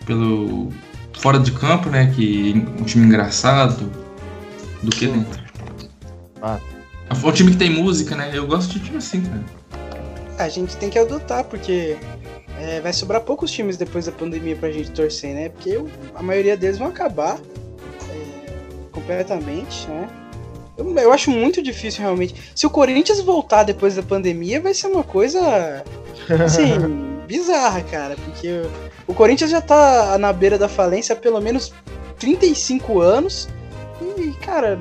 pelo. 0.05 0.71
fora 1.19 1.39
de 1.39 1.53
campo, 1.53 1.89
né? 1.89 2.13
Que 2.15 2.53
um 2.79 2.85
time 2.85 3.07
engraçado 3.07 3.91
do 4.83 4.91
que 4.91 5.07
dentro. 5.07 5.41
Ah. 6.43 6.59
Um 7.25 7.33
time 7.33 7.51
que 7.53 7.57
tem 7.57 7.71
música, 7.71 8.15
né? 8.17 8.31
Eu 8.33 8.47
gosto 8.47 8.73
de 8.73 8.81
time 8.81 8.99
assim, 8.99 9.23
cara. 9.23 9.45
A 10.39 10.49
gente 10.49 10.77
tem 10.77 10.91
que 10.91 10.99
adotar, 10.99 11.45
porque 11.45 11.97
é, 12.61 12.81
vai 12.81 12.93
sobrar 12.93 13.21
poucos 13.23 13.51
times 13.51 13.77
depois 13.77 14.07
da 14.07 14.13
pandemia 14.13 14.55
pra 14.57 14.71
gente 14.71 14.91
torcer, 14.91 15.35
né? 15.35 15.49
Porque 15.49 15.71
eu- 15.71 15.89
a 16.15 16.23
maioria 16.23 16.57
deles 16.57 16.79
vão 16.79 16.89
acabar 16.89 17.39
é, 18.11 18.51
completamente, 18.93 19.89
né? 19.89 20.09
Eu, 20.77 20.95
eu 20.99 21.13
acho 21.13 21.31
muito 21.31 21.63
difícil, 21.63 22.03
realmente. 22.03 22.35
Se 22.55 22.67
o 22.67 22.71
Corinthians 22.71 23.21
voltar 23.21 23.63
depois 23.63 23.95
da 23.97 24.03
pandemia, 24.03 24.61
vai 24.61 24.75
ser 24.75 24.89
uma 24.89 25.03
coisa, 25.03 25.83
assim, 26.45 26.75
bizarra, 27.27 27.81
cara. 27.83 28.15
Porque 28.17 28.49
o, 29.09 29.13
o 29.13 29.15
Corinthians 29.15 29.51
já 29.51 29.61
tá 29.63 30.19
na 30.19 30.33
beira 30.35 30.59
da 30.59 30.69
falência 30.69 31.15
há 31.15 31.17
pelo 31.17 31.41
menos 31.41 31.73
35 32.19 33.01
anos. 33.01 33.49
E, 34.19 34.33
cara, 34.45 34.79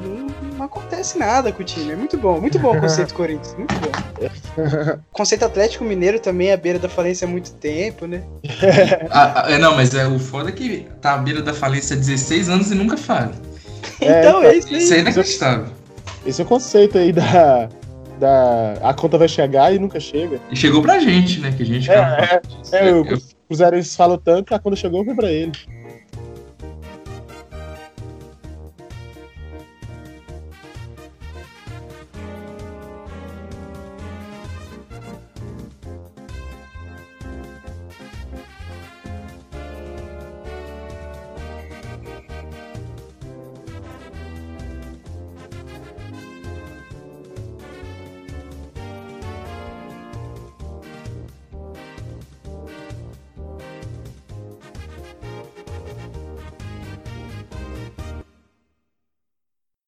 não, 0.57 0.65
acontece 0.65 1.17
nada 1.17 1.51
com 1.51 1.61
o 1.61 1.65
time. 1.65 1.91
É 1.91 1.95
muito 1.95 2.17
bom, 2.17 2.39
muito 2.39 2.57
bom 2.59 2.75
o 2.77 2.81
conceito 2.81 3.13
Corinthians, 3.15 3.55
muito 3.55 3.73
bom. 3.75 3.89
O 5.11 5.15
conceito 5.15 5.45
Atlético 5.45 5.83
Mineiro 5.83 6.19
também 6.19 6.49
é 6.49 6.53
à 6.53 6.57
beira 6.57 6.79
da 6.79 6.89
falência 6.89 7.27
há 7.27 7.29
muito 7.29 7.53
tempo, 7.53 8.05
né? 8.07 8.23
Ah, 9.11 9.45
ah, 9.45 9.51
é, 9.51 9.57
não, 9.57 9.75
mas 9.75 9.93
é, 9.93 10.07
o 10.07 10.19
foda 10.19 10.49
é 10.49 10.51
que 10.51 10.87
tá 11.01 11.13
à 11.13 11.17
beira 11.17 11.41
da 11.41 11.53
falência 11.53 11.95
há 11.95 11.99
16 11.99 12.49
anos 12.49 12.71
e 12.71 12.75
nunca 12.75 12.97
fala. 12.97 13.31
É, 14.01 14.19
então, 14.19 14.43
é 14.43 14.57
isso 14.57 14.73
Isso 14.73 14.91
é 14.91 14.97
aí. 14.97 15.01
inacreditável. 15.03 15.67
Esse 16.25 16.41
é 16.41 16.43
o 16.43 16.47
conceito 16.47 16.97
aí 16.97 17.13
da. 17.13 17.69
da 18.19 18.73
a 18.81 18.93
conta 18.93 19.17
vai 19.17 19.27
chegar 19.27 19.73
e 19.73 19.79
nunca 19.79 19.99
chega. 19.99 20.39
E 20.51 20.55
chegou 20.55 20.81
pra 20.81 20.99
gente, 20.99 21.39
né? 21.39 21.53
Que 21.55 21.63
a 21.63 21.65
gente. 21.65 21.89
É, 21.89 21.95
é, 21.95 22.41
é, 22.73 22.89
eu, 22.89 23.01
o 23.01 23.21
Cruzeirense 23.47 23.95
fala 23.95 24.17
tanto, 24.17 24.53
a 24.53 24.59
conta 24.59 24.75
chegou 24.75 25.05
foi 25.05 25.15
pra 25.15 25.31
ele. 25.31 25.51